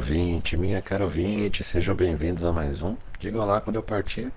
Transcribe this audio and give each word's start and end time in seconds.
ouvinte, 0.00 0.56
minha 0.56 0.80
cara 0.80 1.04
ouvinte, 1.04 1.62
sejam 1.62 1.94
bem-vindos 1.94 2.42
a 2.42 2.50
mais 2.50 2.80
um. 2.80 2.96
Diga 3.18 3.38
olá 3.38 3.60
quando 3.60 3.76
eu 3.76 3.82
partir, 3.82 4.32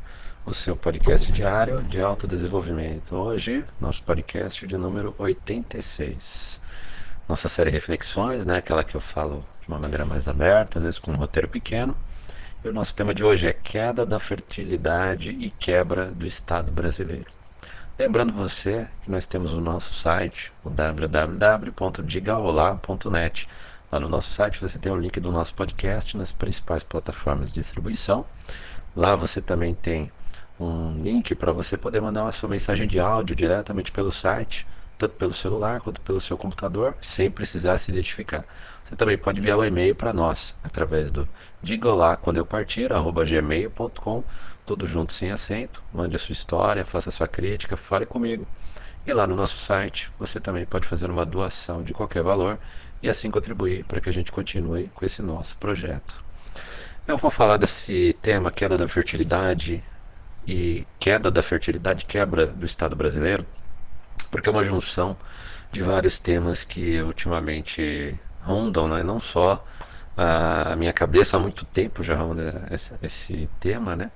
o 0.45 0.53
seu 0.53 0.75
podcast 0.75 1.31
diário 1.31 1.81
de 1.83 2.01
autodesenvolvimento. 2.01 3.15
Hoje, 3.15 3.63
nosso 3.79 4.03
podcast 4.03 4.67
de 4.67 4.75
número 4.75 5.15
86. 5.17 6.59
Nossa 7.29 7.47
série 7.47 7.69
Reflexões, 7.69 8.45
né, 8.45 8.57
aquela 8.57 8.83
que 8.83 8.93
eu 8.93 8.99
falo 8.99 9.45
de 9.61 9.69
uma 9.69 9.79
maneira 9.79 10.05
mais 10.05 10.27
aberta, 10.27 10.79
às 10.79 10.83
vezes 10.83 10.99
com 10.99 11.11
um 11.11 11.15
roteiro 11.15 11.47
pequeno. 11.47 11.95
E 12.61 12.67
o 12.67 12.73
nosso 12.73 12.93
tema 12.93 13.13
de 13.13 13.23
hoje 13.23 13.47
é 13.47 13.53
queda 13.53 14.05
da 14.05 14.19
fertilidade 14.19 15.31
e 15.31 15.49
quebra 15.49 16.11
do 16.11 16.27
Estado 16.27 16.73
brasileiro. 16.73 17.31
Lembrando 17.97 18.33
você 18.33 18.89
que 19.05 19.09
nós 19.09 19.25
temos 19.25 19.53
o 19.53 19.61
nosso 19.61 19.93
site, 19.93 20.51
o 20.61 20.69
www.digaolá.net. 20.69 23.47
Lá 23.93 23.99
no 23.99 24.09
nosso 24.09 24.31
site 24.31 24.59
você 24.59 24.79
tem 24.79 24.91
o 24.91 24.95
link 24.95 25.19
do 25.19 25.31
nosso 25.31 25.53
podcast 25.53 26.17
nas 26.17 26.31
principais 26.31 26.81
plataformas 26.81 27.49
de 27.49 27.61
distribuição. 27.61 28.25
Lá 28.95 29.15
você 29.15 29.39
também 29.39 29.75
tem 29.75 30.11
um 30.59 30.99
link 31.03 31.35
para 31.35 31.51
você 31.51 31.77
poder 31.77 32.01
mandar 32.01 32.23
uma 32.23 32.31
sua 32.31 32.49
mensagem 32.49 32.87
de 32.87 32.99
áudio 32.99 33.35
diretamente 33.35 33.91
pelo 33.91 34.11
site, 34.11 34.65
tanto 34.97 35.13
pelo 35.13 35.31
celular 35.31 35.79
quanto 35.79 36.01
pelo 36.01 36.19
seu 36.19 36.35
computador, 36.35 36.95
sem 37.03 37.29
precisar 37.29 37.77
se 37.77 37.91
identificar. 37.91 38.43
Você 38.83 38.95
também 38.95 39.15
pode 39.15 39.39
enviar 39.39 39.59
um 39.59 39.63
e-mail 39.63 39.93
para 39.93 40.11
nós 40.11 40.55
através 40.63 41.11
do 41.11 41.29
diga 41.61 41.93
lá 41.93 42.17
quando 42.17 42.37
eu 42.37 42.45
partir, 42.47 42.89
gmail.com, 42.89 44.23
tudo 44.65 44.87
junto 44.87 45.13
sem 45.13 45.29
acento. 45.29 45.83
Mande 45.93 46.15
a 46.15 46.19
sua 46.19 46.33
história, 46.33 46.83
faça 46.83 47.09
a 47.09 47.11
sua 47.11 47.27
crítica, 47.27 47.77
fale 47.77 48.07
comigo. 48.07 48.47
E 49.05 49.13
lá 49.13 49.27
no 49.27 49.35
nosso 49.35 49.59
site 49.59 50.11
você 50.17 50.39
também 50.39 50.65
pode 50.65 50.87
fazer 50.87 51.11
uma 51.11 51.27
doação 51.27 51.83
de 51.83 51.93
qualquer 51.93 52.23
valor 52.23 52.57
e 53.03 53.09
assim 53.09 53.29
contribuir 53.29 53.83
para 53.83 53.99
que 53.99 54.07
a 54.07 54.13
gente 54.13 54.31
continue 54.31 54.89
com 54.95 55.03
esse 55.03 55.21
nosso 55.21 55.57
projeto. 55.57 56.23
Eu 57.05 57.17
vou 57.17 57.29
falar 57.29 57.57
desse 57.57 58.15
tema 58.21 58.49
queda 58.49 58.77
da 58.77 58.87
fertilidade 58.87 59.83
e 60.47 60.87
queda 60.97 61.29
da 61.29 61.43
fertilidade, 61.43 62.05
quebra 62.05 62.47
do 62.47 62.65
Estado 62.65 62.95
brasileiro, 62.95 63.45
porque 64.31 64.47
é 64.47 64.51
uma 64.51 64.63
junção 64.63 65.17
de 65.69 65.81
vários 65.81 66.17
temas 66.17 66.63
que 66.63 67.01
ultimamente 67.01 68.17
rondam, 68.41 68.87
né? 68.87 69.03
não 69.03 69.19
só 69.19 69.65
a 70.15 70.75
minha 70.77 70.93
cabeça 70.93 71.35
há 71.35 71.39
muito 71.39 71.65
tempo 71.65 72.03
já 72.03 72.15
ronda 72.15 72.67
esse, 72.71 72.93
esse 73.01 73.49
tema, 73.59 73.95
né? 73.95 74.11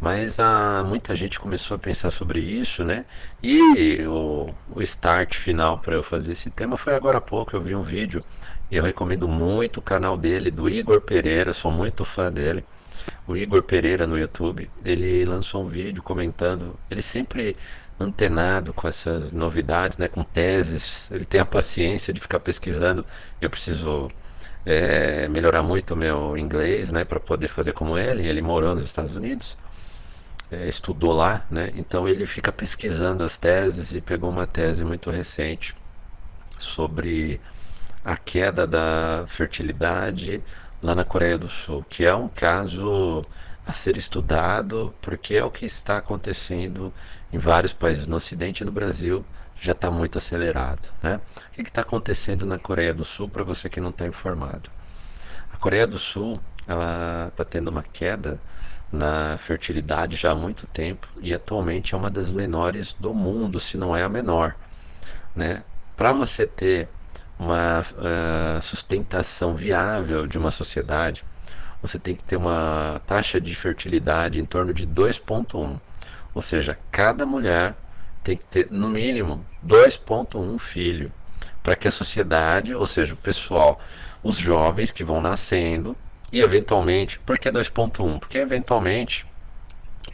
Mas 0.00 0.40
há, 0.40 0.82
muita 0.82 1.14
gente 1.14 1.38
começou 1.38 1.74
a 1.74 1.78
pensar 1.78 2.10
sobre 2.10 2.40
isso, 2.40 2.84
né? 2.84 3.04
E 3.42 4.02
o, 4.06 4.48
o 4.74 4.82
start 4.82 5.36
final 5.36 5.78
para 5.78 5.94
eu 5.94 6.02
fazer 6.02 6.32
esse 6.32 6.48
tema 6.50 6.76
foi 6.76 6.94
agora 6.94 7.18
há 7.18 7.20
pouco. 7.20 7.54
Eu 7.54 7.60
vi 7.60 7.74
um 7.74 7.82
vídeo 7.82 8.22
e 8.70 8.76
eu 8.76 8.82
recomendo 8.82 9.28
muito 9.28 9.78
o 9.78 9.82
canal 9.82 10.16
dele, 10.16 10.50
do 10.50 10.68
Igor 10.70 11.02
Pereira, 11.02 11.52
sou 11.52 11.70
muito 11.70 12.04
fã 12.04 12.32
dele. 12.32 12.64
O 13.26 13.36
Igor 13.36 13.62
Pereira 13.62 14.06
no 14.06 14.18
YouTube, 14.18 14.70
ele 14.84 15.24
lançou 15.24 15.64
um 15.64 15.68
vídeo 15.68 16.02
comentando, 16.02 16.78
ele 16.90 17.02
sempre 17.02 17.56
antenado 17.98 18.72
com 18.72 18.88
essas 18.88 19.32
novidades, 19.32 19.98
né, 19.98 20.08
com 20.08 20.22
teses, 20.24 21.10
ele 21.10 21.24
tem 21.24 21.40
a 21.40 21.44
paciência 21.44 22.12
de 22.14 22.20
ficar 22.20 22.40
pesquisando. 22.40 23.04
Eu 23.40 23.50
preciso 23.50 24.10
é, 24.64 25.28
melhorar 25.28 25.62
muito 25.62 25.92
o 25.94 25.96
meu 25.96 26.36
inglês, 26.38 26.90
né, 26.92 27.04
para 27.04 27.20
poder 27.20 27.48
fazer 27.48 27.72
como 27.72 27.98
ele. 27.98 28.26
Ele 28.26 28.40
morou 28.40 28.74
nos 28.74 28.84
Estados 28.84 29.14
Unidos 29.14 29.56
é, 30.50 30.68
estudou 30.68 31.12
lá, 31.12 31.44
né? 31.50 31.72
Então 31.76 32.08
ele 32.08 32.26
fica 32.26 32.52
pesquisando 32.52 33.22
as 33.22 33.38
teses 33.38 33.92
e 33.92 34.00
pegou 34.00 34.30
uma 34.30 34.46
tese 34.46 34.84
muito 34.84 35.10
recente 35.10 35.74
sobre 36.58 37.40
a 38.04 38.16
queda 38.16 38.66
da 38.66 39.24
fertilidade 39.28 40.42
lá 40.82 40.94
na 40.94 41.04
Coreia 41.04 41.38
do 41.38 41.48
Sul, 41.48 41.84
que 41.88 42.04
é 42.04 42.14
um 42.14 42.28
caso 42.28 43.24
a 43.66 43.72
ser 43.72 43.96
estudado 43.96 44.94
porque 45.00 45.34
é 45.34 45.44
o 45.44 45.50
que 45.50 45.66
está 45.66 45.98
acontecendo 45.98 46.92
em 47.32 47.38
vários 47.38 47.72
países 47.72 48.06
no 48.06 48.16
Ocidente 48.16 48.62
e 48.62 48.66
no 48.66 48.72
Brasil 48.72 49.24
já 49.60 49.72
está 49.72 49.90
muito 49.90 50.16
acelerado, 50.18 50.88
né? 51.02 51.20
O 51.50 51.54
que 51.54 51.62
está 51.62 51.82
acontecendo 51.82 52.46
na 52.46 52.58
Coreia 52.58 52.94
do 52.94 53.04
Sul 53.04 53.28
para 53.28 53.44
você 53.44 53.68
que 53.68 53.80
não 53.80 53.90
está 53.90 54.06
informado? 54.06 54.70
A 55.52 55.56
Coreia 55.58 55.86
do 55.86 55.98
Sul 55.98 56.40
ela 56.66 57.28
está 57.28 57.44
tendo 57.44 57.68
uma 57.68 57.82
queda 57.82 58.40
na 58.92 59.36
fertilidade 59.38 60.16
já 60.16 60.32
há 60.32 60.34
muito 60.34 60.66
tempo 60.66 61.08
e 61.20 61.32
atualmente 61.32 61.94
é 61.94 61.98
uma 61.98 62.10
das 62.10 62.32
menores 62.32 62.94
do 62.98 63.14
mundo, 63.14 63.60
se 63.60 63.76
não 63.76 63.96
é 63.96 64.02
a 64.02 64.08
menor. 64.08 64.56
Né? 65.34 65.62
Para 65.96 66.12
você 66.12 66.46
ter 66.46 66.88
uma 67.38 67.80
uh, 67.80 68.60
sustentação 68.62 69.54
viável 69.54 70.26
de 70.26 70.36
uma 70.36 70.50
sociedade, 70.50 71.24
você 71.80 71.98
tem 71.98 72.14
que 72.14 72.22
ter 72.24 72.36
uma 72.36 73.00
taxa 73.06 73.40
de 73.40 73.54
fertilidade 73.54 74.40
em 74.40 74.44
torno 74.44 74.74
de 74.74 74.86
2,1. 74.86 75.80
Ou 76.34 76.42
seja, 76.42 76.78
cada 76.90 77.24
mulher 77.24 77.74
tem 78.22 78.36
que 78.36 78.44
ter 78.44 78.68
no 78.70 78.88
mínimo 78.88 79.44
2,1 79.66 80.58
filho 80.58 81.10
para 81.62 81.76
que 81.76 81.88
a 81.88 81.90
sociedade, 81.90 82.74
ou 82.74 82.86
seja, 82.86 83.14
o 83.14 83.16
pessoal, 83.16 83.80
os 84.22 84.36
jovens 84.36 84.90
que 84.90 85.04
vão 85.04 85.20
nascendo, 85.20 85.96
e 86.32 86.40
eventualmente, 86.40 87.18
por 87.20 87.38
que 87.38 87.50
2.1? 87.50 88.18
Porque 88.20 88.38
eventualmente 88.38 89.26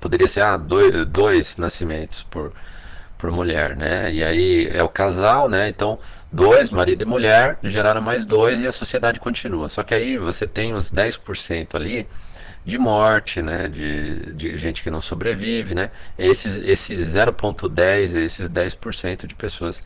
poderia 0.00 0.28
ser 0.28 0.43
ah, 0.43 0.56
dois, 0.56 1.06
dois 1.06 1.56
nascimentos 1.56 2.22
por, 2.31 2.53
por 3.19 3.31
mulher, 3.31 3.77
né? 3.77 4.12
E 4.12 4.22
aí 4.22 4.69
é 4.72 4.82
o 4.82 4.88
casal, 4.88 5.49
né? 5.49 5.69
Então, 5.69 5.99
dois, 6.31 6.71
marido 6.71 7.03
e 7.03 7.06
mulher, 7.06 7.59
geraram 7.62 8.00
mais 8.00 8.25
dois 8.25 8.60
e 8.60 8.66
a 8.66 8.72
sociedade 8.72 9.21
continua. 9.21 9.69
Só 9.69 9.82
que 9.82 9.94
aí 9.94 10.19
você 10.19 10.47
tem 10.47 10.75
uns 10.75 10.91
10% 10.91 11.75
ali 11.75 12.06
de 12.65 12.78
morte, 12.78 13.43
né? 13.43 13.69
De, 13.69 14.33
de 14.33 14.56
gente 14.56 14.83
que 14.83 14.91
não 14.91 15.00
sobrevive, 15.00 15.75
né? 15.75 15.91
Esses, 16.19 16.56
esse 16.56 16.97
0.10, 16.97 18.16
esses 18.16 18.50
10% 18.50 19.27
de 19.27 19.34
pessoas 19.34 19.83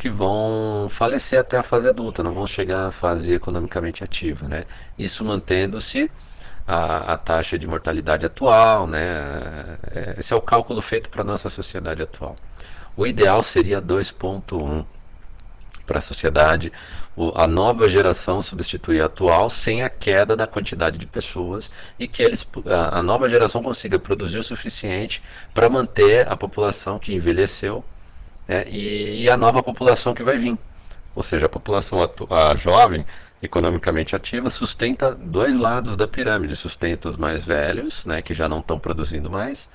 que 0.00 0.08
vão 0.08 0.88
falecer 0.88 1.38
até 1.38 1.58
a 1.58 1.62
fase 1.62 1.86
adulta, 1.86 2.22
não 2.22 2.32
vão 2.32 2.46
chegar 2.46 2.86
à 2.86 2.90
fase 2.90 3.34
economicamente 3.34 4.02
ativa, 4.02 4.48
né? 4.48 4.64
Isso 4.98 5.22
mantendo-se 5.22 6.10
a, 6.66 7.12
a, 7.12 7.18
taxa 7.18 7.58
de 7.58 7.66
mortalidade 7.68 8.24
atual, 8.24 8.86
né? 8.86 9.78
É, 9.94 10.14
esse 10.18 10.32
é 10.32 10.36
o 10.36 10.40
cálculo 10.40 10.80
feito 10.80 11.10
para 11.10 11.20
a 11.20 11.24
nossa 11.24 11.50
sociedade 11.50 12.00
atual. 12.00 12.34
O 12.96 13.06
ideal 13.06 13.42
seria 13.42 13.80
2.1 13.80 14.86
para 15.86 15.98
a 15.98 16.00
sociedade, 16.00 16.72
a 17.34 17.46
nova 17.46 17.86
geração 17.86 18.40
substituir 18.40 19.02
a 19.02 19.06
atual 19.06 19.50
sem 19.50 19.82
a 19.82 19.90
queda 19.90 20.34
da 20.34 20.46
quantidade 20.46 20.96
de 20.96 21.06
pessoas 21.06 21.70
e 21.98 22.08
que 22.08 22.22
eles, 22.22 22.46
a 22.92 23.02
nova 23.02 23.28
geração 23.28 23.62
consiga 23.62 23.98
produzir 23.98 24.38
o 24.38 24.42
suficiente 24.42 25.22
para 25.52 25.68
manter 25.68 26.26
a 26.26 26.36
população 26.38 26.98
que 26.98 27.12
envelheceu 27.12 27.84
é, 28.50 28.68
e, 28.68 29.22
e, 29.22 29.30
a 29.30 29.36
nova 29.36 29.62
população 29.62 30.12
que 30.12 30.24
vai 30.24 30.36
vir. 30.36 30.58
Ou 31.14 31.22
seja, 31.22 31.46
a 31.46 31.48
população 31.48 32.00
a 32.28 32.56
jovem, 32.56 33.06
economicamente 33.40 34.16
ativa, 34.16 34.50
sustenta 34.50 35.14
dois 35.14 35.56
lados 35.56 35.96
da 35.96 36.08
pirâmide: 36.08 36.56
sustenta 36.56 37.08
os 37.08 37.16
mais 37.16 37.44
velhos, 37.44 38.04
né, 38.04 38.20
que 38.20 38.34
já 38.34 38.48
não 38.48 38.58
estão 38.58 38.76
produzindo 38.76 39.30
mais, 39.30 39.68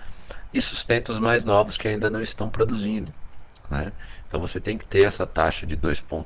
e 0.54 0.60
sustenta 0.60 1.14
os 1.14 1.20
mais 1.20 1.46
novos 1.46 1.78
que 1.78 1.88
ainda 1.88 2.10
não 2.10 2.22
estão 2.22 2.50
produzindo. 2.50 3.14
Né? 3.72 3.94
Então 4.28 4.42
você 4.42 4.60
tem 4.60 4.78
que 4.78 4.86
ter 4.86 5.06
essa 5.06 5.26
taxa 5.26 5.66
de 5.66 5.78
2,1. 5.78 6.26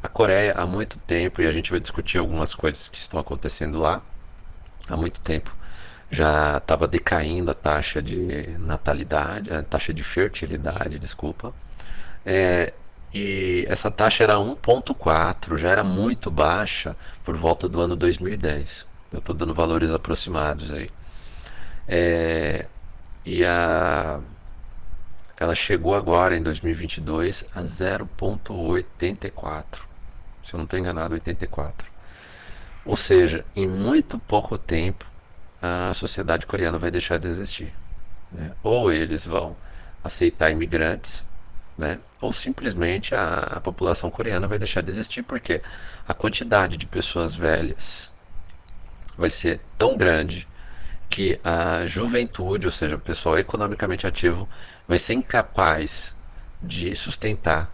A 0.00 0.08
Coreia, 0.08 0.54
há 0.56 0.64
muito 0.64 0.98
tempo, 0.98 1.42
e 1.42 1.46
a 1.48 1.52
gente 1.52 1.72
vai 1.72 1.80
discutir 1.80 2.18
algumas 2.18 2.54
coisas 2.54 2.86
que 2.86 2.98
estão 2.98 3.18
acontecendo 3.18 3.80
lá, 3.80 4.00
há 4.88 4.96
muito 4.96 5.18
tempo, 5.20 5.52
já 6.08 6.58
estava 6.58 6.86
decaindo 6.86 7.50
a 7.50 7.54
taxa 7.54 8.00
de 8.00 8.56
natalidade, 8.58 9.52
a 9.52 9.64
taxa 9.64 9.92
de 9.92 10.04
fertilidade, 10.04 10.96
desculpa. 11.00 11.52
É, 12.24 12.72
e 13.14 13.64
essa 13.68 13.90
taxa 13.90 14.22
era 14.22 14.36
1,4, 14.36 15.58
já 15.58 15.68
era 15.68 15.84
muito 15.84 16.30
baixa 16.30 16.96
por 17.24 17.36
volta 17.36 17.68
do 17.68 17.80
ano 17.80 17.94
2010. 17.94 18.86
Eu 19.12 19.18
estou 19.18 19.34
dando 19.34 19.54
valores 19.54 19.90
aproximados 19.90 20.72
aí. 20.72 20.88
É, 21.86 22.66
e 23.24 23.44
a, 23.44 24.20
ela 25.36 25.54
chegou 25.54 25.94
agora 25.94 26.36
em 26.36 26.42
2022 26.42 27.46
a 27.54 27.62
0,84. 27.62 29.64
Se 30.42 30.54
eu 30.54 30.58
não 30.58 30.64
estou 30.64 30.78
enganado, 30.78 31.14
84. 31.14 31.86
Ou 32.84 32.96
seja, 32.96 33.44
em 33.54 33.68
muito 33.68 34.18
pouco 34.18 34.58
tempo 34.58 35.06
a 35.60 35.92
sociedade 35.94 36.46
coreana 36.46 36.78
vai 36.78 36.90
deixar 36.90 37.18
de 37.18 37.28
existir. 37.28 37.72
Né? 38.32 38.52
Ou 38.62 38.92
eles 38.92 39.24
vão 39.24 39.56
aceitar 40.02 40.50
imigrantes 40.50 41.24
né? 41.76 41.98
Ou 42.20 42.32
simplesmente 42.32 43.14
a, 43.14 43.38
a 43.38 43.60
população 43.60 44.10
coreana 44.10 44.46
vai 44.46 44.58
deixar 44.58 44.82
de 44.82 44.90
existir 44.90 45.22
porque 45.22 45.62
a 46.06 46.14
quantidade 46.14 46.76
de 46.76 46.86
pessoas 46.86 47.34
velhas 47.34 48.10
vai 49.16 49.30
ser 49.30 49.60
tão 49.78 49.96
grande 49.96 50.48
que 51.10 51.38
a 51.44 51.86
juventude, 51.86 52.66
ou 52.66 52.72
seja, 52.72 52.96
o 52.96 53.00
pessoal 53.00 53.38
economicamente 53.38 54.06
ativo, 54.06 54.48
vai 54.88 54.98
ser 54.98 55.14
incapaz 55.14 56.14
de 56.62 56.94
sustentar 56.96 57.70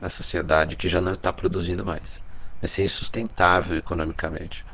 a 0.00 0.08
sociedade 0.08 0.76
que 0.76 0.88
já 0.88 1.00
não 1.00 1.12
está 1.12 1.32
produzindo 1.32 1.84
mais. 1.84 2.22
Vai 2.60 2.68
ser 2.68 2.84
insustentável 2.84 3.76
economicamente. 3.76 4.64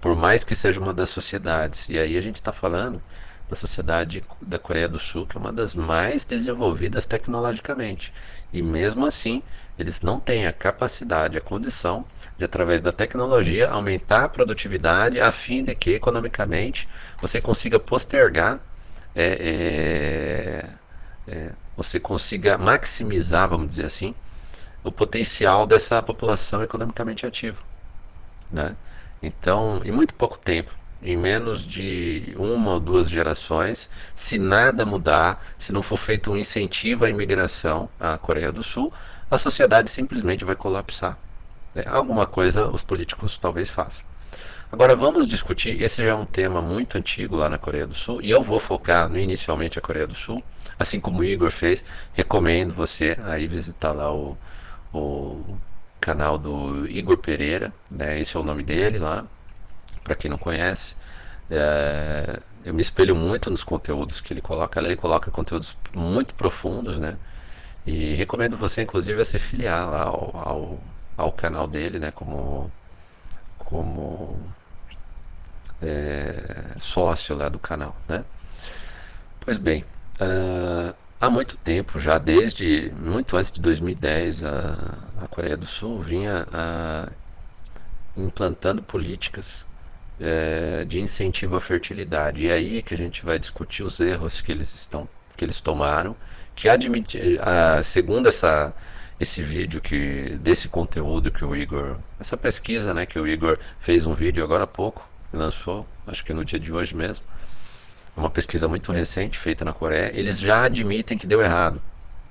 por 0.00 0.14
mais 0.14 0.44
que 0.44 0.54
seja 0.54 0.78
uma 0.78 0.94
das 0.94 1.08
sociedades. 1.08 1.88
E 1.88 1.98
aí 1.98 2.16
a 2.16 2.20
gente 2.20 2.36
está 2.36 2.52
falando 2.52 3.02
da 3.48 3.54
sociedade 3.54 4.24
da 4.40 4.58
Coreia 4.58 4.88
do 4.88 4.98
Sul, 4.98 5.26
que 5.26 5.36
é 5.36 5.40
uma 5.40 5.52
das 5.52 5.74
mais 5.74 6.24
desenvolvidas 6.24 7.06
tecnologicamente. 7.06 8.12
E 8.52 8.62
mesmo 8.62 9.06
assim, 9.06 9.42
eles 9.78 10.00
não 10.00 10.18
têm 10.18 10.46
a 10.46 10.52
capacidade, 10.52 11.36
a 11.36 11.40
condição 11.40 12.04
de, 12.36 12.44
através 12.44 12.82
da 12.82 12.92
tecnologia, 12.92 13.70
aumentar 13.70 14.24
a 14.24 14.28
produtividade 14.28 15.20
a 15.20 15.30
fim 15.30 15.62
de 15.62 15.74
que, 15.74 15.90
economicamente, 15.90 16.88
você 17.20 17.40
consiga 17.40 17.78
postergar, 17.78 18.58
é, 19.14 20.74
é, 21.28 21.32
é, 21.32 21.52
você 21.76 22.00
consiga 22.00 22.58
maximizar, 22.58 23.48
vamos 23.48 23.68
dizer 23.68 23.86
assim, 23.86 24.14
o 24.82 24.90
potencial 24.90 25.66
dessa 25.66 26.02
população 26.02 26.62
economicamente 26.62 27.26
ativa. 27.26 27.58
Né? 28.50 28.76
Então, 29.22 29.80
em 29.84 29.90
muito 29.90 30.14
pouco 30.14 30.38
tempo, 30.38 30.70
em 31.02 31.16
menos 31.16 31.64
de 31.64 32.32
uma 32.36 32.72
ou 32.72 32.80
duas 32.80 33.08
gerações, 33.08 33.88
se 34.14 34.38
nada 34.38 34.84
mudar, 34.84 35.44
se 35.58 35.72
não 35.72 35.82
for 35.82 35.96
feito 35.96 36.32
um 36.32 36.36
incentivo 36.36 37.04
à 37.04 37.10
imigração 37.10 37.88
à 38.00 38.16
Coreia 38.18 38.50
do 38.50 38.62
Sul, 38.62 38.92
a 39.30 39.38
sociedade 39.38 39.90
simplesmente 39.90 40.44
vai 40.44 40.56
colapsar. 40.56 41.18
É, 41.74 41.86
alguma 41.88 42.26
coisa 42.26 42.68
os 42.68 42.82
políticos 42.82 43.36
talvez 43.36 43.68
façam. 43.68 44.04
Agora 44.72 44.96
vamos 44.96 45.28
discutir, 45.28 45.80
esse 45.80 46.02
já 46.02 46.10
é 46.10 46.14
um 46.14 46.24
tema 46.24 46.60
muito 46.60 46.98
antigo 46.98 47.36
lá 47.36 47.48
na 47.48 47.58
Coreia 47.58 47.86
do 47.86 47.94
Sul, 47.94 48.20
e 48.20 48.30
eu 48.30 48.42
vou 48.42 48.58
focar 48.58 49.08
no 49.08 49.18
inicialmente 49.18 49.78
a 49.78 49.82
Coreia 49.82 50.06
do 50.06 50.14
Sul, 50.14 50.42
assim 50.78 50.98
como 50.98 51.20
o 51.20 51.24
Igor 51.24 51.50
fez, 51.50 51.84
recomendo 52.14 52.74
você 52.74 53.16
aí 53.22 53.46
visitar 53.46 53.92
lá 53.92 54.12
o, 54.12 54.36
o 54.92 55.56
canal 56.00 56.36
do 56.36 56.86
Igor 56.88 57.16
Pereira, 57.18 57.72
né? 57.90 58.18
esse 58.18 58.36
é 58.36 58.40
o 58.40 58.42
nome 58.42 58.62
dele 58.62 58.98
lá, 58.98 59.24
para 60.06 60.14
quem 60.14 60.30
não 60.30 60.38
conhece. 60.38 60.94
É, 61.50 62.40
eu 62.64 62.72
me 62.72 62.80
espelho 62.80 63.16
muito 63.16 63.50
nos 63.50 63.64
conteúdos 63.64 64.20
que 64.20 64.32
ele 64.32 64.40
coloca. 64.40 64.80
Ele 64.80 64.96
coloca 64.96 65.30
conteúdos 65.30 65.76
muito 65.92 66.34
profundos, 66.34 66.98
né? 66.98 67.16
E 67.84 68.14
recomendo 68.14 68.56
você, 68.56 68.82
inclusive, 68.82 69.20
a 69.20 69.24
se 69.24 69.38
filiar 69.38 69.88
lá 69.90 70.02
ao, 70.04 70.30
ao, 70.36 70.80
ao 71.16 71.32
canal 71.32 71.66
dele, 71.66 71.98
né? 71.98 72.12
Como, 72.12 72.70
como 73.58 74.38
é, 75.82 76.76
sócio 76.78 77.36
lá 77.36 77.48
do 77.48 77.58
canal, 77.58 77.96
né? 78.08 78.24
Pois 79.40 79.58
bem, 79.58 79.84
uh, 80.20 80.94
há 81.20 81.30
muito 81.30 81.56
tempo 81.58 82.00
já, 82.00 82.18
desde 82.18 82.92
muito 82.96 83.36
antes 83.36 83.50
de 83.50 83.60
2010, 83.60 84.44
a, 84.44 84.98
a 85.22 85.28
Coreia 85.28 85.56
do 85.56 85.66
Sul 85.66 86.00
vinha 86.00 86.46
uh, 86.48 87.12
implantando 88.20 88.82
políticas 88.82 89.66
é, 90.20 90.84
de 90.84 91.00
incentivo 91.00 91.56
à 91.56 91.60
fertilidade. 91.60 92.46
E 92.46 92.50
aí 92.50 92.82
que 92.82 92.94
a 92.94 92.96
gente 92.96 93.24
vai 93.24 93.38
discutir 93.38 93.82
os 93.82 94.00
erros 94.00 94.40
que 94.40 94.52
eles 94.52 94.74
estão, 94.74 95.08
que 95.36 95.44
eles 95.44 95.60
tomaram, 95.60 96.16
que 96.54 96.68
admite, 96.68 97.38
a, 97.40 97.82
segundo 97.82 98.28
essa 98.28 98.74
esse 99.18 99.42
vídeo 99.42 99.80
que 99.80 100.36
desse 100.40 100.68
conteúdo 100.68 101.30
que 101.30 101.44
o 101.44 101.56
Igor, 101.56 101.96
essa 102.20 102.36
pesquisa, 102.36 102.92
né, 102.92 103.06
que 103.06 103.18
o 103.18 103.26
Igor 103.26 103.58
fez 103.80 104.06
um 104.06 104.14
vídeo 104.14 104.44
agora 104.44 104.64
há 104.64 104.66
pouco, 104.66 105.08
lançou, 105.32 105.86
acho 106.06 106.24
que 106.24 106.34
no 106.34 106.44
dia 106.44 106.58
de 106.58 106.72
hoje 106.72 106.94
mesmo. 106.94 107.24
Uma 108.16 108.30
pesquisa 108.30 108.66
muito 108.66 108.92
recente 108.92 109.38
feita 109.38 109.64
na 109.64 109.72
Coreia, 109.72 110.10
eles 110.14 110.38
já 110.38 110.64
admitem 110.64 111.18
que 111.18 111.26
deu 111.26 111.42
errado. 111.42 111.80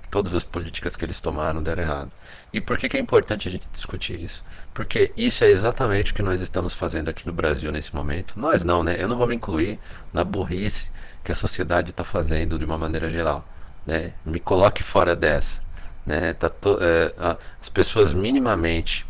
Todas 0.10 0.34
as 0.34 0.44
políticas 0.44 0.96
que 0.96 1.04
eles 1.04 1.20
tomaram 1.20 1.62
deram 1.62 1.84
errado. 1.84 2.12
E 2.54 2.62
por 2.62 2.78
que, 2.78 2.88
que 2.88 2.98
é 2.98 3.00
importante 3.00 3.48
a 3.48 3.52
gente 3.52 3.68
discutir 3.72 4.20
isso? 4.20 4.44
Porque 4.76 5.14
isso 5.16 5.42
é 5.46 5.48
exatamente 5.48 6.12
o 6.12 6.16
que 6.16 6.22
nós 6.22 6.42
estamos 6.42 6.74
fazendo 6.74 7.08
aqui 7.08 7.26
no 7.26 7.32
Brasil 7.32 7.72
nesse 7.72 7.96
momento. 7.96 8.38
Nós 8.38 8.62
não, 8.62 8.84
né? 8.84 8.98
Eu 9.00 9.08
não 9.08 9.16
vou 9.16 9.26
me 9.26 9.34
incluir 9.34 9.80
na 10.12 10.22
burrice 10.22 10.90
que 11.24 11.32
a 11.32 11.36
sociedade 11.36 11.92
está 11.92 12.04
fazendo 12.04 12.60
de 12.60 12.66
uma 12.66 12.78
maneira 12.78 13.10
geral. 13.10 13.48
Né? 13.88 14.12
Me 14.26 14.38
coloque 14.38 14.84
fora 14.84 15.16
dessa. 15.16 15.62
Né? 16.06 16.34
Tá 16.34 16.50
to, 16.50 16.78
é, 16.82 17.14
as 17.62 17.70
pessoas 17.70 18.14
minimamente 18.14 19.08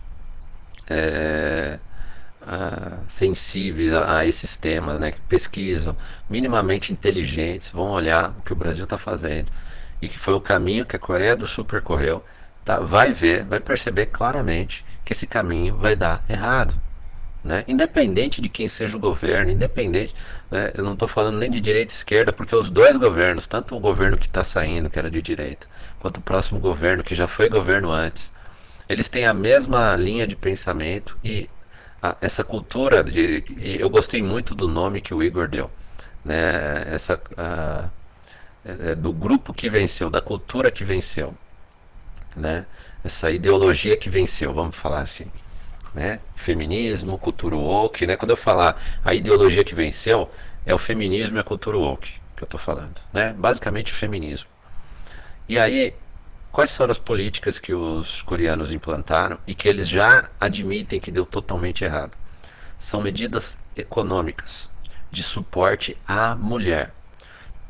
é, 0.87 1.79
a, 2.45 2.99
sensíveis 3.07 3.91
a, 3.91 4.19
a, 4.19 4.25
esses 4.27 4.55
temas, 4.55 4.99
né? 4.99 5.13
que 5.13 5.21
pesquisam, 5.21 5.97
minimamente 6.29 6.93
inteligentes, 6.93 7.71
vão 7.71 7.89
olhar 7.89 8.35
o 8.37 8.43
que 8.43 8.53
o 8.53 8.55
Brasil 8.55 8.83
está 8.83 8.99
fazendo 8.99 9.51
e 9.99 10.07
que 10.07 10.19
foi 10.19 10.35
o 10.35 10.39
caminho 10.39 10.85
que 10.85 10.95
a 10.95 10.99
Coreia 10.99 11.35
do 11.35 11.47
Sul 11.47 11.65
percorreu 11.65 12.23
tá, 12.65 12.79
vai 12.79 13.13
ver, 13.13 13.45
vai 13.45 13.59
perceber 13.59 14.07
claramente 14.07 14.83
que 15.05 15.13
esse 15.13 15.27
caminho 15.27 15.77
vai 15.77 15.95
dar 15.95 16.25
errado. 16.27 16.73
Né? 17.43 17.63
Independente 17.67 18.41
de 18.41 18.49
quem 18.49 18.67
seja 18.67 18.97
o 18.97 18.99
governo, 18.99 19.51
independente, 19.51 20.15
né? 20.49 20.71
eu 20.73 20.83
não 20.83 20.93
estou 20.93 21.07
falando 21.07 21.37
nem 21.37 21.51
de 21.51 21.61
direita 21.61 21.93
e 21.93 21.95
esquerda, 21.95 22.33
porque 22.33 22.55
os 22.55 22.71
dois 22.71 22.97
governos, 22.97 23.45
tanto 23.45 23.75
o 23.75 23.79
governo 23.79 24.17
que 24.17 24.25
está 24.25 24.43
saindo, 24.43 24.89
que 24.89 24.97
era 24.97 25.11
de 25.11 25.21
direita, 25.21 25.67
quanto 25.99 26.17
o 26.17 26.21
próximo 26.21 26.59
governo, 26.59 27.03
que 27.03 27.13
já 27.13 27.27
foi 27.27 27.47
governo 27.47 27.91
antes, 27.91 28.31
eles 28.89 29.09
têm 29.09 29.27
a 29.27 29.33
mesma 29.33 29.95
linha 29.95 30.25
de 30.25 30.35
pensamento 30.35 31.15
e 31.23 31.47
a, 32.01 32.17
essa 32.19 32.43
cultura 32.43 33.03
de. 33.03 33.43
eu 33.79 33.89
gostei 33.91 34.23
muito 34.23 34.55
do 34.55 34.67
nome 34.67 35.01
que 35.01 35.13
o 35.13 35.21
Igor 35.21 35.47
deu, 35.47 35.69
né? 36.23 36.83
essa, 36.91 37.21
a, 37.37 37.89
é, 38.65 38.91
é 38.91 38.95
do 38.95 39.13
grupo 39.13 39.53
que 39.53 39.69
venceu, 39.69 40.09
da 40.09 40.21
cultura 40.21 40.71
que 40.71 40.83
venceu 40.83 41.35
né? 42.35 42.65
Essa 43.03 43.31
ideologia 43.31 43.95
que 43.95 44.09
venceu, 44.09 44.53
vamos 44.53 44.75
falar 44.75 45.01
assim, 45.01 45.31
né? 45.93 46.19
Feminismo, 46.35 47.17
cultura 47.17 47.55
woke, 47.55 48.05
né? 48.05 48.15
Quando 48.17 48.31
eu 48.31 48.37
falar 48.37 48.81
a 49.03 49.13
ideologia 49.13 49.63
que 49.63 49.75
venceu, 49.75 50.29
é 50.65 50.73
o 50.73 50.77
feminismo 50.77 51.37
e 51.37 51.39
a 51.39 51.43
cultura 51.43 51.77
woke 51.77 52.25
que 52.35 52.43
eu 52.43 52.45
estou 52.45 52.59
falando, 52.59 52.99
né? 53.13 53.33
Basicamente 53.33 53.93
o 53.93 53.95
feminismo. 53.95 54.49
E 55.47 55.57
aí, 55.57 55.93
quais 56.51 56.75
foram 56.75 56.91
as 56.91 56.97
políticas 56.97 57.57
que 57.57 57.73
os 57.73 58.21
coreanos 58.21 58.73
implantaram 58.73 59.37
e 59.47 59.55
que 59.55 59.69
eles 59.69 59.87
já 59.87 60.29
admitem 60.39 60.99
que 60.99 61.11
deu 61.11 61.25
totalmente 61.25 61.83
errado? 61.83 62.17
São 62.77 63.01
medidas 63.01 63.57
econômicas 63.75 64.69
de 65.11 65.23
suporte 65.23 65.97
à 66.05 66.35
mulher. 66.35 66.93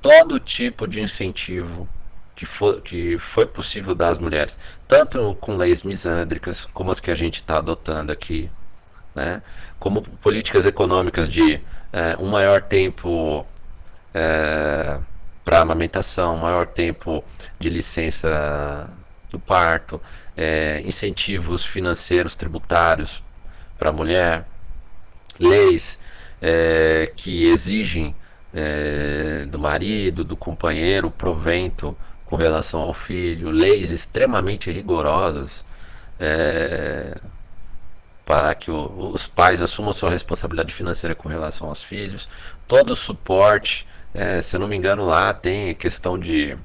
Todo 0.02 0.40
tipo 0.40 0.88
de 0.88 1.00
incentivo 1.00 1.88
que, 2.36 2.46
for, 2.46 2.82
que 2.82 3.18
foi 3.18 3.46
possível 3.46 3.96
dar 3.96 4.10
às 4.10 4.20
mulheres, 4.20 4.60
tanto 4.88 5.36
com 5.40 5.56
leis 5.56 5.84
misândricas, 5.84 6.66
como 6.74 6.92
as 6.92 7.00
que 7.00 7.10
a 7.10 7.16
gente 7.16 7.36
está 7.36 7.58
adotando 7.58 8.12
aqui, 8.12 8.52
né? 9.14 9.42
como 9.80 10.02
políticas 10.02 10.66
econômicas 10.66 11.30
de 11.30 11.62
é, 11.94 12.18
um 12.20 12.28
maior 12.28 12.62
tempo 12.62 13.46
é, 14.14 15.00
para 15.44 15.62
amamentação, 15.62 16.36
maior 16.38 16.68
tempo 16.68 17.24
de 17.58 17.70
licença 17.70 18.90
do 19.30 19.40
parto, 19.40 20.02
é, 20.36 20.82
incentivos 20.86 21.64
financeiros 21.64 22.36
tributários 22.36 23.24
para 23.78 23.90
a 23.90 23.94
mulher, 23.94 24.46
leis 25.40 26.00
que 27.16 27.48
exigem 27.48 28.16
é, 28.54 29.46
do 29.48 29.58
marido, 29.58 30.24
do 30.24 30.38
companheiro, 30.38 31.10
provento 31.10 31.98
com 32.36 32.42
relação 32.42 32.82
ao 32.82 32.94
filho, 32.94 33.50
leis 33.50 33.92
extremamente 33.92 34.70
rigorosas 34.70 35.64
é, 36.20 37.18
para 38.26 38.54
que 38.54 38.70
o, 38.70 39.12
os 39.14 39.26
pais 39.26 39.62
assumam 39.62 39.94
sua 39.94 40.10
responsabilidade 40.10 40.74
financeira 40.74 41.16
com 41.16 41.30
relação 41.30 41.70
aos 41.70 41.82
filhos, 41.82 42.28
todo 42.68 42.92
o 42.92 42.96
suporte, 42.96 43.88
é, 44.14 44.42
se 44.42 44.54
eu 44.54 44.60
não 44.60 44.68
me 44.68 44.76
engano 44.76 45.06
lá 45.06 45.34
tem 45.34 45.74
questão 45.76 46.20
de 46.20 46.58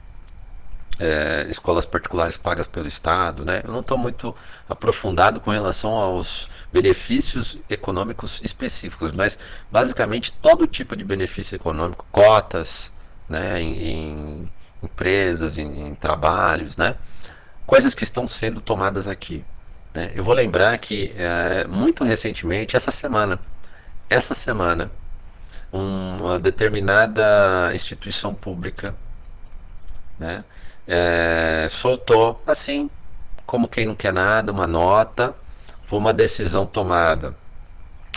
é, 0.98 1.46
escolas 1.48 1.86
particulares 1.86 2.36
pagas 2.36 2.66
pelo 2.66 2.88
Estado, 2.88 3.44
né? 3.44 3.62
Eu 3.64 3.70
não 3.72 3.80
estou 3.80 3.96
muito 3.96 4.34
aprofundado 4.68 5.38
com 5.38 5.52
relação 5.52 5.92
aos 5.92 6.50
benefícios 6.72 7.58
econômicos 7.70 8.40
específicos, 8.42 9.12
mas 9.12 9.38
basicamente 9.70 10.32
todo 10.32 10.66
tipo 10.66 10.96
de 10.96 11.04
benefício 11.04 11.54
econômico, 11.54 12.04
cotas, 12.10 12.92
né, 13.28 13.62
em, 13.62 13.88
em 13.88 14.50
empresas, 14.82 15.58
em, 15.58 15.88
em 15.88 15.94
trabalhos, 15.94 16.76
né? 16.76 16.96
Coisas 17.66 17.94
que 17.94 18.04
estão 18.04 18.26
sendo 18.26 18.60
tomadas 18.60 19.06
aqui. 19.06 19.44
Né? 19.94 20.12
Eu 20.14 20.24
vou 20.24 20.34
lembrar 20.34 20.76
que 20.78 21.12
é, 21.16 21.66
muito 21.66 22.04
recentemente, 22.04 22.76
essa 22.76 22.90
semana, 22.90 23.38
essa 24.08 24.34
semana, 24.34 24.90
uma 25.72 26.38
determinada 26.38 27.70
instituição 27.74 28.34
pública 28.34 28.94
né, 30.18 30.44
é, 30.86 31.68
soltou, 31.70 32.42
assim, 32.46 32.90
como 33.46 33.68
quem 33.68 33.86
não 33.86 33.94
quer 33.94 34.12
nada, 34.12 34.52
uma 34.52 34.66
nota, 34.66 35.34
foi 35.84 35.98
uma 35.98 36.12
decisão 36.12 36.66
tomada. 36.66 37.34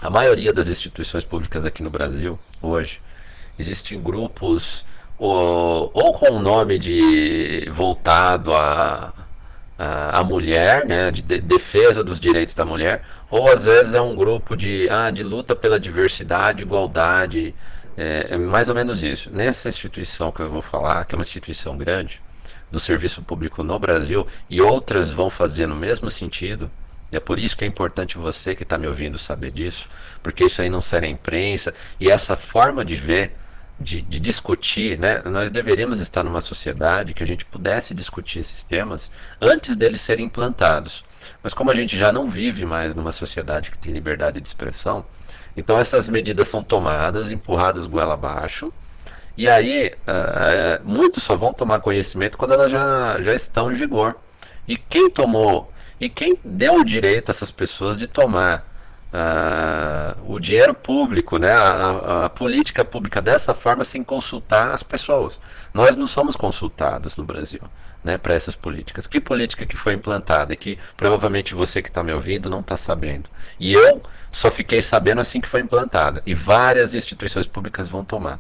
A 0.02 0.10
maioria 0.10 0.52
das 0.52 0.68
instituições 0.68 1.24
públicas 1.24 1.64
aqui 1.64 1.82
no 1.82 1.90
Brasil, 1.90 2.38
hoje, 2.62 3.02
existem 3.58 4.02
grupos 4.02 4.86
ou, 5.18 6.14
com 6.14 6.32
o 6.32 6.40
nome 6.40 6.78
de 6.78 7.70
voltado 7.72 8.54
a, 8.54 9.14
a, 9.78 10.20
a 10.20 10.24
mulher, 10.24 10.86
né, 10.86 11.12
de, 11.12 11.22
de, 11.22 11.40
defesa 11.40 12.04
dos 12.04 12.20
direitos 12.20 12.56
da 12.56 12.66
mulher, 12.66 13.04
ou 13.30 13.52
às 13.52 13.64
vezes 13.64 13.94
é 13.94 14.02
um 14.02 14.16
grupo 14.16 14.56
de, 14.56 14.88
ah, 14.90 15.10
de 15.10 15.24
luta 15.24 15.56
pela 15.56 15.80
diversidade, 15.80 16.62
igualdade, 16.64 17.54
é, 17.98 18.28
é 18.32 18.38
mais 18.38 18.70
ou 18.70 18.76
menos 18.76 19.04
isso. 19.04 19.30
Nessa 19.32 19.70
instituição 19.70 20.32
que 20.32 20.42
eu 20.42 20.50
vou 20.50 20.62
falar, 20.62 21.06
que 21.06 21.16
é 21.16 21.18
uma 21.18 21.24
instituição 21.24 21.78
grande, 21.78 22.22
do 22.72 22.80
serviço 22.80 23.22
público 23.22 23.64
no 23.64 23.78
Brasil, 23.78 24.26
e 24.50 24.62
outras 24.62 25.12
vão 25.12 25.30
fazer 25.30 25.68
no 25.68 25.76
mesmo 25.76 26.10
sentido, 26.10 26.72
é 27.12 27.20
por 27.20 27.38
isso 27.38 27.56
que 27.56 27.64
é 27.64 27.68
importante 27.68 28.18
você 28.18 28.56
que 28.56 28.64
está 28.64 28.78
me 28.78 28.88
ouvindo 28.88 29.20
saber 29.20 29.52
disso, 29.52 29.88
porque 30.24 30.46
isso 30.46 30.62
aí 30.62 30.70
não 30.70 30.82
será 30.82 31.08
imprensa, 31.08 31.74
e 32.00 32.10
essa 32.10 32.36
forma 32.36 32.84
de 32.84 32.96
ver, 32.96 33.36
de, 33.80 34.02
de, 34.02 34.20
discutir, 34.20 34.98
né? 34.98 35.22
nós 35.26 35.52
deveríamos 35.52 36.00
estar 36.00 36.24
numa 36.24 36.42
sociedade 36.42 37.14
que 37.14 37.24
a 37.24 37.28
gente 37.28 37.46
pudesse 37.46 37.94
discutir 37.94 38.40
esses 38.40 38.64
temas 38.64 39.12
antes 39.42 39.76
deles 39.76 40.02
serem 40.02 40.26
implantados. 40.26 41.04
Mas 41.42 41.54
como 41.54 41.72
a 41.72 41.76
gente 41.76 41.98
já 41.98 42.12
não 42.12 42.30
vive 42.30 42.66
mais 42.66 42.96
numa 42.96 43.12
sociedade 43.12 43.72
que 43.72 43.80
tem 43.80 43.92
liberdade 43.92 44.40
de 44.40 44.48
expressão, 44.48 45.06
então 45.56 45.78
essas 45.78 46.08
medidas 46.08 46.48
são 46.48 46.64
tomadas, 46.64 47.32
empurradas 47.32 47.86
goela 47.86 48.14
abaixo, 48.14 48.72
e 49.36 49.50
aí 49.50 49.94
uh, 50.08 50.82
muitos 50.84 51.24
só 51.24 51.36
vão 51.36 51.54
tomar 51.54 51.80
conhecimento 51.80 52.38
quando 52.38 52.54
elas 52.54 52.72
já, 52.72 53.20
já 53.22 53.34
estão 53.34 53.72
em 53.72 53.76
vigor. 53.76 54.16
E 54.68 54.78
quem 54.78 55.10
tomou, 55.10 55.72
e 56.00 56.08
quem 56.08 56.38
deu 56.44 56.76
o 56.76 56.86
direito 56.86 57.30
a 57.30 57.32
essas 57.32 57.52
pessoas 57.52 58.00
de 58.00 58.08
tomar 58.08 58.66
uh, 59.14 60.34
o 60.34 60.40
dinheiro 60.40 60.74
público, 60.74 61.38
né, 61.38 61.52
a, 61.52 62.26
a, 62.26 62.30
política 62.30 62.84
pública 62.84 63.22
dessa 63.22 63.54
forma 63.54 63.84
sem 63.84 64.04
consultar 64.04 64.72
as 64.72 64.82
pessoas. 64.82 65.40
Nós 65.74 65.96
não 65.96 66.08
somos 66.08 66.36
consultados 66.36 67.16
no 67.16 67.24
Brasil 67.24 67.62
né, 68.04 68.18
para 68.18 68.34
essas 68.34 68.56
políticas. 68.56 69.06
Que 69.06 69.22
política 69.22 69.66
que 69.66 69.78
foi 69.78 69.94
implantada 69.94 70.54
e 70.54 70.58
que 70.58 70.80
provavelmente 70.98 71.54
você 71.54 71.82
que 71.82 71.90
está 71.90 72.04
me 72.04 72.12
ouvindo 72.12 72.50
não 72.50 72.60
está 72.60 72.76
sabendo. 72.76 73.30
E 73.60 73.72
eu 73.72 74.02
só 74.32 74.50
fiquei 74.50 74.82
sabendo 74.82 75.22
assim 75.22 75.40
que 75.40 75.48
foi 75.48 75.62
implantada. 75.62 76.22
E 76.26 76.34
várias 76.34 76.94
instituições 76.94 77.46
públicas 77.46 77.88
vão 77.88 78.04
tomar. 78.04 78.40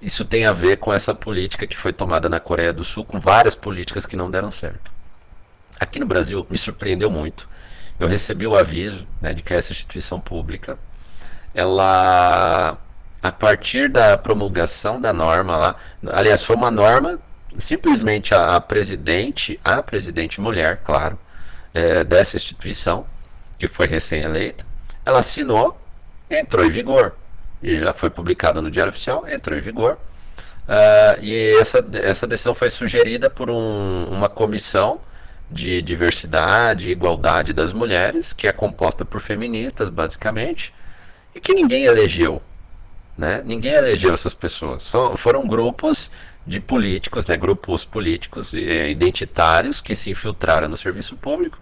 Isso 0.00 0.24
tem 0.24 0.46
a 0.46 0.52
ver 0.52 0.76
com 0.76 0.92
essa 0.92 1.12
política 1.12 1.66
que 1.66 1.76
foi 1.76 1.92
tomada 1.92 2.28
na 2.28 2.38
Coreia 2.38 2.72
do 2.72 2.84
Sul, 2.84 3.04
com 3.04 3.18
várias 3.18 3.56
políticas 3.56 4.06
que 4.06 4.14
não 4.14 4.30
deram 4.30 4.50
certo. 4.50 4.92
Aqui 5.80 5.98
no 5.98 6.06
Brasil 6.06 6.46
me 6.48 6.56
surpreendeu 6.56 7.10
muito. 7.10 7.48
Eu 7.98 8.06
recebi 8.06 8.46
o 8.46 8.56
aviso 8.56 9.06
né, 9.20 9.32
de 9.34 9.42
que 9.42 9.52
essa 9.52 9.72
instituição 9.72 10.20
pública, 10.20 10.78
ela, 11.54 12.78
a 13.22 13.32
partir 13.32 13.88
da 13.88 14.16
promulgação 14.16 15.00
da 15.00 15.12
norma 15.12 15.56
lá, 15.56 15.76
aliás, 16.06 16.42
foi 16.42 16.54
uma 16.54 16.70
norma 16.70 17.18
simplesmente 17.58 18.34
a, 18.34 18.56
a 18.56 18.60
presidente, 18.60 19.58
a 19.64 19.82
presidente 19.82 20.40
mulher, 20.40 20.80
claro, 20.84 21.18
é, 21.74 22.04
dessa 22.04 22.36
instituição, 22.36 23.06
que 23.58 23.66
foi 23.66 23.86
recém-eleita, 23.86 24.64
ela 25.04 25.18
assinou, 25.18 25.80
entrou 26.30 26.64
em 26.64 26.70
vigor. 26.70 27.14
E 27.62 27.76
já 27.76 27.92
foi 27.92 28.10
publicada 28.10 28.62
no 28.62 28.70
Diário 28.70 28.90
Oficial, 28.90 29.28
entrou 29.28 29.58
em 29.58 29.60
vigor. 29.60 29.98
Uh, 30.68 31.22
e 31.22 31.56
essa, 31.58 31.84
essa 31.94 32.26
decisão 32.26 32.54
foi 32.54 32.68
sugerida 32.68 33.30
por 33.30 33.50
um, 33.50 34.04
uma 34.04 34.28
comissão 34.28 35.00
de 35.50 35.80
diversidade 35.80 36.88
e 36.88 36.92
igualdade 36.92 37.52
das 37.52 37.72
mulheres, 37.72 38.32
que 38.32 38.46
é 38.46 38.52
composta 38.52 39.04
por 39.04 39.20
feministas, 39.20 39.88
basicamente, 39.88 40.74
e 41.34 41.40
que 41.40 41.54
ninguém 41.54 41.84
elegeu. 41.84 42.42
Né? 43.16 43.42
Ninguém 43.44 43.72
elegeu 43.72 44.12
essas 44.12 44.34
pessoas. 44.34 44.90
foram 45.16 45.46
grupos 45.46 46.10
de 46.46 46.60
políticos, 46.60 47.26
né, 47.26 47.36
grupos 47.36 47.84
políticos 47.84 48.54
eh, 48.54 48.90
identitários 48.90 49.80
que 49.80 49.94
se 49.94 50.10
infiltraram 50.10 50.68
no 50.68 50.76
serviço 50.76 51.16
público. 51.16 51.58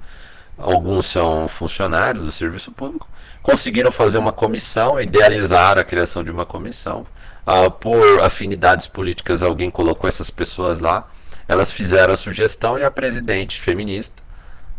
Alguns 0.56 1.06
são 1.06 1.48
funcionários 1.48 2.24
do 2.24 2.32
serviço 2.32 2.70
público. 2.72 3.08
Conseguiram 3.42 3.90
fazer 3.92 4.18
uma 4.18 4.32
comissão, 4.32 5.00
idealizar 5.00 5.78
a 5.78 5.84
criação 5.84 6.22
de 6.24 6.30
uma 6.30 6.46
comissão. 6.46 7.06
Ah, 7.44 7.70
por 7.70 8.22
afinidades 8.22 8.86
políticas, 8.86 9.42
alguém 9.42 9.70
colocou 9.70 10.08
essas 10.08 10.30
pessoas 10.30 10.80
lá. 10.80 11.08
Elas 11.48 11.70
fizeram 11.70 12.14
a 12.14 12.16
sugestão 12.16 12.78
e 12.78 12.84
a 12.84 12.90
presidente 12.90 13.60
feminista 13.60 14.22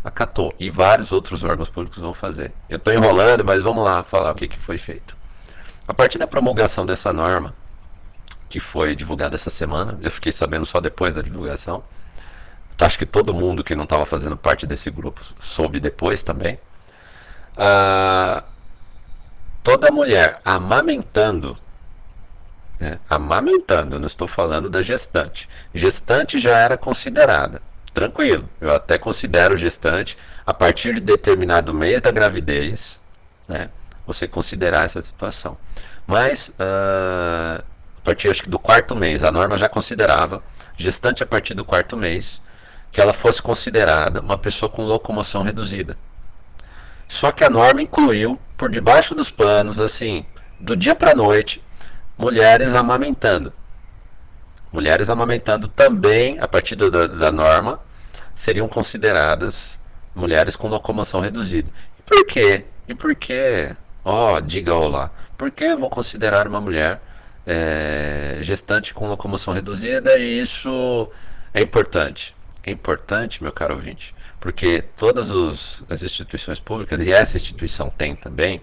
acatou. 0.04 0.54
E 0.58 0.70
vários 0.70 1.12
outros 1.12 1.42
órgãos 1.42 1.68
públicos 1.68 1.98
vão 1.98 2.14
fazer. 2.14 2.52
Eu 2.68 2.76
estou 2.76 2.92
enrolando, 2.92 3.44
mas 3.44 3.62
vamos 3.62 3.84
lá 3.84 4.02
falar 4.02 4.32
o 4.32 4.34
que, 4.34 4.48
que 4.48 4.58
foi 4.58 4.78
feito. 4.78 5.16
A 5.86 5.94
partir 5.94 6.18
da 6.18 6.26
promulgação 6.26 6.84
dessa 6.84 7.12
norma, 7.12 7.54
que 8.48 8.58
foi 8.58 8.94
divulgada 8.94 9.34
essa 9.34 9.50
semana. 9.50 9.98
Eu 10.00 10.10
fiquei 10.10 10.32
sabendo 10.32 10.64
só 10.64 10.80
depois 10.80 11.14
da 11.14 11.22
divulgação. 11.22 11.84
Acho 12.80 12.98
que 12.98 13.06
todo 13.06 13.34
mundo 13.34 13.64
que 13.64 13.74
não 13.74 13.84
estava 13.84 14.06
fazendo 14.06 14.36
parte 14.36 14.66
desse 14.66 14.90
grupo 14.90 15.20
soube 15.40 15.80
depois 15.80 16.22
também. 16.22 16.58
Ah, 17.56 18.44
toda 19.62 19.90
mulher 19.90 20.40
amamentando, 20.44 21.58
né, 22.78 22.98
amamentando, 23.08 23.98
não 23.98 24.06
estou 24.06 24.28
falando 24.28 24.68
da 24.68 24.82
gestante. 24.82 25.48
Gestante 25.74 26.38
já 26.38 26.56
era 26.56 26.76
considerada. 26.76 27.60
Tranquilo, 27.92 28.48
eu 28.60 28.74
até 28.74 28.98
considero 28.98 29.56
gestante 29.56 30.16
a 30.46 30.54
partir 30.54 30.94
de 30.94 31.00
determinado 31.00 31.74
mês 31.74 32.00
da 32.00 32.10
gravidez, 32.10 33.00
né, 33.48 33.70
você 34.06 34.28
considerar 34.28 34.84
essa 34.84 35.02
situação. 35.02 35.58
Mas 36.06 36.48
uh, 36.48 37.62
partir 38.08 38.30
acho 38.30 38.42
que 38.42 38.48
do 38.48 38.58
quarto 38.58 38.96
mês, 38.96 39.22
a 39.22 39.30
norma 39.30 39.58
já 39.58 39.68
considerava 39.68 40.42
gestante 40.78 41.22
a 41.22 41.26
partir 41.26 41.52
do 41.52 41.62
quarto 41.62 41.94
mês 41.94 42.40
que 42.90 43.02
ela 43.02 43.12
fosse 43.12 43.42
considerada 43.42 44.22
uma 44.22 44.38
pessoa 44.38 44.70
com 44.70 44.82
locomoção 44.82 45.42
reduzida. 45.42 45.98
Só 47.06 47.30
que 47.30 47.44
a 47.44 47.50
norma 47.50 47.82
incluiu 47.82 48.40
por 48.56 48.70
debaixo 48.70 49.14
dos 49.14 49.30
panos, 49.30 49.78
assim, 49.78 50.24
do 50.58 50.74
dia 50.74 50.94
para 50.94 51.12
a 51.12 51.14
noite, 51.14 51.62
mulheres 52.18 52.74
amamentando. 52.74 53.52
Mulheres 54.72 55.08
amamentando 55.08 55.68
também, 55.68 56.38
a 56.40 56.48
partir 56.48 56.76
da, 56.76 57.06
da 57.06 57.32
norma, 57.32 57.80
seriam 58.34 58.68
consideradas 58.68 59.80
mulheres 60.14 60.56
com 60.56 60.68
locomoção 60.68 61.20
reduzida. 61.20 61.70
E 61.98 62.02
por 62.02 62.26
quê? 62.26 62.64
E 62.86 62.94
por 62.94 63.14
quê? 63.14 63.74
Ó, 64.04 64.34
oh, 64.34 64.40
diga 64.40 64.74
olá. 64.74 65.10
Por 65.36 65.50
que 65.50 65.74
vou 65.76 65.88
considerar 65.88 66.48
uma 66.48 66.60
mulher 66.60 67.00
é, 67.46 68.38
gestante 68.42 68.92
com 68.92 69.08
locomoção 69.08 69.54
reduzida 69.54 70.18
e 70.18 70.40
isso 70.40 71.10
é 71.54 71.62
importante. 71.62 72.36
É 72.62 72.70
importante, 72.70 73.42
meu 73.42 73.52
caro 73.52 73.74
ouvinte, 73.74 74.14
porque 74.38 74.82
todas 74.96 75.30
os, 75.30 75.82
as 75.88 76.02
instituições 76.02 76.60
públicas, 76.60 77.00
e 77.00 77.10
essa 77.10 77.38
instituição 77.38 77.88
tem 77.88 78.14
também, 78.14 78.60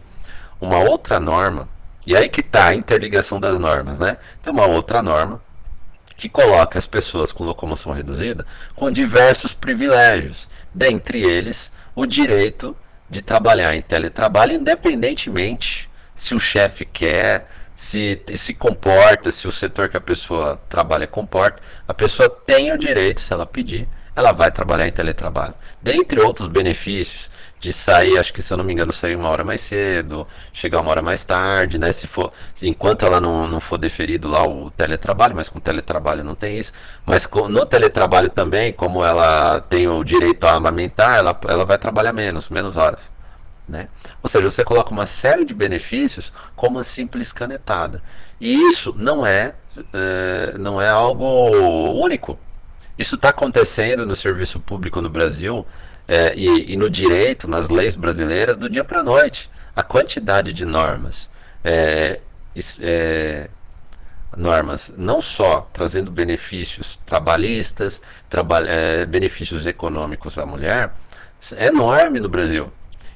uma 0.61 0.77
outra 0.77 1.19
norma, 1.19 1.67
e 2.05 2.15
aí 2.15 2.29
que 2.29 2.41
está 2.41 2.67
a 2.67 2.75
interligação 2.75 3.39
das 3.39 3.59
normas, 3.59 3.97
né? 3.99 4.17
Tem 4.41 4.53
uma 4.53 4.65
outra 4.65 5.01
norma 5.01 5.41
que 6.15 6.29
coloca 6.29 6.77
as 6.77 6.85
pessoas 6.85 7.31
com 7.31 7.43
locomoção 7.43 7.91
reduzida 7.91 8.45
com 8.75 8.91
diversos 8.91 9.53
privilégios, 9.53 10.47
dentre 10.73 11.21
eles 11.21 11.71
o 11.95 12.05
direito 12.05 12.75
de 13.09 13.21
trabalhar 13.21 13.75
em 13.75 13.81
teletrabalho, 13.81 14.53
independentemente 14.53 15.89
se 16.15 16.33
o 16.33 16.39
chefe 16.39 16.85
quer, 16.85 17.49
se 17.73 18.21
se 18.35 18.53
comporta, 18.53 19.31
se 19.31 19.47
o 19.47 19.51
setor 19.51 19.89
que 19.89 19.97
a 19.97 20.01
pessoa 20.01 20.61
trabalha 20.69 21.05
comporta, 21.05 21.61
a 21.87 21.93
pessoa 21.93 22.29
tem 22.29 22.71
o 22.71 22.77
direito, 22.77 23.21
se 23.21 23.33
ela 23.33 23.45
pedir, 23.45 23.87
ela 24.15 24.31
vai 24.31 24.49
trabalhar 24.51 24.87
em 24.87 24.91
teletrabalho. 24.91 25.53
Dentre 25.81 26.19
outros 26.21 26.47
benefícios, 26.47 27.29
de 27.59 27.73
sair, 27.73 28.17
acho 28.17 28.33
que 28.33 28.41
se 28.41 28.53
eu 28.53 28.57
não 28.57 28.63
me 28.63 28.73
engano, 28.73 28.91
sair 28.91 29.15
uma 29.15 29.29
hora 29.29 29.43
mais 29.43 29.61
cedo, 29.61 30.27
chegar 30.53 30.81
uma 30.81 30.91
hora 30.91 31.01
mais 31.01 31.23
tarde, 31.23 31.77
né? 31.77 31.91
Se 31.91 32.07
for, 32.07 32.31
se, 32.53 32.67
enquanto 32.67 33.05
ela 33.05 33.19
não, 33.19 33.47
não 33.47 33.59
for 33.59 33.77
deferido 33.77 34.27
lá 34.27 34.45
o 34.47 34.69
teletrabalho, 34.71 35.35
mas 35.35 35.49
com 35.49 35.59
teletrabalho 35.59 36.23
não 36.23 36.35
tem 36.35 36.57
isso. 36.57 36.71
Mas 37.05 37.25
com, 37.25 37.47
no 37.47 37.65
teletrabalho 37.65 38.29
também, 38.29 38.71
como 38.71 39.03
ela 39.03 39.61
tem 39.61 39.87
o 39.87 40.03
direito 40.03 40.45
a 40.45 40.53
amamentar, 40.53 41.17
ela, 41.17 41.39
ela 41.47 41.65
vai 41.65 41.77
trabalhar 41.77 42.13
menos, 42.13 42.49
menos 42.49 42.77
horas. 42.77 43.11
Né? 43.67 43.87
Ou 44.21 44.29
seja, 44.29 44.49
você 44.49 44.63
coloca 44.63 44.91
uma 44.91 45.07
série 45.07 45.43
de 45.43 45.53
benefícios 45.53 46.31
com 46.55 46.67
uma 46.67 46.83
simples 46.83 47.33
canetada. 47.33 48.01
E 48.39 48.53
isso 48.67 48.93
não 48.95 49.25
é, 49.25 49.55
é 49.91 50.55
não 50.59 50.79
é 50.79 50.89
algo 50.89 51.25
único. 51.93 52.37
Isso 52.97 53.15
está 53.15 53.29
acontecendo 53.29 54.05
no 54.05 54.15
serviço 54.15 54.59
público 54.59 55.01
no 55.01 55.09
Brasil 55.09 55.65
é, 56.07 56.33
e, 56.35 56.73
e, 56.73 56.77
no 56.77 56.89
direito, 56.89 57.47
nas 57.47 57.69
leis 57.69 57.95
brasileiras, 57.95 58.57
do 58.57 58.69
dia 58.69 58.83
para 58.83 58.99
a 58.99 59.03
noite. 59.03 59.49
A 59.75 59.83
quantidade 59.83 60.53
de 60.53 60.63
normas, 60.63 61.29
é, 61.63 62.19
é, 62.79 63.49
normas 64.37 64.93
não 64.97 65.21
só 65.21 65.69
trazendo 65.73 66.09
benefícios 66.11 66.97
trabalhistas, 67.05 68.01
traba 68.29 68.59
é, 68.61 69.05
benefícios 69.05 69.65
econômicos 69.65 70.37
à 70.37 70.45
mulher, 70.45 70.91
é 71.57 71.67
enorme 71.67 72.19
no 72.19 72.29
Brasil. 72.29 72.71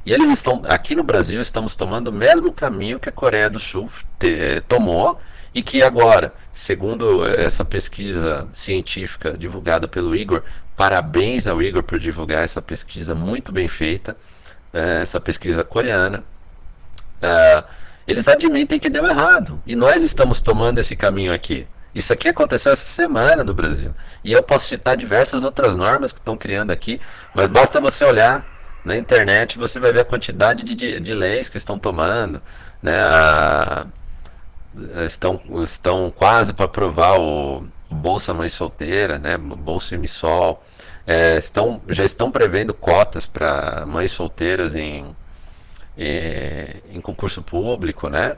E 0.05 0.12
eles 0.12 0.29
estão, 0.29 0.62
aqui 0.65 0.96
no 0.96 1.03
Brasil, 1.03 1.39
estamos 1.39 1.75
tomando 1.75 2.08
o 2.08 2.13
mesmo 2.13 2.51
caminho 2.51 3.00
que 3.00 3.10
a 3.10 3.12
Coreia 3.12 3.50
do 3.50 3.60
Sul 3.60 3.89
te, 4.17 4.62
tomou 4.67 5.19
e 5.53 5.63
que 5.63 5.82
agora, 5.82 6.34
segundo 6.53 7.25
essa 7.25 7.65
pesquisa 7.65 8.48
científica 8.53 9.36
divulgada 9.38 9.88
pelo 9.88 10.15
Igor, 10.15 10.44
parabéns 10.75 11.48
ao 11.48 11.62
Igor 11.62 11.84
por 11.84 12.00
divulgar 12.00 12.44
essa 12.44 12.62
pesquisa 12.62 13.15
muito 13.15 13.51
bem 13.51 13.68
feita. 13.68 14.15
é, 14.72 15.01
essa 15.01 15.20
pesquisa 15.20 15.63
coreana, 15.63 16.24
é, 17.22 17.63
eles 18.08 18.27
admitem 18.27 18.79
que 18.79 18.89
deu 18.89 19.06
errado. 19.06 19.62
E 19.65 19.75
nós 19.75 20.03
estamos 20.03 20.41
tomando 20.41 20.79
esse 20.79 20.96
caminho 20.96 21.34
aqui. 21.34 21.68
Isso 21.94 22.13
aqui 22.13 22.27
aconteceu 22.27 22.72
essa 22.72 22.86
semana 22.86 23.44
no 23.44 23.53
Brasil. 23.53 23.94
E 24.24 24.32
eu 24.32 24.44
posso 24.44 24.68
citar 24.68 24.96
diversas 24.96 25.44
outras 25.44 25.75
normas 25.75 26.13
que 26.13 26.20
estão 26.20 26.38
criando 26.38 26.72
aqui, 26.72 27.01
mas 27.34 27.48
basta 27.48 27.82
você 27.82 28.06
olhar 28.06 28.46
na 28.84 28.96
internet 28.98 29.58
você 29.58 29.79
vai 29.79 29.91
ver 29.91 30.01
a 30.01 30.06
quantidade 30.06 30.63
de, 30.63 31.00
de, 31.00 31.13
leis 31.13 31.50
que 31.50 31.58
estão 31.58 31.77
tomando. 31.77 32.41
Né? 32.82 32.98
A, 33.00 33.86
estão, 35.06 35.42
estão 35.64 36.12
quase 36.16 36.54
para 36.54 36.66
aprovar 36.66 37.20
o, 37.20 37.68
Bolsa 37.90 38.34
Mãe 38.34 38.48
Solteira, 38.48 39.18
né? 39.18 39.38
Bolsa 39.38 39.96
Emissol. 39.96 40.64
É, 41.08 41.38
estão, 41.38 41.82
já 41.90 42.04
estão 42.04 42.32
prevendo 42.32 42.74
cotas 42.74 43.26
para 43.26 43.84
mães 43.88 44.12
solteiras 44.12 44.76
em, 44.76 45.16
em, 45.98 46.96
em 46.98 47.02
concurso 47.02 47.42
público, 47.42 48.10
né? 48.10 48.38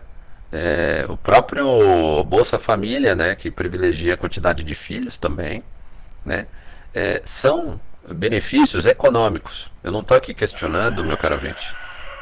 É, 0.52 1.06
o 1.08 1.18
próprio 1.18 2.24
Bolsa 2.24 2.60
Família, 2.60 3.16
né, 3.16 3.36
que 3.36 3.50
privilegia 3.50 4.16
a 4.16 4.18
quantidade 4.18 4.66
de 4.66 4.76
filhos 4.76 5.18
também, 5.18 5.64
né, 6.26 6.46
é, 6.94 7.22
são 7.24 7.80
benefícios 8.06 8.86
econômicos. 8.86 9.72
Eu 9.82 9.94
não 9.94 10.02
estou 10.02 10.18
aqui 10.18 10.34
questionando, 10.34 11.06
meu 11.06 11.18
caro 11.18 11.36
ouvinte, 11.36 11.74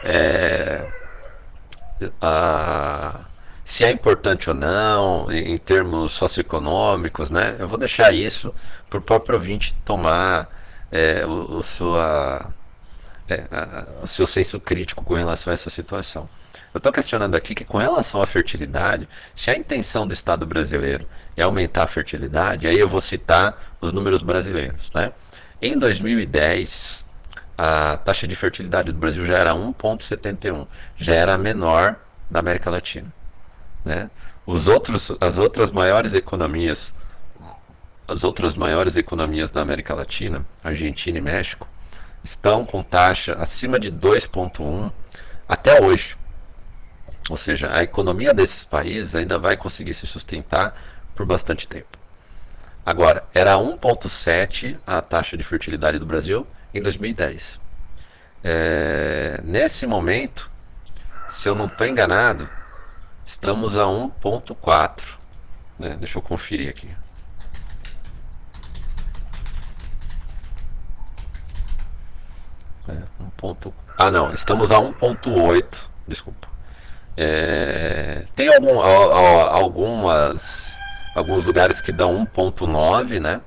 é, 0.04 0.88
a, 2.22 3.26
se 3.70 3.84
é 3.86 3.92
importante 3.92 4.50
ou 4.50 4.56
não, 4.56 5.32
em, 5.32 5.56
termos 5.60 6.14
socioeconômicos, 6.14 7.30
né, 7.30 7.56
eu 7.60 7.68
vou 7.68 7.78
deixar 7.78 8.12
isso 8.12 8.52
para 8.90 8.98
o 8.98 9.02
próprio 9.02 9.36
ouvinte 9.36 9.76
tomar 9.86 10.50
é, 10.92 11.24
o, 11.24 11.60
o, 11.60 11.64
sua, 11.64 12.52
é, 13.30 13.44
a, 13.52 13.86
o 14.02 14.08
seu 14.08 14.26
senso 14.26 14.60
crítico 14.60 15.04
com 15.04 15.14
relação 15.14 15.52
a 15.52 15.54
essa 15.54 15.70
situação. 15.70 16.28
Eu 16.74 16.80
estou 16.80 16.92
questionando 16.92 17.36
aqui 17.36 17.54
que, 17.54 17.64
com 17.64 17.78
relação 17.78 18.24
à 18.24 18.26
fertilidade, 18.26 19.08
se 19.36 19.52
a 19.52 19.56
intenção 19.56 20.08
do 20.08 20.14
Estado 20.14 20.48
brasileiro 20.48 21.08
é 21.38 21.44
aumentar 21.44 21.84
a 21.84 21.88
fertilidade, 21.88 22.66
aí 22.66 22.80
eu 22.80 22.90
vou 22.90 23.02
citar 23.02 23.76
os 23.80 23.94
números 23.94 24.24
brasileiros. 24.24 24.92
Né? 24.94 25.12
Em 25.62 25.78
2010, 25.78 27.06
a 27.56 27.98
taxa 27.98 28.28
de 28.28 28.36
fertilidade 28.36 28.92
do 28.92 28.98
Brasil 28.98 29.24
já 29.28 29.38
era 29.38 29.54
1,71, 29.54 30.66
já 30.98 31.14
era 31.14 31.38
menor 31.38 31.98
da 32.32 32.40
América 32.40 32.72
Latina. 32.72 33.19
Né? 33.84 34.10
Os 34.46 34.68
outros, 34.68 35.12
as 35.20 35.38
outras 35.38 35.72
maiores 35.72 36.14
economias, 36.14 36.94
as 38.08 38.24
outras 38.24 38.56
maiores 38.56 38.96
economias 38.96 39.52
da 39.52 39.62
América 39.62 39.94
Latina, 39.94 40.46
Argentina 40.64 41.18
e 41.18 41.22
México, 41.22 41.68
estão 42.24 42.66
com 42.66 42.84
taxa 42.84 43.34
acima 43.34 43.80
de 43.80 43.92
2,1 43.92 44.92
até 45.48 45.82
hoje. 45.82 46.18
Ou 47.30 47.38
seja, 47.38 47.72
a 47.72 47.84
economia 47.84 48.34
desses 48.34 48.64
países 48.64 49.16
ainda 49.16 49.38
vai 49.38 49.56
conseguir 49.56 49.94
se 49.94 50.08
sustentar 50.08 50.76
por 51.16 51.26
bastante 51.26 51.68
tempo. 51.68 51.98
Agora, 52.86 53.24
era 53.34 53.56
1,7 53.56 54.78
a 54.86 55.02
taxa 55.02 55.38
de 55.38 55.44
fertilidade 55.44 56.00
do 56.00 56.06
Brasil 56.06 56.48
em 56.74 56.82
2010. 56.82 57.60
É, 58.44 59.42
nesse 59.44 59.86
momento, 59.86 60.50
se 61.30 61.48
eu 61.48 61.54
não 61.54 61.66
estou 61.66 61.86
enganado, 61.86 62.50
estamos 63.30 63.78
a 63.78 63.84
1,4. 63.84 65.04
Né? 65.78 65.96
Deixa 66.00 66.18
eu 66.18 66.22
conferir 66.22 66.68
aqui. 66.68 66.90
É. 72.88 72.98
Ah, 73.98 74.10
não, 74.10 74.34
estamos 74.34 74.72
a 74.72 74.78
1,8. 74.80 75.78
Desculpa. 76.08 76.48
É, 77.16 78.26
tem 78.36 78.48
algum, 78.48 78.80
algumas, 78.80 80.76
alguns 81.16 81.46
lugares 81.46 81.80
que 81.80 81.92
dão 81.92 82.26
1.9, 82.26 83.20
né? 83.20 83.42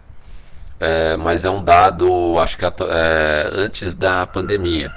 É, 0.79 1.17
mas 1.17 1.45
é 1.45 1.51
um 1.51 1.63
dado, 1.63 2.39
acho 2.39 2.57
que 2.57 2.65
é, 2.65 3.51
antes 3.53 3.95
da 3.97 4.27
pandemia. 4.29 4.93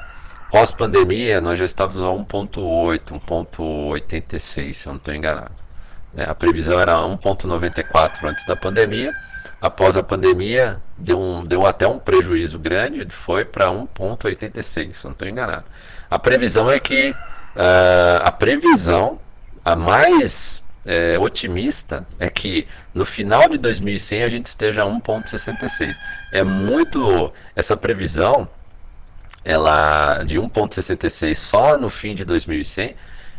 Pós-pandemia, 0.51 1.41
nós 1.41 1.59
já 1.59 1.65
estávamos 1.65 2.03
a 2.03 2.23
1.8, 2.23 3.19
1.86, 3.27 4.73
se 4.73 4.87
eu 4.87 4.91
não 4.91 4.97
estou 4.97 5.13
enganado. 5.13 5.51
É, 6.15 6.23
a 6.23 6.35
previsão 6.35 6.79
era 6.79 6.95
1.94 6.95 8.23
antes 8.23 8.45
da 8.45 8.55
pandemia. 8.55 9.13
Após 9.61 9.97
a 9.97 10.03
pandemia, 10.03 10.79
deu, 10.97 11.19
um, 11.19 11.45
deu 11.45 11.65
até 11.65 11.87
um 11.87 11.99
prejuízo 11.99 12.59
grande, 12.59 13.05
foi 13.09 13.43
para 13.43 13.67
1.86, 13.67 14.63
se 14.63 14.79
eu 14.79 14.93
não 15.05 15.11
estou 15.11 15.27
enganado. 15.27 15.65
A 16.09 16.19
previsão 16.19 16.69
é 16.69 16.79
que 16.79 17.15
Uh, 17.55 18.19
a 18.21 18.31
previsão, 18.31 19.17
a 19.63 19.77
mais 19.77 20.61
é, 20.85 21.17
otimista, 21.17 22.05
é 22.19 22.29
que 22.29 22.67
no 22.93 23.05
final 23.05 23.47
de 23.47 23.57
2100 23.57 24.23
a 24.23 24.29
gente 24.29 24.45
esteja 24.47 24.83
a 24.83 24.85
1,66. 24.85 25.95
É 26.33 26.43
muito. 26.43 27.33
Essa 27.55 27.77
previsão, 27.77 28.47
ela 29.45 30.23
de 30.23 30.39
1,66 30.39 31.35
só 31.35 31.77
no 31.77 31.87
fim 31.87 32.15
de 32.15 32.25
2100, 32.25 32.95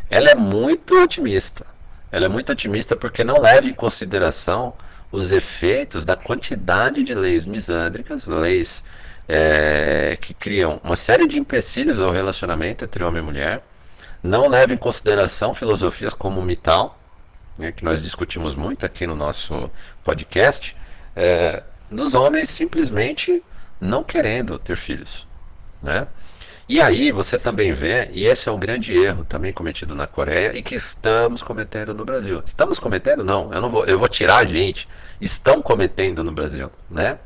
ela 0.08 0.30
é 0.30 0.34
muito 0.36 0.94
otimista. 1.02 1.66
Ela 2.12 2.26
é 2.26 2.28
muito 2.28 2.52
otimista 2.52 2.94
porque 2.94 3.24
não 3.24 3.40
leva 3.40 3.66
em 3.66 3.74
consideração 3.74 4.72
os 5.10 5.32
efeitos 5.32 6.04
da 6.04 6.16
quantidade 6.16 7.02
de 7.02 7.14
leis 7.14 7.44
misândricas, 7.44 8.26
leis 8.26 8.84
é, 9.28 10.16
que 10.20 10.32
criam 10.32 10.80
uma 10.84 10.94
série 10.94 11.26
de 11.26 11.38
empecilhos 11.38 11.98
ao 11.98 12.12
relacionamento 12.12 12.84
entre 12.84 13.02
homem 13.02 13.20
e 13.20 13.24
mulher 13.24 13.62
não 14.22 14.48
leva 14.48 14.72
em 14.72 14.76
consideração 14.76 15.54
filosofias 15.54 16.14
como 16.14 16.42
Mital, 16.42 16.98
né, 17.58 17.72
que 17.72 17.84
nós 17.84 18.02
discutimos 18.02 18.54
muito 18.54 18.84
aqui 18.84 19.06
no 19.06 19.14
nosso 19.14 19.70
podcast, 20.04 20.76
é, 21.14 21.62
dos 21.90 22.14
homens 22.14 22.48
simplesmente 22.48 23.42
não 23.80 24.02
querendo 24.02 24.58
ter 24.58 24.76
filhos. 24.76 25.25
Né? 25.86 26.06
E 26.68 26.80
aí 26.80 27.12
você 27.12 27.38
também 27.38 27.72
vê, 27.72 28.10
e 28.12 28.26
esse 28.26 28.48
é 28.48 28.52
o 28.52 28.58
grande 28.58 28.92
erro 28.92 29.24
também 29.24 29.52
cometido 29.52 29.94
na 29.94 30.06
Coreia 30.06 30.56
e 30.56 30.62
que 30.62 30.74
estamos 30.74 31.40
cometendo 31.40 31.94
no 31.94 32.04
Brasil. 32.04 32.42
Estamos 32.44 32.80
cometendo? 32.80 33.22
Não, 33.22 33.52
eu 33.52 33.60
não 33.60 33.70
vou, 33.70 33.86
eu 33.86 33.98
vou 33.98 34.08
tirar 34.08 34.38
a 34.38 34.44
gente. 34.44 34.88
Estão 35.20 35.62
cometendo 35.62 36.24
no 36.24 36.32
Brasil, 36.32 36.70
né? 36.90 37.18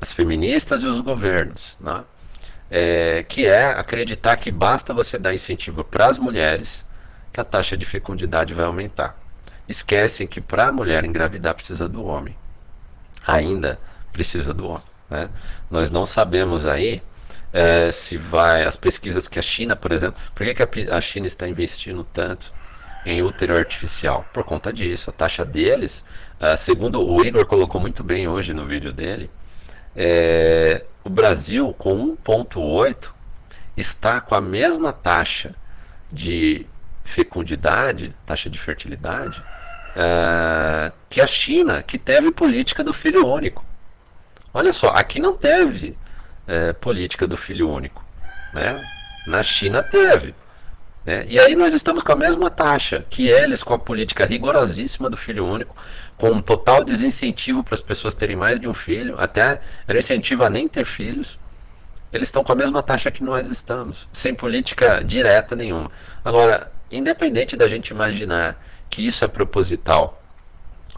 As 0.00 0.12
feministas 0.12 0.82
e 0.82 0.86
os 0.86 1.00
governos, 1.00 1.76
né? 1.80 2.04
é, 2.70 3.24
que 3.24 3.46
é 3.46 3.66
acreditar 3.66 4.36
que 4.36 4.50
basta 4.50 4.92
você 4.92 5.18
dar 5.18 5.34
incentivo 5.34 5.84
para 5.84 6.06
as 6.06 6.18
mulheres 6.18 6.84
que 7.32 7.40
a 7.40 7.44
taxa 7.44 7.76
de 7.76 7.84
fecundidade 7.84 8.54
vai 8.54 8.64
aumentar. 8.64 9.18
Esquecem 9.68 10.26
que 10.26 10.40
para 10.40 10.68
a 10.68 10.72
mulher 10.72 11.04
engravidar 11.04 11.54
precisa 11.54 11.88
do 11.88 12.04
homem. 12.04 12.36
Ainda 13.26 13.78
precisa 14.12 14.54
do 14.54 14.68
homem. 14.68 14.84
Né? 15.10 15.28
Nós 15.70 15.90
não 15.90 16.06
sabemos 16.06 16.66
aí 16.66 17.02
é, 17.56 17.90
se 17.90 18.18
vai. 18.18 18.64
As 18.64 18.76
pesquisas 18.76 19.26
que 19.26 19.38
a 19.38 19.42
China, 19.42 19.74
por 19.74 19.90
exemplo, 19.90 20.20
por 20.34 20.44
que, 20.44 20.54
que 20.54 20.90
a 20.90 21.00
China 21.00 21.26
está 21.26 21.48
investindo 21.48 22.04
tanto 22.04 22.52
em 23.06 23.22
útero 23.22 23.56
artificial? 23.56 24.26
Por 24.30 24.44
conta 24.44 24.70
disso. 24.70 25.08
A 25.08 25.12
taxa 25.12 25.42
deles, 25.42 26.04
é, 26.38 26.54
segundo 26.54 27.02
o 27.02 27.24
Igor 27.24 27.46
colocou 27.46 27.80
muito 27.80 28.04
bem 28.04 28.28
hoje 28.28 28.52
no 28.52 28.66
vídeo 28.66 28.92
dele, 28.92 29.30
é, 29.96 30.84
o 31.02 31.08
Brasil, 31.08 31.74
com 31.78 32.14
1,8, 32.16 33.10
está 33.74 34.20
com 34.20 34.34
a 34.34 34.40
mesma 34.40 34.92
taxa 34.92 35.54
de 36.12 36.66
fecundidade, 37.04 38.14
taxa 38.26 38.50
de 38.50 38.58
fertilidade, 38.58 39.42
uh, 39.96 40.92
que 41.08 41.20
a 41.20 41.26
China, 41.26 41.82
que 41.82 41.98
teve 41.98 42.30
política 42.32 42.82
do 42.82 42.92
filho 42.92 43.26
único. 43.26 43.64
Olha 44.52 44.72
só, 44.72 44.88
aqui 44.88 45.20
não 45.20 45.36
teve 45.36 45.96
uh, 46.48 46.74
política 46.74 47.26
do 47.26 47.36
filho 47.36 47.70
único. 47.70 48.04
Né? 48.52 48.82
Na 49.26 49.42
China 49.42 49.82
teve. 49.82 50.34
Né? 51.04 51.24
E 51.28 51.38
aí 51.38 51.54
nós 51.54 51.72
estamos 51.72 52.02
com 52.02 52.12
a 52.12 52.16
mesma 52.16 52.50
taxa 52.50 53.04
que 53.08 53.28
eles, 53.28 53.62
com 53.62 53.74
a 53.74 53.78
política 53.78 54.26
rigorosíssima 54.26 55.08
do 55.08 55.16
filho 55.16 55.46
único, 55.46 55.76
com 56.16 56.30
um 56.30 56.42
total 56.42 56.82
desincentivo 56.82 57.62
para 57.62 57.74
as 57.74 57.80
pessoas 57.80 58.14
terem 58.14 58.36
mais 58.36 58.58
de 58.58 58.68
um 58.68 58.74
filho, 58.74 59.14
até 59.18 59.60
era 59.86 59.98
incentivo 59.98 60.44
a 60.44 60.50
nem 60.50 60.66
ter 60.66 60.84
filhos. 60.84 61.38
Eles 62.12 62.28
estão 62.28 62.42
com 62.42 62.52
a 62.52 62.56
mesma 62.56 62.82
taxa 62.82 63.10
que 63.10 63.22
nós 63.22 63.48
estamos, 63.48 64.08
sem 64.12 64.34
política 64.34 65.02
direta 65.04 65.54
nenhuma. 65.54 65.90
Agora, 66.24 66.72
independente 66.90 67.56
da 67.56 67.68
gente 67.68 67.88
imaginar 67.88 68.60
que 68.88 69.06
isso 69.06 69.24
é 69.24 69.28
proposital, 69.28 70.22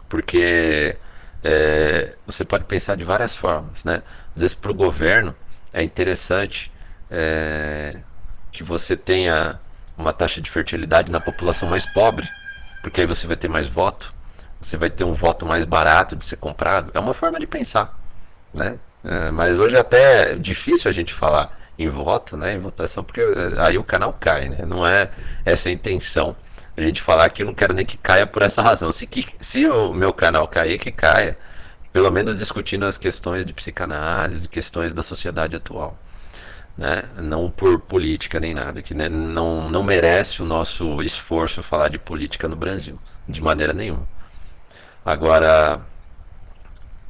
porque 0.07 0.95
é, 1.43 2.15
você 2.25 2.45
pode 2.45 2.63
pensar 2.65 2.95
de 2.95 3.03
várias 3.03 3.35
formas, 3.35 3.83
né? 3.83 4.01
Às 4.39 4.41
vezes 4.41 4.53
para 4.53 4.71
o 4.71 4.73
governo 4.73 5.35
é 5.73 5.83
interessante 5.83 6.71
é, 7.11 7.97
que 8.53 8.63
você 8.63 8.95
tenha 8.95 9.59
uma 9.97 10.13
taxa 10.13 10.39
de 10.39 10.49
fertilidade 10.49 11.11
na 11.11 11.19
população 11.19 11.67
mais 11.67 11.85
pobre, 11.85 12.25
porque 12.81 13.01
aí 13.01 13.07
você 13.07 13.27
vai 13.27 13.35
ter 13.35 13.49
mais 13.49 13.67
voto, 13.67 14.13
você 14.61 14.77
vai 14.77 14.89
ter 14.89 15.03
um 15.03 15.13
voto 15.13 15.45
mais 15.45 15.65
barato 15.65 16.15
de 16.15 16.23
ser 16.23 16.37
comprado. 16.37 16.89
É 16.93 16.99
uma 17.01 17.13
forma 17.13 17.37
de 17.37 17.45
pensar, 17.45 17.99
né? 18.53 18.79
É, 19.03 19.29
mas 19.29 19.59
hoje 19.59 19.75
é 19.75 19.79
até 19.79 20.35
difícil 20.35 20.87
a 20.89 20.93
gente 20.93 21.13
falar 21.13 21.59
em 21.77 21.89
voto, 21.89 22.37
né, 22.37 22.53
em 22.53 22.59
votação, 22.59 23.03
porque 23.03 23.19
eh, 23.19 23.53
aí 23.57 23.77
o 23.77 23.83
canal 23.83 24.15
cai, 24.17 24.47
né? 24.47 24.65
Não 24.65 24.85
é 24.87 25.09
essa 25.43 25.67
a 25.67 25.71
intenção. 25.71 26.33
A 26.77 26.81
gente 26.81 27.01
falar 27.01 27.29
que 27.29 27.41
eu 27.43 27.45
não 27.45 27.53
quero 27.53 27.73
nem 27.73 27.85
que 27.85 27.97
caia 27.97 28.25
por 28.25 28.41
essa 28.41 28.61
razão. 28.61 28.89
Se, 28.93 29.05
que, 29.05 29.27
se 29.37 29.67
o 29.67 29.93
meu 29.93 30.13
canal 30.13 30.47
cair, 30.47 30.79
que 30.79 30.91
caia. 30.93 31.37
Pelo 31.91 32.11
menos 32.11 32.37
discutindo 32.37 32.85
as 32.85 32.97
questões 32.97 33.45
de 33.45 33.53
psicanálise, 33.53 34.47
questões 34.47 34.93
da 34.93 35.01
sociedade 35.01 35.55
atual. 35.55 35.97
Né? 36.77 37.03
Não 37.17 37.49
por 37.49 37.79
política 37.79 38.39
nem 38.39 38.53
nada, 38.53 38.81
que 38.81 38.93
né, 38.93 39.09
não, 39.09 39.69
não 39.69 39.83
merece 39.83 40.41
o 40.41 40.45
nosso 40.45 41.01
esforço 41.01 41.61
falar 41.61 41.89
de 41.89 41.97
política 41.97 42.47
no 42.47 42.55
Brasil, 42.55 42.99
de 43.27 43.41
maneira 43.41 43.73
nenhuma. 43.73 44.07
Agora, 45.03 45.81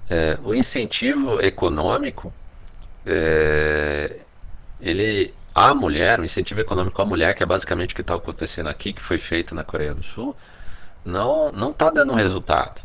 é, 0.09 0.39
o 0.43 0.55
incentivo 0.55 1.39
econômico, 1.41 2.33
é, 3.05 4.19
ele 4.81 5.33
a 5.53 5.73
mulher, 5.73 6.19
o 6.19 6.23
incentivo 6.23 6.61
econômico 6.61 7.01
à 7.01 7.05
mulher, 7.05 7.35
que 7.35 7.43
é 7.43 7.45
basicamente 7.45 7.91
o 7.91 7.95
que 7.95 8.01
está 8.01 8.15
acontecendo 8.15 8.69
aqui, 8.69 8.93
que 8.93 9.01
foi 9.01 9.17
feito 9.17 9.53
na 9.53 9.63
Coreia 9.63 9.93
do 9.93 10.01
Sul, 10.01 10.35
não 11.03 11.51
não 11.51 11.71
está 11.71 11.89
dando 11.89 12.13
resultado. 12.13 12.81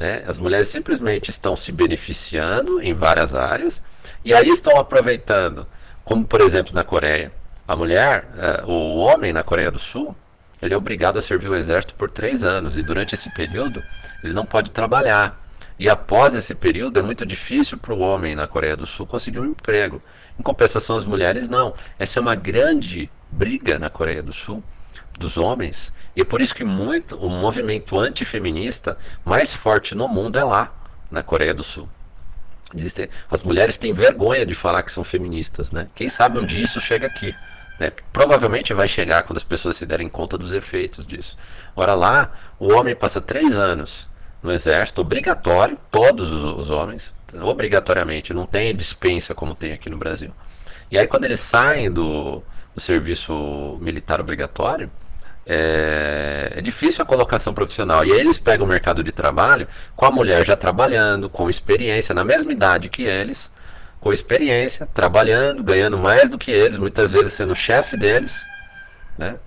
Né? 0.00 0.24
As 0.26 0.38
mulheres 0.38 0.68
simplesmente 0.68 1.28
estão 1.28 1.54
se 1.54 1.70
beneficiando 1.70 2.80
em 2.80 2.94
várias 2.94 3.34
áreas 3.34 3.82
e 4.24 4.32
aí 4.32 4.48
estão 4.48 4.78
aproveitando, 4.78 5.66
como 6.02 6.24
por 6.24 6.40
exemplo 6.40 6.74
na 6.74 6.82
Coreia, 6.82 7.30
a 7.68 7.76
mulher, 7.76 8.26
é, 8.38 8.64
o 8.64 8.96
homem 8.96 9.30
na 9.30 9.42
Coreia 9.42 9.70
do 9.70 9.78
Sul, 9.78 10.16
ele 10.62 10.72
é 10.72 10.76
obrigado 10.76 11.18
a 11.18 11.22
servir 11.22 11.50
o 11.50 11.54
exército 11.54 11.94
por 11.94 12.10
três 12.10 12.42
anos 12.42 12.78
e 12.78 12.82
durante 12.82 13.14
esse 13.14 13.28
período 13.34 13.82
ele 14.24 14.32
não 14.32 14.46
pode 14.46 14.72
trabalhar. 14.72 15.38
E 15.78 15.86
após 15.86 16.34
esse 16.34 16.54
período 16.54 16.98
é 16.98 17.02
muito 17.02 17.26
difícil 17.26 17.76
para 17.76 17.92
o 17.92 18.00
homem 18.00 18.34
na 18.34 18.46
Coreia 18.46 18.76
do 18.76 18.86
Sul 18.86 19.06
conseguir 19.06 19.38
um 19.38 19.46
emprego. 19.46 20.02
Em 20.38 20.42
compensação, 20.42 20.96
as 20.96 21.04
mulheres 21.04 21.48
não. 21.48 21.74
Essa 21.98 22.18
é 22.18 22.22
uma 22.22 22.34
grande 22.34 23.10
briga 23.30 23.78
na 23.78 23.90
Coreia 23.90 24.22
do 24.22 24.32
Sul 24.32 24.62
dos 25.18 25.36
homens. 25.36 25.92
E 26.14 26.22
é 26.22 26.24
por 26.24 26.40
isso 26.40 26.54
que 26.54 26.64
muito 26.64 27.16
o 27.16 27.28
movimento 27.28 27.98
antifeminista 27.98 28.96
mais 29.24 29.54
forte 29.54 29.94
no 29.94 30.08
mundo 30.08 30.38
é 30.38 30.44
lá, 30.44 30.72
na 31.10 31.22
Coreia 31.22 31.54
do 31.54 31.62
Sul. 31.62 31.88
Existem, 32.74 33.08
as 33.30 33.42
mulheres 33.42 33.78
têm 33.78 33.92
vergonha 33.92 34.46
de 34.46 34.54
falar 34.54 34.82
que 34.82 34.92
são 34.92 35.02
feministas, 35.02 35.72
né? 35.72 35.88
Quem 35.94 36.08
sabe 36.08 36.38
um 36.38 36.46
dia 36.46 36.64
isso 36.64 36.80
chega 36.80 37.06
aqui. 37.06 37.34
Né? 37.80 37.90
Provavelmente 38.12 38.74
vai 38.74 38.86
chegar 38.86 39.22
quando 39.22 39.38
as 39.38 39.42
pessoas 39.42 39.76
se 39.76 39.86
derem 39.86 40.08
conta 40.08 40.36
dos 40.36 40.52
efeitos 40.52 41.04
disso. 41.04 41.36
Ora 41.74 41.94
lá, 41.94 42.30
o 42.58 42.72
homem 42.74 42.94
passa 42.94 43.20
três 43.20 43.58
anos 43.58 44.06
no 44.42 44.52
exército, 44.52 45.00
obrigatório, 45.00 45.78
todos 45.90 46.30
os, 46.30 46.44
os 46.58 46.70
homens, 46.70 47.12
obrigatoriamente, 47.42 48.34
não 48.34 48.46
tem 48.46 48.74
dispensa 48.74 49.34
como 49.34 49.54
tem 49.54 49.72
aqui 49.72 49.88
no 49.90 49.96
Brasil. 49.96 50.30
E 50.90 50.98
aí 50.98 51.06
quando 51.06 51.24
eles 51.24 51.40
saem 51.40 51.90
do, 51.90 52.34
do 52.34 52.42
serviço 52.80 53.78
militar 53.80 54.20
obrigatório, 54.20 54.90
é, 55.46 56.52
é, 56.56 56.60
difícil 56.60 57.02
a 57.02 57.06
colocação 57.06 57.52
profissional. 57.52 58.04
E 58.04 58.12
aí 58.12 58.20
eles 58.20 58.38
pegam 58.38 58.66
o 58.66 58.68
mercado 58.68 59.02
de 59.02 59.12
trabalho 59.12 59.66
com 59.96 60.06
a 60.06 60.10
mulher 60.10 60.44
já 60.44 60.56
trabalhando, 60.56 61.28
com 61.28 61.50
experiência, 61.50 62.14
na 62.14 62.24
mesma 62.24 62.52
idade 62.52 62.88
que 62.88 63.02
eles, 63.02 63.50
com 64.00 64.12
experiência, 64.12 64.86
trabalhando, 64.86 65.62
ganhando 65.62 65.98
mais 65.98 66.28
do 66.28 66.38
que 66.38 66.50
eles, 66.50 66.76
muitas 66.76 67.12
vezes 67.12 67.32
sendo 67.32 67.54
chefe 67.54 67.96
deles, 67.96 68.44
né? 69.18 69.38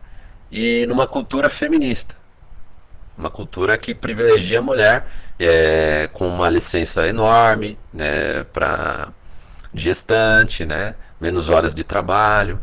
e 0.52 0.86
numa 0.86 1.08
cultura 1.08 1.50
feminista. 1.50 2.16
Uma 3.18 3.30
cultura 3.30 3.78
que 3.78 3.94
privilegia 3.94 4.60
a 4.60 4.62
mulher 4.62 5.08
é, 5.40 6.10
com 6.14 6.28
uma 6.28 6.50
licença 6.50 7.08
enorme 7.08 7.78
né, 7.94 8.44
para 8.46 9.10
gestante, 9.74 10.66
né, 10.66 10.96
menos 11.20 11.50
horas 11.50 11.74
de 11.74 11.84
trabalho. 11.84 12.60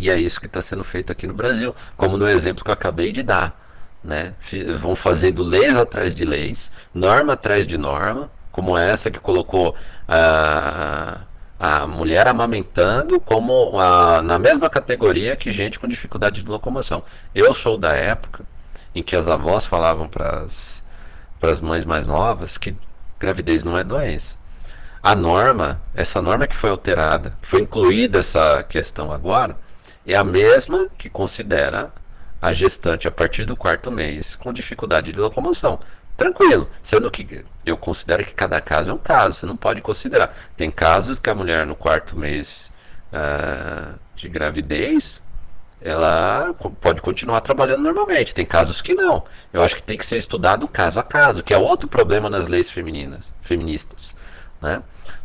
E 0.00 0.08
é 0.08 0.18
isso 0.18 0.40
que 0.40 0.46
está 0.46 0.62
sendo 0.62 0.82
feito 0.82 1.12
aqui 1.12 1.26
no 1.26 1.34
Brasil, 1.34 1.74
como 1.94 2.16
no 2.16 2.26
exemplo 2.26 2.64
que 2.64 2.70
eu 2.70 2.74
acabei 2.74 3.12
de 3.12 3.22
dar. 3.22 3.54
Né? 4.02 4.32
Vão 4.78 4.96
fazendo 4.96 5.42
leis 5.42 5.76
atrás 5.76 6.14
de 6.14 6.24
leis, 6.24 6.72
norma 6.94 7.34
atrás 7.34 7.66
de 7.66 7.76
norma, 7.76 8.30
como 8.50 8.78
essa 8.78 9.10
que 9.10 9.18
colocou 9.18 9.74
a, 10.08 11.20
a 11.58 11.86
mulher 11.86 12.26
amamentando 12.26 13.20
como 13.20 13.78
a, 13.78 14.22
na 14.22 14.38
mesma 14.38 14.70
categoria 14.70 15.36
que 15.36 15.52
gente 15.52 15.78
com 15.78 15.86
dificuldade 15.86 16.42
de 16.42 16.48
locomoção. 16.48 17.02
Eu 17.34 17.52
sou 17.52 17.76
da 17.76 17.92
época 17.92 18.42
em 18.94 19.02
que 19.02 19.14
as 19.14 19.28
avós 19.28 19.66
falavam 19.66 20.08
para 20.08 20.46
as 20.46 21.60
mães 21.60 21.84
mais 21.84 22.06
novas 22.06 22.56
que 22.56 22.74
gravidez 23.18 23.62
não 23.62 23.76
é 23.76 23.84
doença. 23.84 24.40
A 25.02 25.14
norma, 25.14 25.80
essa 25.94 26.22
norma 26.22 26.46
que 26.46 26.56
foi 26.56 26.70
alterada, 26.70 27.34
que 27.42 27.48
foi 27.48 27.60
incluída 27.60 28.18
essa 28.18 28.62
questão 28.62 29.12
agora, 29.12 29.56
é 30.06 30.16
a 30.16 30.24
mesma 30.24 30.88
que 30.98 31.08
considera 31.08 31.92
a 32.40 32.52
gestante 32.52 33.06
a 33.06 33.10
partir 33.10 33.44
do 33.44 33.56
quarto 33.56 33.90
mês 33.90 34.34
com 34.34 34.52
dificuldade 34.52 35.12
de 35.12 35.20
locomoção. 35.20 35.78
Tranquilo, 36.16 36.68
sendo 36.82 37.10
que 37.10 37.44
eu 37.64 37.76
considero 37.76 38.24
que 38.24 38.34
cada 38.34 38.60
caso 38.60 38.90
é 38.90 38.94
um 38.94 38.98
caso, 38.98 39.36
você 39.36 39.46
não 39.46 39.56
pode 39.56 39.80
considerar. 39.80 40.34
Tem 40.56 40.70
casos 40.70 41.18
que 41.18 41.30
a 41.30 41.34
mulher 41.34 41.66
no 41.66 41.74
quarto 41.74 42.16
mês 42.16 42.70
uh, 43.12 43.98
de 44.14 44.28
gravidez 44.28 45.22
ela 45.80 46.54
pode 46.80 47.00
continuar 47.00 47.40
trabalhando 47.40 47.82
normalmente. 47.82 48.34
Tem 48.34 48.44
casos 48.44 48.82
que 48.82 48.94
não. 48.94 49.24
Eu 49.52 49.62
acho 49.62 49.74
que 49.76 49.82
tem 49.82 49.96
que 49.96 50.04
ser 50.04 50.18
estudado 50.18 50.68
caso 50.68 51.00
a 51.00 51.02
caso, 51.02 51.42
que 51.42 51.54
é 51.54 51.58
outro 51.58 51.88
problema 51.88 52.28
nas 52.28 52.46
leis 52.46 52.70
femininas, 52.70 53.32
feministas. 53.40 54.14
Né? 54.60 54.82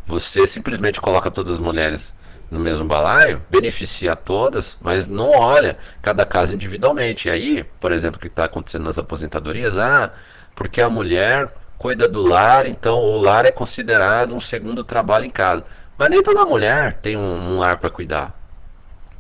Você 0.08 0.48
simplesmente 0.48 1.02
coloca 1.02 1.30
todas 1.30 1.54
as 1.54 1.60
mulheres 1.60 2.16
no 2.50 2.60
mesmo 2.60 2.86
balaio, 2.86 3.42
beneficia 3.50 4.16
todas, 4.16 4.78
mas 4.82 5.08
não 5.08 5.32
olha 5.32 5.78
cada 6.02 6.26
caso 6.26 6.54
individualmente. 6.54 7.28
E 7.28 7.32
aí, 7.32 7.64
por 7.80 7.92
exemplo, 7.92 8.18
o 8.18 8.22
que 8.22 8.28
está 8.28 8.46
acontecendo 8.46 8.86
nas 8.86 9.00
aposentadorias, 9.00 9.78
ah, 9.78 10.12
porque 10.56 10.82
a 10.82 10.90
mulher 10.90 11.52
cuida 11.78 12.08
do 12.08 12.26
lar, 12.26 12.66
então 12.66 12.98
o 13.00 13.20
lar 13.20 13.46
é 13.46 13.52
considerado 13.52 14.34
um 14.34 14.40
segundo 14.40 14.84
trabalho 14.84 15.26
em 15.26 15.30
casa. 15.30 15.64
Mas 15.98 16.10
nem 16.10 16.22
toda 16.22 16.46
mulher 16.46 17.00
tem 17.02 17.18
um, 17.18 17.56
um 17.56 17.60
lar 17.60 17.78
para 17.78 17.90
cuidar. 17.90 18.34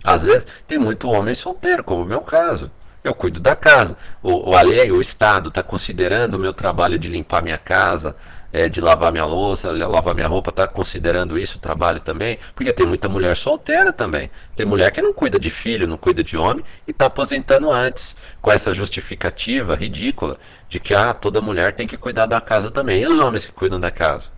Às 0.04 0.24
vezes 0.24 0.48
tem 0.68 0.78
muito 0.78 1.10
homem 1.10 1.34
solteiro, 1.34 1.84
como 1.84 2.04
o 2.04 2.06
meu 2.06 2.22
caso. 2.22 2.70
Eu 3.04 3.14
cuido 3.14 3.40
da 3.40 3.56
casa. 3.56 3.98
O, 4.22 4.52
o 4.52 4.56
alheio, 4.56 4.98
o 4.98 5.02
Estado, 5.02 5.50
está 5.50 5.62
considerando 5.64 6.36
o 6.36 6.40
meu 6.40 6.54
trabalho 6.54 6.98
de 6.98 7.08
limpar 7.08 7.42
minha 7.42 7.58
casa, 7.58 8.16
é, 8.56 8.70
de 8.70 8.80
lavar 8.80 9.12
minha 9.12 9.26
louça, 9.26 9.70
lavar 9.70 10.16
minha 10.16 10.30
roupa, 10.30 10.50
está 10.50 10.66
considerando 10.66 11.38
isso 11.38 11.60
trabalho 11.60 12.00
também? 12.00 12.40
Porque 12.56 12.72
tem 12.72 12.86
muita 12.88 13.10
mulher 13.10 13.36
solteira 13.36 13.92
também. 13.92 14.32
Tem 14.56 14.66
mulher 14.66 14.92
que 14.92 15.02
não 15.02 15.14
cuida 15.14 15.38
de 15.38 15.50
filho, 15.50 15.86
não 15.86 15.98
cuida 15.98 16.24
de 16.24 16.38
homem 16.38 16.64
e 16.88 16.92
está 16.92 17.08
aposentando 17.08 17.70
antes, 17.70 18.16
com 18.42 18.50
essa 18.50 18.74
justificativa 18.74 19.76
ridícula 19.76 20.38
de 20.70 20.80
que 20.80 20.94
ah, 20.94 21.14
toda 21.14 21.42
mulher 21.42 21.74
tem 21.74 21.86
que 21.86 21.98
cuidar 21.98 22.28
da 22.28 22.40
casa 22.40 22.72
também. 22.72 23.02
E 23.02 23.08
os 23.08 23.20
homens 23.20 23.46
que 23.46 23.52
cuidam 23.52 23.78
da 23.78 23.92
casa? 23.92 24.30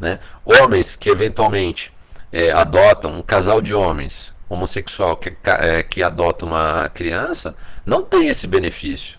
Né? 0.00 0.18
Homens 0.44 0.96
que 0.96 1.08
eventualmente 1.08 1.92
é, 2.32 2.50
adotam 2.50 3.20
um 3.20 3.22
casal 3.22 3.60
de 3.60 3.72
homens 3.72 4.34
homossexual 4.48 5.16
que, 5.16 5.32
é, 5.44 5.84
que 5.84 6.02
adota 6.02 6.44
uma 6.44 6.88
criança 6.88 7.54
não 7.86 8.02
tem 8.02 8.26
esse 8.26 8.48
benefício. 8.48 9.16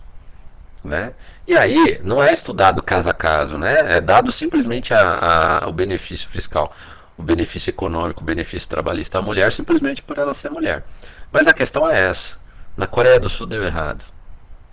Né? 0.83 1.13
E 1.47 1.57
aí 1.57 1.99
não 2.03 2.21
é 2.21 2.31
estudado 2.31 2.81
caso 2.81 3.09
a 3.09 3.13
caso, 3.13 3.57
né? 3.57 3.97
é 3.97 4.01
dado 4.01 4.31
simplesmente 4.31 4.93
a, 4.93 5.63
a, 5.63 5.67
o 5.67 5.73
benefício 5.73 6.29
fiscal, 6.29 6.73
o 7.17 7.23
benefício 7.23 7.69
econômico, 7.69 8.21
o 8.21 8.25
benefício 8.25 8.69
trabalhista 8.69 9.19
à 9.19 9.21
mulher 9.21 9.51
simplesmente 9.51 10.01
por 10.01 10.17
ela 10.17 10.33
ser 10.33 10.49
mulher. 10.49 10.83
Mas 11.31 11.47
a 11.47 11.53
questão 11.53 11.89
é 11.89 11.99
essa: 11.99 12.37
na 12.77 12.87
Coreia 12.87 13.19
do 13.19 13.29
Sul 13.29 13.47
deu 13.47 13.63
errado. 13.63 14.05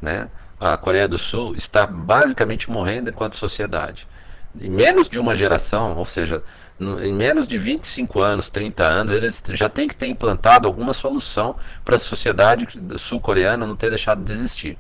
Né? 0.01 0.29
A 0.61 0.77
Coreia 0.77 1.09
do 1.09 1.19
Sul 1.19 1.55
está 1.57 1.87
basicamente 1.87 2.71
morrendo 2.71 3.11
enquanto 3.11 3.37
sociedade. 3.37 4.07
Em 4.61 4.71
menos 4.71 5.09
de 5.09 5.19
uma 5.19 5.35
geração, 5.35 5.97
ou 5.97 6.05
seja, 6.05 6.43
em 6.81 7.13
menos 7.13 7.47
de 7.47 7.59
25 7.59 8.21
anos, 8.21 8.51
30 8.51 8.85
anos, 8.85 9.15
eles 9.15 9.43
já 9.53 9.69
têm 9.69 9.89
que 9.89 9.97
ter 9.97 10.07
implantado 10.07 10.67
alguma 10.67 10.93
solução 10.93 11.57
para 11.85 11.97
a 11.97 11.99
sociedade 11.99 12.67
sul-coreana 12.97 13.67
não 13.67 13.77
ter 13.77 13.91
deixado 13.91 14.23
de 14.23 14.33
existir. 14.33 14.79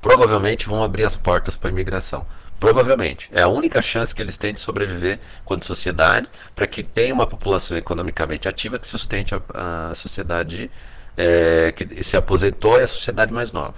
Provavelmente 0.00 0.68
vão 0.68 0.82
abrir 0.82 1.04
as 1.04 1.16
portas 1.16 1.56
para 1.56 1.68
a 1.68 1.72
imigração. 1.72 2.26
Provavelmente. 2.58 3.28
É 3.32 3.42
a 3.42 3.48
única 3.48 3.82
chance 3.82 4.14
que 4.14 4.22
eles 4.22 4.38
têm 4.38 4.52
de 4.52 4.60
sobreviver 4.60 5.18
quanto 5.44 5.66
sociedade 5.66 6.28
para 6.54 6.66
que 6.66 6.82
tenha 6.82 7.12
uma 7.12 7.26
população 7.26 7.76
economicamente 7.76 8.48
ativa 8.48 8.78
que 8.78 8.86
sustente 8.86 9.34
a, 9.34 9.90
a 9.90 9.94
sociedade 9.94 10.70
é, 11.16 11.72
que 11.72 12.02
se 12.02 12.16
aposentou 12.16 12.78
e 12.78 12.82
a 12.82 12.86
sociedade 12.86 13.32
mais 13.32 13.52
nova. 13.52 13.74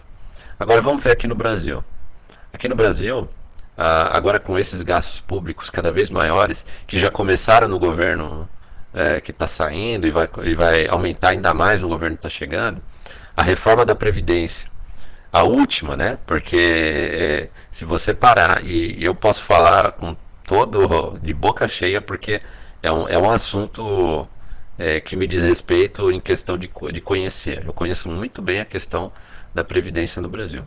Agora 0.59 0.81
vamos 0.81 1.03
ver 1.03 1.13
aqui 1.13 1.27
no 1.27 1.35
Brasil. 1.35 1.85
Aqui 2.53 2.69
no 2.69 2.75
Brasil, 2.75 3.29
ah, 3.77 4.17
agora 4.17 4.41
com 4.41 4.59
esses 4.59 4.81
gastos 4.81 5.21
públicos 5.21 5.69
cada 5.69 5.93
vez 5.93 6.09
maiores, 6.09 6.65
que 6.87 6.99
já 6.99 7.11
começaram 7.11 7.69
no 7.69 7.79
governo 7.79 8.49
é, 8.95 9.21
que 9.21 9.31
está 9.31 9.47
saindo 9.47 10.07
e 10.07 10.11
vai, 10.11 10.29
e 10.45 10.55
vai 10.55 10.87
aumentar 10.87 11.31
ainda 11.31 11.53
mais 11.53 11.83
no 11.83 11.89
governo 11.89 12.17
que 12.17 12.27
está 12.27 12.31
chegando, 12.31 12.81
a 13.37 13.43
reforma 13.43 13.85
da 13.85 13.95
Previdência, 13.95 14.71
a 15.37 15.43
última, 15.43 15.97
né? 15.97 16.19
Porque 16.27 16.57
é, 16.57 17.49
se 17.71 17.85
você 17.85 18.15
parar, 18.15 18.65
e, 18.65 19.03
eu 19.05 19.15
posso 19.15 19.43
falar 19.43 19.93
com 19.93 20.17
todo 20.45 21.19
de 21.23 21.35
boca 21.35 21.69
cheia, 21.69 22.01
porque 22.01 22.41
é 22.83 22.91
um, 22.91 23.09
é 23.09 23.19
um 23.19 23.31
assunto 23.31 24.27
é, 24.79 25.01
que 25.01 25.17
me 25.17 25.27
diz 25.27 25.43
respeito 25.43 26.11
em 26.11 26.21
questão 26.21 26.57
de, 26.57 26.71
de 26.93 27.01
conhecer. 27.01 27.65
Eu 27.67 27.73
conheço 27.73 28.09
muito 28.09 28.41
bem 28.41 28.61
a 28.61 28.65
questão 28.65 29.13
da 29.55 29.63
Previdência 29.65 30.23
no 30.23 30.29
Brasil. 30.29 30.63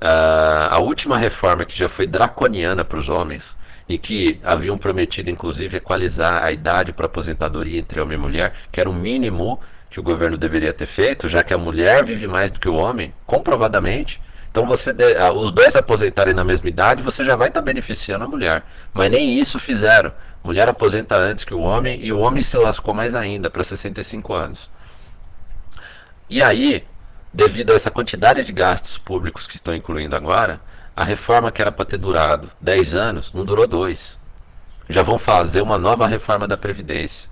Uh, 0.00 0.70
a 0.70 0.78
última 0.78 1.16
reforma 1.16 1.64
que 1.64 1.76
já 1.76 1.88
foi 1.88 2.06
draconiana 2.06 2.84
para 2.84 2.98
os 2.98 3.08
homens 3.08 3.56
e 3.88 3.98
que 3.98 4.38
haviam 4.44 4.76
prometido, 4.78 5.30
inclusive, 5.30 5.78
equalizar 5.78 6.44
a 6.44 6.52
idade 6.52 6.92
para 6.92 7.06
aposentadoria 7.06 7.78
entre 7.78 8.00
homem 8.00 8.16
e 8.16 8.20
mulher, 8.20 8.52
que 8.70 8.80
era 8.80 8.88
o 8.88 8.94
mínimo 8.94 9.58
que 9.90 9.98
o 9.98 10.02
governo 10.02 10.36
deveria 10.36 10.72
ter 10.72 10.86
feito, 10.86 11.28
já 11.28 11.42
que 11.42 11.54
a 11.54 11.58
mulher 11.58 12.04
vive 12.04 12.26
mais 12.26 12.50
do 12.50 12.60
que 12.60 12.68
o 12.68 12.74
homem, 12.74 13.14
comprovadamente. 13.26 14.20
Então, 14.50 14.66
você 14.66 14.90
uh, 14.90 15.32
os 15.32 15.52
dois 15.52 15.76
aposentarem 15.76 16.34
na 16.34 16.44
mesma 16.44 16.68
idade, 16.68 17.02
você 17.02 17.24
já 17.24 17.36
vai 17.36 17.48
estar 17.48 17.60
tá 17.60 17.64
beneficiando 17.64 18.24
a 18.24 18.28
mulher. 18.28 18.64
Mas 18.92 19.10
nem 19.10 19.38
isso 19.38 19.58
fizeram. 19.58 20.12
Mulher 20.42 20.68
aposenta 20.68 21.16
antes 21.16 21.44
que 21.44 21.54
o 21.54 21.60
homem 21.60 22.00
e 22.02 22.12
o 22.12 22.18
homem 22.18 22.42
se 22.42 22.56
lascou 22.56 22.94
mais 22.94 23.14
ainda, 23.14 23.50
para 23.50 23.64
65 23.64 24.32
anos. 24.32 24.70
E 26.28 26.42
aí, 26.42 26.84
devido 27.32 27.72
a 27.72 27.74
essa 27.74 27.90
quantidade 27.90 28.44
de 28.44 28.52
gastos 28.52 28.98
públicos 28.98 29.46
que 29.46 29.56
estão 29.56 29.74
incluindo 29.74 30.16
agora, 30.16 30.60
a 30.94 31.04
reforma 31.04 31.52
que 31.52 31.62
era 31.62 31.70
para 31.70 31.84
ter 31.84 31.96
durado 31.96 32.50
10 32.60 32.94
anos 32.94 33.32
não 33.32 33.44
durou 33.44 33.66
dois. 33.66 34.18
Já 34.88 35.02
vão 35.02 35.18
fazer 35.18 35.62
uma 35.62 35.78
nova 35.78 36.06
reforma 36.06 36.48
da 36.48 36.56
Previdência. 36.56 37.28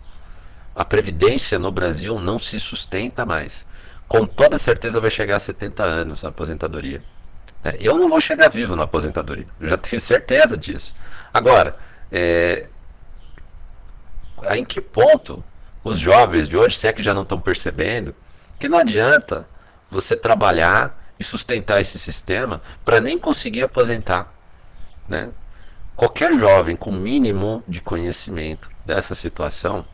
A 0.76 0.84
Previdência 0.84 1.58
no 1.58 1.72
Brasil 1.72 2.20
não 2.20 2.38
se 2.38 2.60
sustenta 2.60 3.24
mais. 3.24 3.66
Com 4.06 4.26
toda 4.26 4.58
certeza 4.58 5.00
vai 5.00 5.08
chegar 5.08 5.36
a 5.36 5.40
70 5.40 5.82
anos 5.82 6.22
a 6.22 6.28
aposentadoria. 6.28 7.02
É, 7.64 7.78
eu 7.80 7.96
não 7.96 8.10
vou 8.10 8.20
chegar 8.20 8.50
vivo 8.50 8.76
na 8.76 8.84
aposentadoria. 8.84 9.46
Eu 9.58 9.68
já 9.70 9.78
tenho 9.78 9.98
certeza 9.98 10.54
disso. 10.54 10.94
Agora, 11.32 11.78
é, 12.12 12.66
em 14.50 14.66
que 14.66 14.80
ponto 14.82 15.42
os 15.82 15.98
jovens 15.98 16.46
de 16.46 16.58
hoje, 16.58 16.76
se 16.76 16.86
é 16.86 16.92
que 16.92 17.02
já 17.02 17.14
não 17.14 17.22
estão 17.22 17.40
percebendo, 17.40 18.14
que 18.58 18.68
não 18.68 18.76
adianta 18.76 19.48
você 19.90 20.14
trabalhar 20.14 21.02
e 21.18 21.24
sustentar 21.24 21.80
esse 21.80 21.98
sistema 21.98 22.60
para 22.84 23.00
nem 23.00 23.18
conseguir 23.18 23.62
aposentar. 23.62 24.30
Né? 25.08 25.30
Qualquer 25.96 26.38
jovem 26.38 26.76
com 26.76 26.92
mínimo 26.92 27.64
de 27.66 27.80
conhecimento 27.80 28.68
dessa 28.84 29.14
situação, 29.14 29.86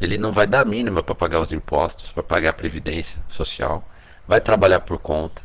ele 0.00 0.18
não 0.18 0.32
vai 0.32 0.46
dar 0.46 0.64
mínima 0.64 1.02
para 1.02 1.14
pagar 1.14 1.40
os 1.40 1.52
impostos, 1.52 2.10
para 2.10 2.22
pagar 2.22 2.50
a 2.50 2.52
previdência 2.52 3.20
social, 3.28 3.88
vai 4.26 4.40
trabalhar 4.40 4.80
por 4.80 4.98
conta, 4.98 5.42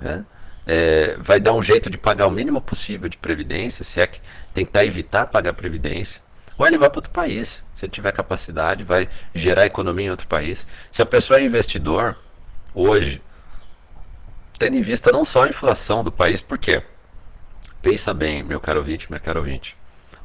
né? 0.00 0.24
é, 0.66 1.16
vai 1.18 1.38
dar 1.38 1.52
um 1.52 1.62
jeito 1.62 1.88
de 1.88 1.96
pagar 1.96 2.26
o 2.26 2.30
mínimo 2.30 2.60
possível 2.60 3.08
de 3.08 3.16
previdência, 3.16 3.84
se 3.84 4.00
é 4.00 4.06
que 4.06 4.20
tentar 4.52 4.84
evitar 4.84 5.26
pagar 5.26 5.52
previdência, 5.52 6.20
ou 6.58 6.66
ele 6.66 6.78
vai 6.78 6.90
para 6.90 6.98
outro 6.98 7.12
país, 7.12 7.62
se 7.74 7.84
ele 7.84 7.92
tiver 7.92 8.12
capacidade, 8.12 8.82
vai 8.82 9.08
gerar 9.34 9.66
economia 9.66 10.06
em 10.06 10.10
outro 10.10 10.26
país. 10.26 10.66
Se 10.90 11.02
a 11.02 11.06
pessoa 11.06 11.38
é 11.38 11.44
investidor, 11.44 12.16
hoje, 12.74 13.22
tendo 14.58 14.76
em 14.76 14.82
vista 14.82 15.12
não 15.12 15.24
só 15.24 15.44
a 15.44 15.48
inflação 15.48 16.02
do 16.02 16.10
país, 16.10 16.40
porque 16.40 16.82
pensa 17.82 18.12
bem, 18.14 18.42
meu 18.42 18.58
caro 18.58 18.78
ouvinte, 18.78 19.10
minha 19.10 19.20
caro 19.20 19.40
ouvinte, 19.40 19.76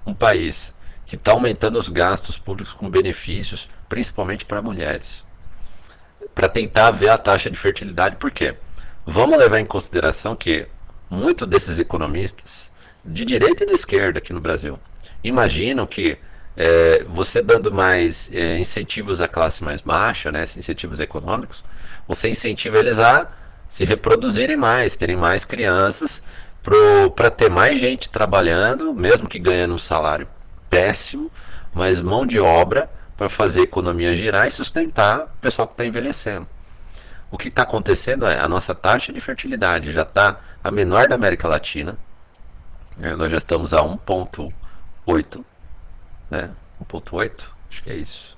um 0.05 0.13
país 0.13 0.73
que 1.11 1.17
está 1.17 1.33
aumentando 1.33 1.77
os 1.77 1.89
gastos 1.89 2.37
públicos 2.37 2.71
com 2.71 2.89
benefícios, 2.89 3.67
principalmente 3.89 4.45
para 4.45 4.61
mulheres, 4.61 5.25
para 6.33 6.47
tentar 6.47 6.89
ver 6.91 7.09
a 7.09 7.17
taxa 7.17 7.51
de 7.51 7.57
fertilidade, 7.57 8.15
por 8.15 8.31
quê? 8.31 8.55
Vamos 9.05 9.37
levar 9.37 9.59
em 9.59 9.65
consideração 9.65 10.37
que 10.37 10.67
muitos 11.09 11.45
desses 11.49 11.79
economistas, 11.79 12.71
de 13.03 13.25
direita 13.25 13.65
e 13.65 13.67
de 13.67 13.73
esquerda 13.73 14.19
aqui 14.19 14.31
no 14.31 14.39
Brasil, 14.39 14.79
imaginam 15.21 15.85
que 15.85 16.17
é, 16.55 17.03
você 17.09 17.41
dando 17.41 17.73
mais 17.73 18.33
é, 18.33 18.57
incentivos 18.57 19.19
à 19.19 19.27
classe 19.27 19.65
mais 19.65 19.81
baixa, 19.81 20.31
né, 20.31 20.43
incentivos 20.43 21.01
econômicos, 21.01 21.61
você 22.07 22.29
incentiva 22.29 22.77
eles 22.77 22.97
a 22.99 23.27
se 23.67 23.83
reproduzirem 23.83 24.55
mais, 24.55 24.95
terem 24.95 25.17
mais 25.17 25.43
crianças, 25.43 26.23
para 27.13 27.29
ter 27.29 27.49
mais 27.49 27.77
gente 27.77 28.07
trabalhando, 28.07 28.93
mesmo 28.93 29.27
que 29.27 29.37
ganhando 29.37 29.73
um 29.73 29.77
salário 29.77 30.25
péssimo, 30.71 31.29
mas 31.73 32.01
mão 32.01 32.25
de 32.25 32.39
obra 32.39 32.89
para 33.17 33.29
fazer 33.29 33.59
a 33.59 33.63
economia 33.63 34.15
girar 34.15 34.47
e 34.47 34.51
sustentar 34.51 35.25
o 35.25 35.41
pessoal 35.41 35.67
que 35.67 35.75
está 35.75 35.85
envelhecendo. 35.85 36.47
O 37.29 37.37
que 37.37 37.49
está 37.49 37.61
acontecendo 37.63 38.25
é 38.25 38.39
a 38.39 38.47
nossa 38.47 38.73
taxa 38.73 39.13
de 39.13 39.21
fertilidade 39.21 39.91
já 39.91 40.01
está 40.01 40.39
a 40.63 40.71
menor 40.71 41.07
da 41.07 41.15
América 41.15 41.47
Latina. 41.47 41.97
É, 42.99 43.15
nós 43.15 43.29
já 43.29 43.37
estamos 43.37 43.73
a 43.73 43.81
1,8, 43.81 45.43
né? 46.29 46.51
1,8, 46.83 47.43
acho 47.69 47.83
que 47.83 47.89
é 47.89 47.95
isso. 47.95 48.37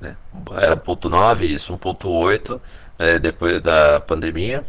Né? 0.00 0.16
Era 0.60 0.76
1.9, 0.76 1.42
isso, 1.42 1.76
1.8 1.76 2.60
é, 2.98 3.18
depois 3.18 3.60
da 3.60 4.00
pandemia. 4.00 4.64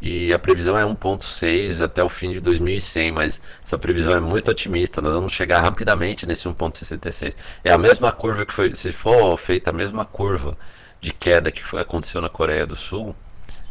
E 0.00 0.32
a 0.32 0.38
previsão 0.38 0.78
é 0.78 0.82
1.6 0.82 1.84
até 1.84 2.02
o 2.02 2.08
fim 2.08 2.32
de 2.32 2.40
2100, 2.40 3.12
mas 3.12 3.40
essa 3.62 3.76
previsão 3.76 4.14
é 4.14 4.20
muito 4.20 4.50
otimista. 4.50 5.02
Nós 5.02 5.12
vamos 5.12 5.32
chegar 5.32 5.60
rapidamente 5.60 6.26
nesse 6.26 6.48
1.66. 6.48 7.36
É 7.62 7.70
a 7.70 7.76
mesma 7.76 8.10
curva 8.10 8.46
que 8.46 8.52
foi, 8.52 8.74
se 8.74 8.92
for 8.92 9.36
feita 9.36 9.70
a 9.70 9.72
mesma 9.72 10.04
curva 10.06 10.56
de 11.00 11.12
queda 11.12 11.50
que 11.50 11.62
foi, 11.62 11.80
aconteceu 11.80 12.20
na 12.20 12.30
Coreia 12.30 12.66
do 12.66 12.76
Sul, 12.76 13.14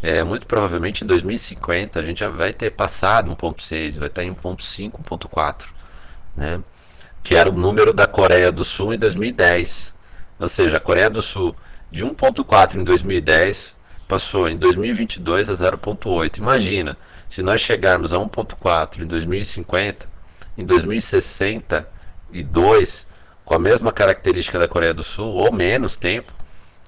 é, 0.02 0.24
muito 0.24 0.46
provavelmente 0.46 1.04
em 1.04 1.08
2050 1.08 2.00
a 2.00 2.04
gente 2.04 2.20
já 2.20 2.30
vai 2.30 2.54
ter 2.54 2.72
passado 2.72 3.36
1.6, 3.36 3.98
vai 3.98 4.08
estar 4.08 4.24
em 4.24 4.34
1.5, 4.34 5.02
1.4, 5.02 5.66
né? 6.38 6.62
Que 7.22 7.36
era 7.36 7.50
o 7.50 7.54
número 7.54 7.92
da 7.92 8.08
Coreia 8.08 8.52
do 8.52 8.64
Sul 8.64 8.94
em 8.94 8.98
2010. 8.98 9.94
Ou 10.40 10.48
seja, 10.48 10.78
a 10.78 10.80
Coreia 10.80 11.10
do 11.10 11.22
Sul 11.22 11.56
de 11.92 12.06
1.4 12.06 12.76
em 12.76 12.84
2010 12.84 13.76
passou 14.10 14.50
em 14.50 14.58
2022 14.58 15.50
a 15.52 15.54
0.8. 15.54 16.40
Imagina, 16.40 16.98
se 17.30 17.44
nós 17.44 17.62
chegarmos 17.62 18.12
a 18.12 18.18
1.4 18.18 19.02
em 19.02 19.06
2050, 19.06 20.10
em 20.58 20.66
2062, 20.66 23.06
com 23.46 23.54
a 23.54 23.60
mesma 23.60 23.92
característica 23.92 24.58
da 24.58 24.68
Coreia 24.68 24.96
do 24.96 25.04
Sul, 25.04 25.36
ou 25.36 25.54
menos 25.54 25.96
tempo, 25.96 26.34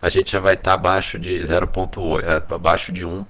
a 0.01 0.10
gente 0.10 0.31
já 0.31 0.39
vai 0.39 0.55
estar 0.55 0.73
abaixo 0.73 1.19
de 1.19 1.38
0.8, 1.41 2.23
é, 2.23 2.41
abaixo 2.55 2.91
de 2.91 3.05
1, 3.05 3.19
ou 3.19 3.27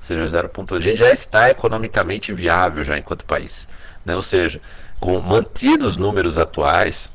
seja, 0.00 0.42
0.8. 0.42 0.78
A 0.78 0.80
gente 0.80 0.96
já 0.96 1.12
está 1.12 1.50
economicamente 1.50 2.32
viável 2.32 2.82
já 2.82 2.96
enquanto 2.96 3.26
país. 3.26 3.68
Né? 4.06 4.16
Ou 4.16 4.22
seja, 4.22 4.58
com 4.98 5.20
mantidos 5.20 5.92
os 5.92 5.98
números 5.98 6.38
atuais, 6.38 7.10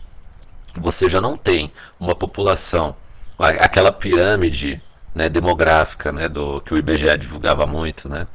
você 0.75 1.09
já 1.09 1.19
não 1.19 1.35
tem 1.35 1.71
uma 1.99 2.13
população, 2.13 2.95
aquela 3.39 3.91
pirâmide 3.91 4.79
né, 5.19 5.27
demográfica 5.27 6.13
né, 6.13 6.29
do 6.29 6.61
que 6.61 6.73
o 6.73 6.77
IBGE 6.77 7.17
divulgava 7.17 7.67
muito, 7.67 8.07
né? 8.07 8.25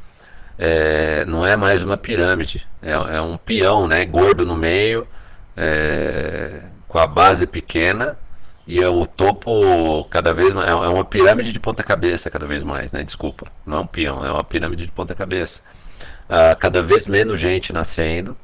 É, 0.59 1.25
não 1.25 1.45
é 1.45 1.57
mais 1.57 1.83
uma 1.83 1.97
pirâmide, 1.97 2.67
é, 2.83 2.93
é, 2.93 3.21
um 3.23 3.39
peão, 3.39 3.89
né, 3.89 4.05
gordo 4.05 4.45
no 4.45 4.55
meio, 4.55 5.09
é, 5.57 6.61
com 6.87 6.99
a 6.99 7.07
base 7.07 7.47
pequena 7.47 8.19
e 8.67 8.81
é 8.81 8.89
o 8.89 9.07
topo 9.07 10.05
cada 10.11 10.35
vez 10.35 10.53
mais, 10.53 10.69
é, 10.69 10.73
é 10.73 10.75
uma 10.75 11.05
pirâmide 11.07 11.53
de 11.53 11.59
ponta 11.59 11.83
cabeça 11.83 12.31
cada 12.31 12.47
vez 12.47 12.63
mais, 12.63 12.93
né? 12.93 13.03
Desculpa, 13.03 13.47
não 13.65 13.79
é 13.79 13.81
um 13.81 13.87
peão, 13.87 14.25
é 14.25 14.31
uma 14.31 14.45
pirâmide 14.45 14.85
de 14.85 14.93
ponta 14.93 15.15
cabeça. 15.15 15.63
Ah, 16.29 16.55
cada 16.55 16.83
vez 16.83 17.07
menos 17.07 17.41
gente 17.41 17.73
nascendo, 17.73 18.37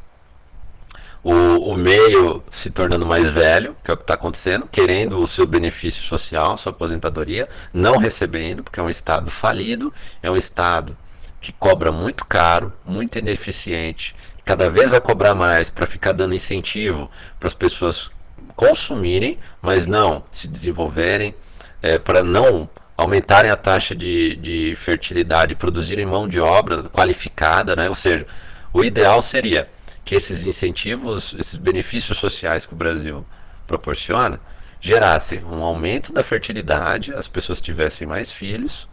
o, 1.23 1.33
o 1.73 1.77
meio 1.77 2.43
se 2.51 2.71
tornando 2.71 3.05
mais 3.05 3.29
velho, 3.29 3.77
que 3.85 3.91
é 3.91 3.95
o 3.95 3.97
que 3.97 4.03
está 4.03 4.15
acontecendo, 4.15 4.69
querendo 4.71 5.19
o 5.19 5.29
seu 5.29 5.47
benefício 5.47 6.03
social, 6.03 6.57
sua 6.57 6.71
aposentadoria, 6.71 7.49
não 7.73 7.99
recebendo, 7.99 8.63
porque 8.63 8.81
é 8.81 8.83
um 8.83 8.89
Estado 8.89 9.31
falido, 9.31 9.93
é 10.23 10.31
um 10.31 10.37
Estado 10.37 10.97
que 11.41 11.53
cobra 11.53 11.91
muito 11.93 12.25
caro, 12.25 12.73
muito 12.85 13.19
ineficiente, 13.19 14.15
cada 14.45 14.71
vez 14.71 14.91
vai 14.91 15.01
cobrar 15.01 15.35
mais 15.35 15.71
para 15.71 15.87
ficar 15.87 16.13
dando 16.13 16.35
incentivo 16.35 17.11
para 17.39 17.47
as 17.47 17.55
pessoas 17.55 18.11
consumirem, 18.57 19.39
mas 19.61 19.87
não 19.87 20.25
se 20.31 20.49
desenvolverem, 20.49 21.35
é, 21.83 21.99
para 21.99 22.23
não 22.23 22.69
aumentarem 22.97 23.51
a 23.51 23.57
taxa 23.57 23.95
de, 23.95 24.37
de 24.37 24.77
fertilidade, 24.77 25.55
produzirem 25.55 26.05
mão 26.05 26.29
de 26.29 26.39
obra 26.39 26.83
qualificada, 26.85 27.75
né? 27.75 27.89
ou 27.89 27.95
seja, 27.95 28.27
o 28.73 28.85
ideal 28.85 29.23
seria 29.23 29.69
que 30.05 30.15
esses 30.15 30.47
incentivos, 30.47 31.35
esses 31.39 31.57
benefícios 31.57 32.19
sociais 32.19 32.67
que 32.67 32.73
o 32.73 32.77
Brasil 32.77 33.25
proporciona, 33.67 34.41
gerassem 34.81 35.45
um 35.45 35.63
aumento 35.63 36.13
da 36.13 36.23
fertilidade, 36.23 37.13
as 37.15 37.29
pessoas 37.29 37.61
tivessem 37.61 38.07
mais 38.07 38.33
filhos 38.33 38.89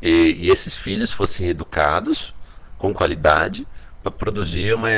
e, 0.00 0.46
e 0.46 0.50
esses 0.50 0.76
filhos 0.76 1.12
fossem 1.12 1.48
educados 1.48 2.34
com 2.76 2.92
qualidade 2.92 3.66
para 4.02 4.10
produzir 4.10 4.74
uma 4.74 4.88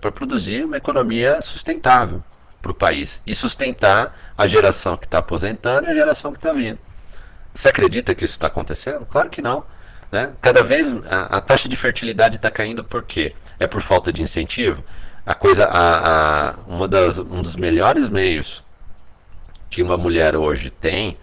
para 0.00 0.10
produzir 0.10 0.64
uma 0.64 0.76
economia 0.76 1.40
sustentável 1.40 2.22
para 2.60 2.72
o 2.72 2.74
país 2.74 3.22
e 3.24 3.34
sustentar 3.34 4.18
a 4.36 4.48
geração 4.48 4.96
que 4.96 5.06
está 5.06 5.18
aposentando 5.18 5.86
e 5.86 5.90
a 5.90 5.94
geração 5.94 6.32
que 6.32 6.38
está 6.38 6.52
vindo. 6.52 6.78
Você 7.54 7.68
acredita 7.68 8.14
que 8.14 8.24
isso 8.24 8.34
está 8.34 8.48
acontecendo? 8.48 9.06
Claro 9.06 9.30
que 9.30 9.40
não. 9.40 9.64
Né? 10.10 10.32
Cada 10.42 10.62
vez 10.62 10.92
a, 11.08 11.36
a 11.36 11.40
taxa 11.40 11.68
de 11.68 11.76
fertilidade 11.76 12.36
está 12.36 12.50
caindo 12.50 12.82
por 12.82 13.04
quê? 13.04 13.34
É 13.58 13.66
por 13.66 13.82
falta 13.82 14.12
de 14.12 14.22
incentivo? 14.22 14.84
A 15.24 15.34
coisa, 15.34 15.64
a, 15.64 16.50
a, 16.50 16.54
uma 16.66 16.86
das, 16.86 17.18
um 17.18 17.42
dos 17.42 17.56
melhores 17.56 18.08
meios 18.08 18.62
que 19.68 19.82
uma 19.82 19.96
mulher 19.96 20.36
hoje 20.36 20.70
tem 20.70 21.16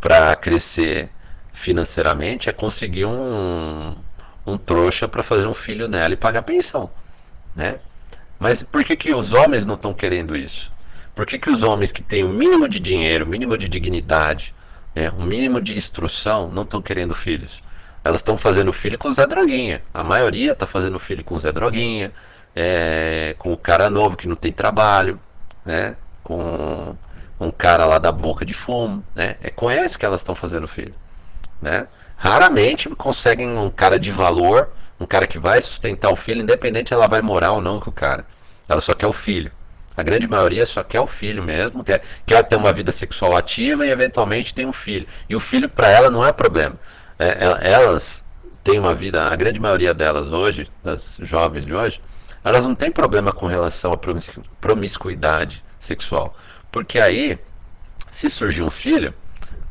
para 0.00 0.34
crescer 0.36 1.10
financeiramente 1.52 2.48
é 2.48 2.52
conseguir 2.52 3.04
um, 3.04 3.94
um 4.44 4.58
trouxa 4.58 5.08
para 5.08 5.22
fazer 5.22 5.46
um 5.46 5.54
filho 5.54 5.88
nela 5.88 6.14
e 6.14 6.16
pagar 6.16 6.42
pensão, 6.42 6.90
né? 7.54 7.78
Mas 8.38 8.62
por 8.62 8.84
que, 8.84 8.94
que 8.96 9.14
os 9.14 9.32
homens 9.32 9.64
não 9.64 9.74
estão 9.74 9.94
querendo 9.94 10.36
isso? 10.36 10.70
Por 11.14 11.24
que, 11.24 11.38
que 11.38 11.48
os 11.48 11.62
homens 11.62 11.90
que 11.90 12.02
têm 12.02 12.22
o 12.22 12.28
mínimo 12.28 12.68
de 12.68 12.78
dinheiro, 12.78 13.24
o 13.24 13.28
mínimo 13.28 13.56
de 13.56 13.68
dignidade, 13.68 14.54
é, 14.94 15.08
o 15.08 15.22
mínimo 15.22 15.60
de 15.60 15.76
instrução, 15.76 16.50
não 16.50 16.62
estão 16.62 16.82
querendo 16.82 17.14
filhos? 17.14 17.62
Elas 18.06 18.20
estão 18.20 18.38
fazendo 18.38 18.72
filho 18.72 18.96
com 18.96 19.08
o 19.08 19.12
Zé 19.12 19.26
Droguinha. 19.26 19.82
A 19.92 20.04
maioria 20.04 20.52
está 20.52 20.64
fazendo 20.64 20.96
filho 20.96 21.24
com 21.24 21.34
o 21.34 21.40
Zé 21.40 21.50
Droguinha, 21.50 22.12
é, 22.54 23.34
com 23.36 23.52
o 23.52 23.56
cara 23.56 23.90
novo 23.90 24.16
que 24.16 24.28
não 24.28 24.36
tem 24.36 24.52
trabalho, 24.52 25.18
né? 25.64 25.96
com 26.22 26.94
um 27.40 27.50
cara 27.50 27.84
lá 27.84 27.98
da 27.98 28.12
boca 28.12 28.44
de 28.44 28.54
fumo. 28.54 29.04
Né? 29.12 29.34
É 29.42 29.50
com 29.50 29.68
esse 29.68 29.98
que 29.98 30.06
elas 30.06 30.20
estão 30.20 30.36
fazendo 30.36 30.68
filho. 30.68 30.94
Né? 31.60 31.88
Raramente 32.16 32.88
conseguem 32.90 33.58
um 33.58 33.70
cara 33.70 33.98
de 33.98 34.12
valor, 34.12 34.68
um 35.00 35.04
cara 35.04 35.26
que 35.26 35.40
vai 35.40 35.60
sustentar 35.60 36.12
o 36.12 36.16
filho, 36.16 36.42
independente 36.42 36.94
ela 36.94 37.08
vai 37.08 37.20
morar 37.20 37.50
ou 37.50 37.60
não 37.60 37.80
com 37.80 37.90
o 37.90 37.92
cara. 37.92 38.24
Ela 38.68 38.80
só 38.80 38.94
quer 38.94 39.08
o 39.08 39.12
filho. 39.12 39.50
A 39.96 40.04
grande 40.04 40.28
maioria 40.28 40.64
só 40.64 40.84
quer 40.84 41.00
o 41.00 41.08
filho 41.08 41.42
mesmo, 41.42 41.82
quer, 41.82 42.02
quer 42.24 42.40
ter 42.44 42.54
uma 42.54 42.72
vida 42.72 42.92
sexual 42.92 43.36
ativa 43.36 43.84
e 43.84 43.90
eventualmente 43.90 44.54
tem 44.54 44.64
um 44.64 44.72
filho. 44.72 45.08
E 45.28 45.34
o 45.34 45.40
filho 45.40 45.68
para 45.68 45.88
ela 45.88 46.08
não 46.08 46.24
é 46.24 46.30
problema. 46.30 46.76
É, 47.18 47.72
elas 47.72 48.24
têm 48.62 48.78
uma 48.78 48.94
vida, 48.94 49.28
a 49.28 49.36
grande 49.36 49.60
maioria 49.60 49.94
delas 49.94 50.32
hoje, 50.32 50.68
das 50.82 51.18
jovens 51.22 51.64
de 51.64 51.74
hoje, 51.74 52.00
elas 52.42 52.64
não 52.64 52.74
têm 52.74 52.90
problema 52.90 53.32
com 53.32 53.46
relação 53.46 53.92
à 53.92 53.98
promiscuidade 54.60 55.64
sexual. 55.78 56.34
Porque 56.70 56.98
aí, 56.98 57.38
se 58.10 58.28
surgir 58.28 58.62
um 58.62 58.70
filho, 58.70 59.14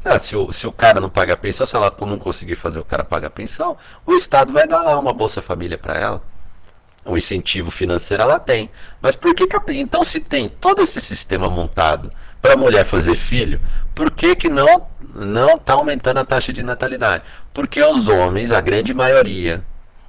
ah, 0.03 0.19
se, 0.19 0.35
o, 0.35 0.51
se 0.51 0.67
o 0.67 0.71
cara 0.71 1.01
não 1.01 1.09
paga 1.09 1.33
a 1.33 1.37
pensão, 1.37 1.65
se 1.65 1.75
ela 1.75 1.93
não 2.01 2.19
conseguir 2.19 2.55
fazer 2.55 2.79
o 2.79 2.85
cara 2.85 3.03
pagar 3.03 3.27
a 3.27 3.31
pensão, 3.31 3.77
o 4.05 4.13
Estado 4.13 4.53
vai 4.53 4.67
dar 4.67 4.83
lá 4.83 4.99
uma 4.99 5.11
Bolsa 5.13 5.41
Família 5.41 5.77
para 5.77 5.97
ela. 5.97 6.23
Um 7.05 7.17
incentivo 7.17 7.71
financeiro 7.71 8.23
ela 8.23 8.39
tem. 8.39 8.69
Mas 9.01 9.15
por 9.15 9.33
que, 9.33 9.47
que 9.47 9.73
então 9.73 10.03
se 10.03 10.19
tem 10.19 10.47
todo 10.47 10.81
esse 10.81 11.01
sistema 11.01 11.49
montado 11.49 12.11
para 12.45 12.53
a 12.53 12.57
mulher 12.57 12.85
fazer 12.85 13.15
filho, 13.15 13.59
por 13.95 14.11
que, 14.11 14.35
que 14.35 14.49
não 14.49 14.87
não 15.15 15.55
está 15.55 15.73
aumentando 15.73 16.19
a 16.19 16.25
taxa 16.25 16.53
de 16.53 16.61
natalidade? 16.61 17.23
Porque 17.51 17.81
os 17.81 18.07
homens, 18.07 18.51
a 18.51 18.61
grande 18.61 18.93
maioria, 18.93 19.63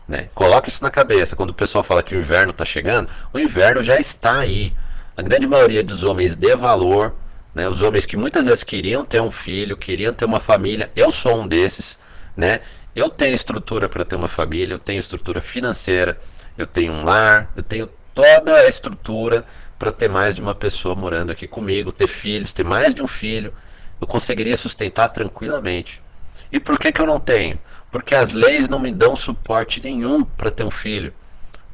né, 0.07 0.29
coloca 0.35 0.69
isso 0.69 0.83
na 0.83 0.91
cabeça. 0.91 1.35
Quando 1.35 1.51
o 1.51 1.55
pessoal 1.55 1.83
fala 1.83 2.03
que 2.03 2.15
o 2.15 2.19
inverno 2.19 2.51
está 2.51 2.65
chegando, 2.65 3.09
o 3.33 3.39
inverno 3.39 3.83
já 3.83 3.99
está 3.99 4.41
aí. 4.41 4.75
A 5.17 5.23
grande 5.23 5.47
maioria 5.47 5.83
dos 5.83 6.05
homens 6.05 6.37
de 6.37 6.55
valor 6.57 7.15
né? 7.55 7.67
Os 7.71 7.81
homens 7.81 8.05
que 8.05 8.19
muitas 8.19 8.45
vezes 8.45 8.63
queriam 8.63 9.03
ter 9.03 9.19
um 9.23 9.31
filho, 9.31 9.79
queriam 9.79 10.13
ter 10.13 10.27
uma 10.27 10.39
família. 10.39 10.91
Eu 10.95 11.11
sou 11.11 11.41
um 11.41 11.49
desses, 11.49 11.99
né? 12.37 12.61
Eu 12.95 13.09
tenho 13.09 13.35
estrutura 13.35 13.89
para 13.89 14.05
ter 14.05 14.15
uma 14.15 14.29
família, 14.29 14.75
eu 14.75 14.79
tenho 14.79 14.99
estrutura 14.99 15.41
financeira, 15.41 16.19
eu 16.59 16.67
tenho 16.67 16.93
um 16.93 17.03
lar, 17.03 17.51
eu 17.57 17.63
tenho 17.63 17.89
toda 18.15 18.55
a 18.55 18.69
estrutura 18.69 19.43
para 19.79 19.93
ter 19.93 20.09
mais 20.09 20.35
de 20.35 20.41
uma 20.41 20.55
pessoa 20.55 20.95
morando 20.95 21.33
aqui 21.33 21.47
comigo, 21.47 21.93
ter 21.93 22.09
filhos, 22.09 22.53
ter 22.53 22.65
mais 22.65 22.95
de 22.95 23.03
um 23.03 23.07
filho. 23.07 23.53
Eu 24.01 24.07
conseguiria 24.07 24.57
sustentar 24.57 25.09
tranquilamente. 25.09 26.03
E 26.51 26.61
por 26.61 26.79
que, 26.79 26.93
que 26.93 27.01
eu 27.01 27.07
não 27.07 27.21
tenho? 27.21 27.59
Porque 27.91 28.15
as 28.15 28.33
leis 28.33 28.69
não 28.69 28.79
me 28.79 28.93
dão 28.93 29.17
suporte 29.17 29.83
nenhum 29.83 30.25
para 30.25 30.51
ter 30.51 30.65
um 30.65 30.71
filho. 30.71 31.13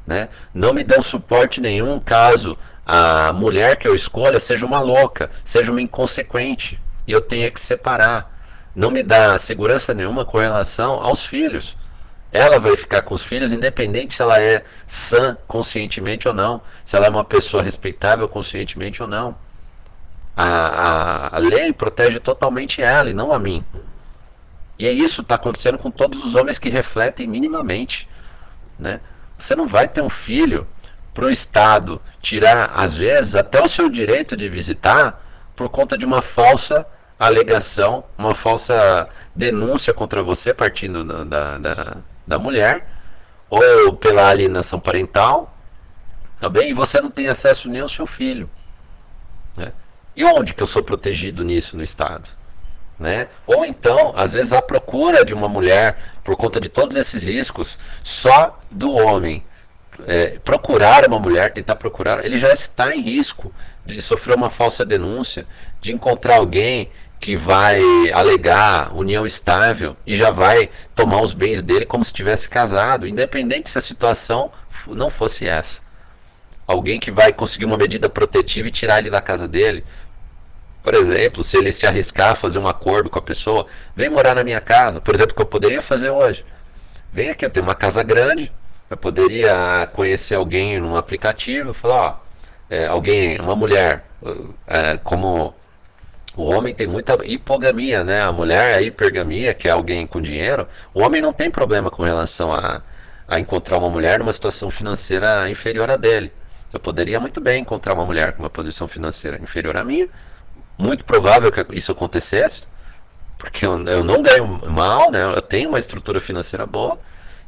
Né? 0.07 0.29
Não 0.53 0.73
me 0.73 0.83
dão 0.83 1.03
suporte 1.03 1.61
nenhum 1.61 2.01
caso 2.01 2.59
a 2.85 3.33
mulher 3.33 3.77
que 3.77 3.87
eu 3.87 3.95
escolha 3.95 4.41
seja 4.41 4.67
uma 4.67 4.81
louca, 4.81 5.31
seja 5.45 5.71
uma 5.71 5.81
inconsequente, 5.81 6.81
e 7.07 7.13
eu 7.13 7.21
tenha 7.21 7.51
que 7.51 7.61
separar. 7.61 8.31
Não 8.75 8.91
me 8.91 9.03
dá 9.03 9.39
segurança 9.39 9.95
nenhuma 9.95 10.25
com 10.25 10.39
relação 10.39 10.95
aos 10.95 11.25
filhos. 11.25 11.77
Ela 12.33 12.59
vai 12.59 12.77
ficar 12.77 13.03
com 13.03 13.15
os 13.15 13.23
filhos, 13.23 13.53
independente 13.53 14.15
se 14.15 14.23
ela 14.23 14.43
é 14.43 14.65
sã 14.87 15.37
conscientemente 15.47 16.27
ou 16.27 16.33
não, 16.33 16.63
se 16.83 16.97
ela 16.97 17.07
é 17.07 17.11
uma 17.11 17.25
pessoa 17.25 17.63
respeitável 17.63 18.27
conscientemente 18.27 19.03
ou 19.03 19.09
não. 19.09 19.37
A, 20.35 20.47
a, 20.47 21.37
a 21.37 21.39
lei 21.39 21.75
protege 21.75 22.19
totalmente 22.19 22.81
ela 22.81 23.11
e 23.11 23.15
não 23.15 23.33
a 23.33 23.39
mim. 23.39 23.63
E 24.79 24.87
é 24.87 24.91
isso 24.91 25.17
que 25.17 25.27
está 25.27 25.35
acontecendo 25.35 25.77
com 25.77 25.91
todos 25.91 26.25
os 26.25 26.35
homens 26.35 26.59
que 26.59 26.71
refletem 26.71 27.27
minimamente. 27.27 28.09
Né? 28.79 29.01
Você 29.37 29.55
não 29.55 29.67
vai 29.67 29.87
ter 29.87 30.01
um 30.01 30.09
filho 30.09 30.67
para 31.13 31.27
o 31.27 31.31
Estado 31.31 32.01
tirar, 32.23 32.73
às 32.75 32.97
vezes, 32.97 33.35
até 33.35 33.63
o 33.63 33.69
seu 33.69 33.91
direito 33.91 34.35
de 34.37 34.49
visitar 34.49 35.23
por 35.55 35.69
conta 35.69 35.99
de 35.99 36.07
uma 36.07 36.23
falsa 36.23 36.87
alegação, 37.19 38.05
uma 38.17 38.35
falsa 38.35 39.07
denúncia 39.37 39.93
contra 39.93 40.23
você 40.23 40.55
partindo 40.55 41.05
da, 41.05 41.25
da, 41.25 41.59
da 41.59 41.97
mulher, 42.39 42.87
ou 43.49 43.93
pela 43.95 44.29
alienação 44.29 44.81
parental, 44.81 45.55
tá 46.41 46.51
e 46.63 46.73
você 46.73 47.01
não 47.01 47.11
tem 47.11 47.29
acesso 47.29 47.69
nem 47.69 47.81
ao 47.81 47.89
seu 47.89 48.07
filho. 48.07 48.49
Né? 49.57 49.73
E 50.17 50.25
onde 50.25 50.55
que 50.55 50.63
eu 50.63 50.67
sou 50.67 50.83
protegido 50.83 51.45
nisso 51.45 51.77
no 51.77 51.83
Estado? 51.83 52.31
Né? 52.99 53.29
Ou 53.47 53.65
então, 53.65 54.13
às 54.17 54.33
vezes, 54.33 54.53
a 54.53 54.63
procura 54.63 55.25
de 55.25 55.35
uma 55.35 55.49
mulher, 55.49 55.99
por 56.25 56.37
conta 56.37 56.61
de 56.61 56.69
todos 56.69 56.97
esses 56.97 57.23
riscos, 57.23 57.79
só 58.03 58.59
do 58.71 58.93
homem 58.93 59.45
é, 60.07 60.39
procurar 60.39 61.07
uma 61.07 61.19
mulher, 61.19 61.53
tentar 61.53 61.77
procurar, 61.77 62.25
ele 62.25 62.39
já 62.39 62.53
está 62.53 62.95
em 62.95 63.03
risco 63.03 63.53
de 63.85 64.01
sofrer 64.01 64.37
uma 64.37 64.51
falsa 64.51 64.85
denúncia, 64.85 65.47
de 65.81 65.93
encontrar 65.93 66.37
alguém 66.37 66.91
que 67.23 67.37
vai 67.37 67.81
alegar 68.13 68.93
união 68.93 69.25
estável 69.25 69.97
e 70.05 70.17
já 70.17 70.33
vai 70.33 70.69
tomar 70.93 71.23
os 71.23 71.33
bens 71.33 71.63
dele 71.63 71.87
como 71.87 72.05
se 72.05 72.13
tivesse 72.13 72.49
casado, 72.49 73.07
independente 73.07 73.71
se 73.71 73.79
a 73.79 73.81
situação 73.81 74.51
não 74.89 75.09
fosse 75.09 75.47
essa. 75.47 75.81
Alguém 76.67 76.99
que 76.99 77.13
vai 77.13 77.33
conseguir 77.33 77.65
uma 77.65 77.77
medida 77.77 78.09
protetiva 78.09 78.67
e 78.67 78.73
tirar 78.73 78.99
ele 78.99 79.09
da 79.09 79.21
casa 79.21 79.47
dele. 79.47 79.85
Por 80.83 80.95
exemplo, 80.95 81.45
se 81.45 81.57
ele 81.57 81.71
se 81.71 81.87
arriscar 81.87 82.33
a 82.33 82.35
fazer 82.35 82.59
um 82.59 82.67
acordo 82.67 83.09
com 83.09 83.21
a 83.21 83.23
pessoa, 83.23 83.69
vem 83.95 84.11
morar 84.11 84.35
na 84.35 84.43
minha 84.43 84.61
casa, 84.61 85.01
por 85.01 85.15
exemplo, 85.15 85.33
que 85.33 85.43
eu 85.43 85.47
poderia 85.47 85.81
fazer 85.81 86.11
hoje. 86.11 86.45
Vem 87.13 87.31
aqui, 87.31 87.45
eu 87.45 87.51
tenho 87.51 87.65
uma 87.65 87.77
casa 87.77 88.03
grande, 88.03 88.51
eu 88.91 88.97
poderia 88.97 89.89
conhecer 89.93 90.35
alguém 90.35 90.81
num 90.81 90.97
aplicativo, 90.97 91.73
falar, 91.73 92.03
ó, 92.03 92.17
é, 92.69 92.87
alguém, 92.87 93.41
uma 93.41 93.55
mulher, 93.55 94.05
é, 94.67 94.97
como 95.05 95.55
o 96.37 96.45
homem 96.45 96.75
tem 96.75 96.87
muita 96.87 97.19
hipogamia, 97.25 98.03
né? 98.03 98.23
A 98.23 98.33
mulher 98.33 98.79
é 98.79 98.83
hipergamia, 98.83 99.53
que 99.53 99.69
é 99.69 99.71
alguém 99.71 100.07
com 100.07 100.21
dinheiro. 100.21 100.67
O 100.95 101.03
homem 101.03 101.21
não 101.21 101.33
tem 101.33 101.51
problema 101.51 101.91
com 101.91 102.03
relação 102.03 102.53
a, 102.53 102.83
a 103.29 103.39
encontrar 103.39 103.79
uma 103.79 103.91
mulher 103.91 104.19
numa 104.19 104.33
situação 104.33 104.71
financeira 104.71 105.49
inferior 105.51 105.91
a 105.91 105.97
dele. 105.97 106.33
Eu 106.73 106.81
poderia 106.81 107.21
muito 107.21 107.39
bem 107.41 107.61
encontrar 107.61 107.93
uma 107.93 108.05
mulher 108.07 108.33
com 108.33 108.43
uma 108.43 108.51
posição 108.51 108.89
financeira 108.89 109.39
inferior 109.43 109.77
à 109.77 109.85
minha. 109.85 110.09
Muito 110.79 111.05
provável 111.05 111.53
que 111.53 111.67
isso 111.77 111.93
acontecesse, 111.93 112.67
porque 113.37 113.67
eu, 113.67 113.87
eu 113.87 114.03
não 114.03 114.23
ganho 114.23 114.47
mal, 114.71 115.11
né? 115.11 115.23
Eu 115.25 115.43
tenho 115.43 115.69
uma 115.69 115.79
estrutura 115.79 116.19
financeira 116.19 116.65
boa. 116.65 116.99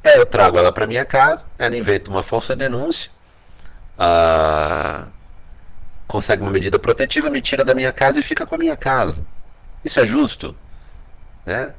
E 0.04 0.08
aí 0.08 0.18
eu 0.18 0.26
trago 0.26 0.58
ela 0.58 0.70
para 0.70 0.86
minha 0.86 1.06
casa, 1.06 1.46
ela 1.58 1.74
inventa 1.74 2.10
uma 2.10 2.22
falsa 2.22 2.54
denúncia, 2.54 3.10
ah, 3.98 5.06
consegue 6.06 6.42
uma 6.42 6.50
medida 6.50 6.78
protetiva, 6.78 7.30
me 7.30 7.40
tira 7.40 7.64
da 7.64 7.74
minha 7.74 7.92
casa 7.92 8.20
e 8.20 8.22
fica 8.22 8.46
com 8.46 8.54
a 8.54 8.58
minha 8.58 8.76
casa. 8.76 9.26
Isso 9.84 10.00
é 10.00 10.04
justo? 10.04 10.56
Né? 11.44 11.72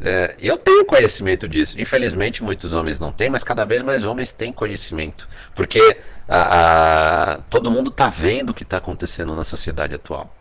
É, 0.00 0.36
eu 0.40 0.56
tenho 0.56 0.84
conhecimento 0.84 1.48
disso. 1.48 1.80
Infelizmente, 1.80 2.42
muitos 2.42 2.72
homens 2.72 3.00
não 3.00 3.12
têm, 3.12 3.30
mas 3.30 3.42
cada 3.42 3.64
vez 3.64 3.82
mais 3.82 4.04
homens 4.04 4.30
têm 4.30 4.52
conhecimento. 4.52 5.28
Porque 5.54 5.98
a, 6.28 7.32
a, 7.32 7.36
todo 7.50 7.70
mundo 7.70 7.90
está 7.90 8.08
vendo 8.08 8.50
o 8.50 8.54
que 8.54 8.62
está 8.62 8.76
acontecendo 8.76 9.34
na 9.34 9.44
sociedade 9.44 9.94
atual. 9.94 10.34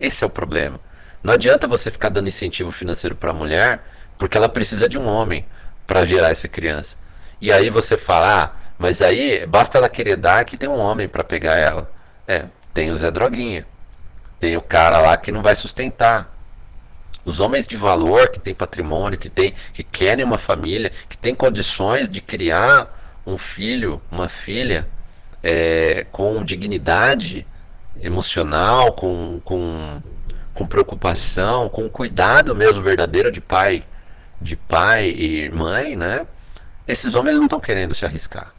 Esse 0.00 0.22
é 0.22 0.26
o 0.26 0.30
problema. 0.30 0.80
Não 1.22 1.34
adianta 1.34 1.66
você 1.66 1.90
ficar 1.90 2.08
dando 2.08 2.28
incentivo 2.28 2.72
financeiro 2.72 3.14
para 3.14 3.30
a 3.30 3.34
mulher, 3.34 3.84
porque 4.16 4.36
ela 4.36 4.48
precisa 4.48 4.88
de 4.88 4.98
um 4.98 5.06
homem 5.06 5.44
para 5.86 6.04
gerar 6.04 6.30
essa 6.30 6.48
criança. 6.48 6.96
E 7.40 7.52
aí 7.52 7.68
você 7.68 7.96
fala, 7.96 8.44
ah, 8.44 8.50
mas 8.78 9.02
aí 9.02 9.46
basta 9.46 9.76
ela 9.76 9.88
querer 9.88 10.16
dar 10.16 10.44
que 10.44 10.56
tem 10.56 10.68
um 10.68 10.78
homem 10.78 11.08
para 11.08 11.24
pegar 11.24 11.56
ela. 11.56 11.90
É, 12.26 12.44
tem 12.72 12.90
o 12.90 12.96
Zé 12.96 13.10
Droguinha. 13.10 13.66
Tem 14.38 14.56
o 14.56 14.62
cara 14.62 15.00
lá 15.00 15.16
que 15.16 15.30
não 15.30 15.42
vai 15.42 15.54
sustentar. 15.54 16.34
Os 17.24 17.40
homens 17.40 17.68
de 17.68 17.76
valor, 17.76 18.28
que 18.30 18.40
tem 18.40 18.54
patrimônio, 18.54 19.18
que, 19.18 19.28
tem, 19.28 19.54
que 19.74 19.82
querem 19.82 20.24
uma 20.24 20.38
família, 20.38 20.90
que 21.08 21.18
tem 21.18 21.34
condições 21.34 22.08
de 22.08 22.20
criar 22.20 23.20
um 23.26 23.36
filho, 23.36 24.00
uma 24.10 24.28
filha, 24.28 24.86
é, 25.42 26.06
com 26.10 26.42
dignidade 26.42 27.46
emocional, 28.00 28.92
com, 28.92 29.40
com, 29.44 30.00
com 30.54 30.66
preocupação, 30.66 31.68
com 31.68 31.88
cuidado 31.88 32.54
mesmo 32.54 32.82
verdadeiro 32.82 33.30
de 33.30 33.40
pai 33.40 33.84
de 34.40 34.56
pai 34.56 35.10
e 35.10 35.50
mãe, 35.50 35.94
né? 35.94 36.26
Esses 36.88 37.14
homens 37.14 37.36
não 37.36 37.44
estão 37.44 37.60
querendo 37.60 37.94
se 37.94 38.04
arriscar. 38.04 38.52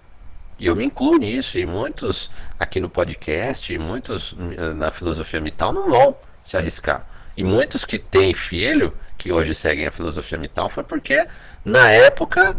E 0.59 0.67
eu 0.67 0.75
me 0.75 0.85
incluo 0.85 1.17
nisso, 1.17 1.57
e 1.57 1.65
muitos 1.65 2.29
aqui 2.59 2.79
no 2.79 2.89
podcast, 2.89 3.73
e 3.73 3.77
muitos 3.77 4.35
eh, 4.57 4.73
na 4.73 4.91
filosofia 4.91 5.41
mital 5.41 5.73
não 5.73 5.89
vão 5.89 6.15
se 6.43 6.55
arriscar. 6.55 7.05
E 7.35 7.43
muitos 7.43 7.83
que 7.83 7.97
têm 7.97 8.33
filho, 8.33 8.93
que 9.17 9.31
hoje 9.31 9.55
seguem 9.55 9.87
a 9.87 9.91
filosofia 9.91 10.37
mital, 10.37 10.69
foi 10.69 10.83
porque 10.83 11.25
na 11.65 11.89
época 11.89 12.55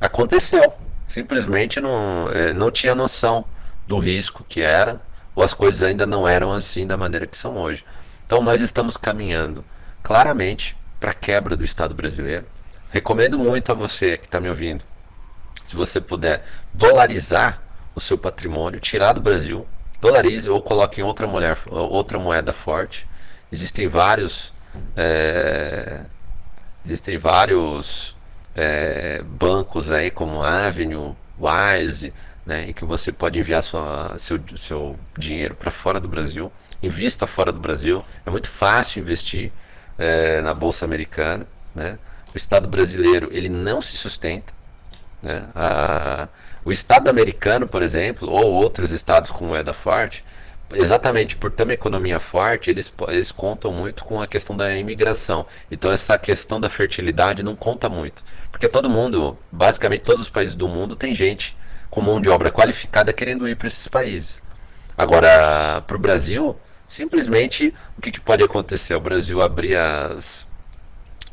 aconteceu. 0.00 0.72
Simplesmente 1.06 1.80
não, 1.80 2.28
eh, 2.32 2.52
não 2.54 2.70
tinha 2.70 2.94
noção 2.94 3.44
do 3.86 3.98
risco 3.98 4.44
que 4.48 4.62
era, 4.62 5.00
ou 5.34 5.42
as 5.42 5.52
coisas 5.52 5.82
ainda 5.82 6.06
não 6.06 6.26
eram 6.26 6.52
assim 6.52 6.86
da 6.86 6.96
maneira 6.96 7.26
que 7.26 7.36
são 7.36 7.56
hoje. 7.56 7.84
Então 8.26 8.42
nós 8.42 8.62
estamos 8.62 8.96
caminhando 8.96 9.64
claramente 10.02 10.76
para 10.98 11.10
a 11.10 11.14
quebra 11.14 11.56
do 11.56 11.64
Estado 11.64 11.94
brasileiro. 11.94 12.46
Recomendo 12.90 13.38
muito 13.38 13.72
a 13.72 13.74
você 13.74 14.16
que 14.16 14.24
está 14.26 14.40
me 14.40 14.48
ouvindo, 14.48 14.84
se 15.64 15.76
você 15.76 16.00
puder 16.00 16.44
dolarizar 16.72 17.62
o 17.94 18.00
seu 18.00 18.16
patrimônio, 18.16 18.80
tirar 18.80 19.12
do 19.12 19.20
Brasil, 19.20 19.66
dolarize 20.00 20.48
ou 20.48 20.60
coloque 20.60 21.00
em 21.00 21.04
outra, 21.04 21.26
mulher, 21.26 21.56
outra 21.66 22.18
moeda 22.18 22.52
forte. 22.52 23.06
Existem 23.50 23.86
vários, 23.86 24.52
é, 24.96 26.00
existem 26.84 27.18
vários 27.18 28.16
é, 28.54 29.22
bancos 29.22 29.90
aí 29.90 30.10
como 30.10 30.42
Avenue, 30.42 31.14
Wise, 31.38 32.12
né, 32.44 32.70
em 32.70 32.72
que 32.72 32.84
você 32.84 33.12
pode 33.12 33.38
enviar 33.38 33.62
sua, 33.62 34.16
seu, 34.18 34.40
seu 34.56 34.98
dinheiro 35.16 35.54
para 35.54 35.70
fora 35.70 36.00
do 36.00 36.08
Brasil. 36.08 36.50
Invista 36.82 37.26
fora 37.26 37.52
do 37.52 37.60
Brasil. 37.60 38.04
É 38.26 38.30
muito 38.30 38.50
fácil 38.50 39.00
investir 39.00 39.52
é, 39.96 40.40
na 40.40 40.52
bolsa 40.52 40.84
americana, 40.84 41.46
né? 41.74 41.98
o 42.34 42.36
Estado 42.36 42.66
brasileiro 42.66 43.28
ele 43.30 43.48
não 43.48 43.80
se 43.80 43.96
sustenta. 43.96 44.52
Né? 45.22 45.46
A, 45.54 46.28
o 46.64 46.72
Estado 46.72 47.08
americano, 47.08 47.66
por 47.66 47.82
exemplo, 47.82 48.28
ou 48.30 48.52
outros 48.52 48.90
estados 48.90 49.30
com 49.30 49.46
moeda 49.46 49.72
forte, 49.72 50.24
exatamente 50.74 51.36
por 51.36 51.50
ter 51.50 51.64
uma 51.64 51.72
economia 51.72 52.18
forte, 52.18 52.70
eles, 52.70 52.92
eles 53.08 53.30
contam 53.30 53.72
muito 53.72 54.04
com 54.04 54.20
a 54.20 54.26
questão 54.26 54.56
da 54.56 54.74
imigração. 54.74 55.46
Então 55.70 55.92
essa 55.92 56.18
questão 56.18 56.60
da 56.60 56.68
fertilidade 56.68 57.42
não 57.42 57.54
conta 57.54 57.88
muito. 57.88 58.24
Porque 58.50 58.68
todo 58.68 58.88
mundo, 58.88 59.38
basicamente 59.50 60.02
todos 60.02 60.22
os 60.22 60.28
países 60.28 60.54
do 60.54 60.68
mundo, 60.68 60.96
tem 60.96 61.14
gente 61.14 61.56
com 61.90 62.00
mão 62.00 62.20
de 62.20 62.28
obra 62.28 62.50
qualificada 62.50 63.12
querendo 63.12 63.48
ir 63.48 63.56
para 63.56 63.68
esses 63.68 63.86
países. 63.86 64.42
Agora, 64.96 65.82
para 65.86 65.96
o 65.96 66.00
Brasil, 66.00 66.56
simplesmente 66.88 67.74
o 67.98 68.00
que, 68.00 68.10
que 68.12 68.20
pode 68.20 68.42
acontecer? 68.42 68.94
O 68.94 69.00
Brasil 69.00 69.42
abrir 69.42 69.76
as, 69.76 70.46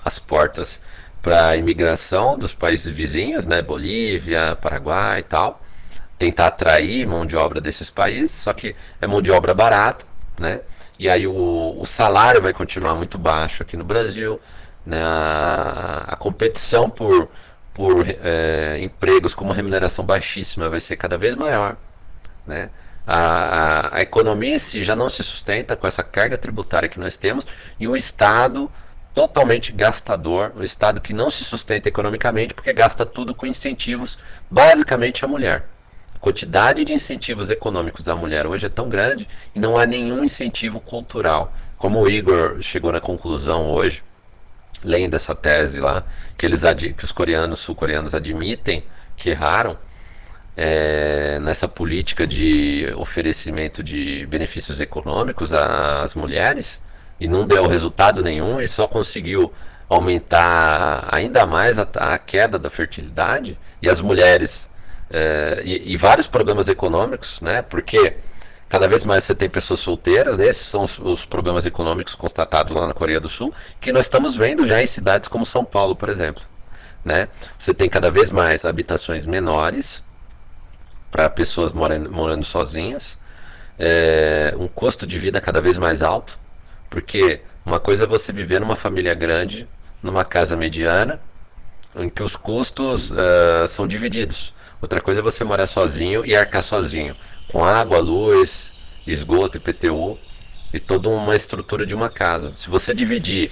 as 0.04 0.20
portas 0.20 0.82
para 1.22 1.50
a 1.50 1.56
imigração 1.58 2.38
dos 2.38 2.54
países 2.54 2.94
vizinhos, 2.94 3.46
né, 3.46 3.62
Bolívia, 3.62 4.56
Paraguai 4.56 5.20
e 5.20 5.24
tal, 5.24 5.62
tentar 6.18 6.48
atrair 6.48 7.08
mão 7.08 7.26
de 7.26 7.36
obra 7.36 7.60
desses 7.62 7.90
países, 7.90 8.32
só 8.32 8.54
que 8.54 8.76
é 9.02 9.08
mão 9.08 9.22
de 9.22 9.32
obra 9.32 9.54
barata, 9.54 10.06
né, 10.38 10.62
e 10.98 11.10
aí 11.10 11.28
o, 11.28 11.78
o 11.80 11.86
salário 11.86 12.42
vai 12.42 12.54
continuar 12.54 12.96
muito 12.96 13.18
baixo 13.18 13.64
aqui 13.64 13.76
no 13.76 13.84
Brasil, 13.84 14.40
né, 14.86 15.02
a, 15.02 16.06
a 16.08 16.16
competição 16.16 16.90
por, 16.90 17.30
por 17.74 18.06
é, 18.08 18.80
empregos 18.82 19.34
com 19.34 19.46
uma 19.46 19.56
remuneração 19.56 20.06
baixíssima 20.06 20.70
vai 20.70 20.80
ser 20.80 20.96
cada 20.96 21.18
vez 21.18 21.36
maior, 21.36 21.76
né, 22.48 22.70
a, 23.06 23.18
a, 23.18 23.98
a 23.98 24.02
economia 24.02 24.56
em 24.56 24.60
si 24.60 24.84
já 24.84 24.96
não 24.96 25.10
se 25.10 25.24
sustenta 25.24 25.76
com 25.76 25.88
essa 25.88 26.04
carga 26.04 26.38
tributária 26.38 26.88
que 26.88 27.00
nós 27.00 27.18
temos 27.18 27.46
e 27.80 27.88
o 27.88 27.96
Estado 27.96 28.72
totalmente 29.14 29.72
gastador, 29.72 30.54
um 30.56 30.64
Estado 30.64 31.02
que 31.02 31.14
não 31.14 31.30
se 31.30 31.44
sustenta 31.44 31.90
economicamente 31.90 32.54
porque 32.54 32.74
gasta 32.74 33.06
tudo 33.06 33.34
com 33.34 33.46
incentivos, 33.46 34.18
basicamente 34.50 35.26
a 35.26 35.28
mulher. 35.28 35.66
A 36.16 36.20
quantidade 36.20 36.84
de 36.84 36.94
incentivos 36.94 37.50
econômicos 37.50 38.08
à 38.08 38.16
mulher 38.16 38.46
hoje 38.46 38.66
é 38.66 38.70
tão 38.70 38.90
grande 38.90 39.28
e 39.56 39.60
não 39.60 39.78
há 39.78 39.86
nenhum 39.86 40.24
incentivo 40.24 40.80
cultural. 40.80 41.54
Como 41.78 42.02
o 42.02 42.10
Igor 42.10 42.62
chegou 42.62 42.92
na 42.92 43.00
conclusão 43.00 43.72
hoje, 43.72 44.04
lendo 44.84 45.16
essa 45.16 45.34
tese 45.34 45.80
lá, 45.80 46.04
que, 46.38 46.46
eles 46.46 46.62
que 46.98 47.06
os 47.06 47.12
coreanos, 47.12 47.60
sul-coreanos 47.60 48.14
admitem 48.14 48.84
que 49.16 49.30
erraram, 49.30 49.78
é, 50.62 51.40
nessa 51.40 51.70
política 51.70 52.28
de 52.28 52.94
oferecimento 52.98 53.82
de 53.82 54.26
benefícios 54.26 54.82
econômicos 54.82 55.54
às 55.54 56.14
mulheres, 56.14 56.82
e 57.20 57.28
não 57.28 57.46
deu 57.46 57.68
resultado 57.68 58.24
nenhum 58.24 58.62
e 58.62 58.68
só 58.68 58.88
conseguiu 58.88 59.54
aumentar 59.90 61.08
ainda 61.12 61.46
mais 61.46 61.80
a, 61.80 61.88
a 61.96 62.18
queda 62.18 62.60
da 62.60 62.70
fertilidade 62.70 63.58
e 63.82 63.90
as 63.90 64.00
mulheres 64.00 64.70
é, 65.10 65.62
e, 65.66 65.94
e, 65.94 65.98
vários 65.98 66.28
problemas 66.28 66.68
econômicos, 66.68 67.42
né? 67.42 67.64
Porque 67.64 68.18
cada 68.70 68.88
vez 68.88 69.04
mais 69.04 69.24
você 69.24 69.34
tem 69.34 69.50
pessoas 69.50 69.80
solteiras, 69.80 70.38
né? 70.38 70.46
esses 70.46 70.68
são 70.68 70.84
os, 70.84 71.00
os, 71.00 71.26
problemas 71.26 71.66
econômicos 71.66 72.14
constatados 72.14 72.76
lá 72.76 72.86
na 72.86 72.94
Coreia 72.94 73.20
do 73.20 73.28
Sul, 73.28 73.52
que 73.82 73.92
nós 73.92 74.06
estamos 74.06 74.36
vendo 74.36 74.68
já 74.68 74.82
em 74.82 74.86
cidades 74.86 75.28
como 75.28 75.44
São 75.44 75.66
Paulo, 75.66 75.96
por 75.96 76.10
exemplo, 76.10 76.44
né? 77.04 77.28
Você 77.58 77.74
tem 77.74 77.90
cada 77.90 78.12
vez 78.12 78.30
mais 78.30 78.66
habitações 78.66 79.26
menores 79.26 80.04
para 81.10 81.28
pessoas 81.28 81.72
morando, 81.72 82.12
morando 82.12 82.46
sozinhas, 82.46 83.18
é, 83.80 84.54
um 84.60 84.68
custo 84.68 85.08
de 85.08 85.18
vida 85.18 85.42
cada 85.42 85.60
vez 85.60 85.76
mais 85.76 86.04
alto, 86.04 86.38
porque 86.90 87.42
uma 87.66 87.80
coisa 87.80 88.06
é 88.06 88.08
você 88.08 88.32
viver 88.32 88.60
numa 88.60 88.76
família 88.76 89.14
grande, 89.14 89.68
numa 90.02 90.26
casa 90.26 90.56
mediana, 90.56 91.20
em 91.96 92.10
que 92.10 92.24
os 92.24 92.36
custos 92.36 93.12
uh, 93.12 93.68
são 93.68 93.88
divididos. 93.88 94.54
Outra 94.82 95.02
coisa 95.02 95.20
é 95.20 95.24
você 95.24 95.44
morar 95.44 95.68
sozinho 95.68 96.26
e 96.26 96.36
arcar 96.36 96.64
sozinho, 96.64 97.16
com 97.52 97.64
água, 97.64 98.00
luz, 98.00 98.74
esgoto, 99.06 99.58
IPTU 99.58 100.18
e 100.74 100.80
toda 100.80 101.10
uma 101.10 101.36
estrutura 101.36 101.86
de 101.86 101.94
uma 101.94 102.10
casa. 102.10 102.54
Se 102.56 102.70
você 102.70 102.94
dividir 102.94 103.52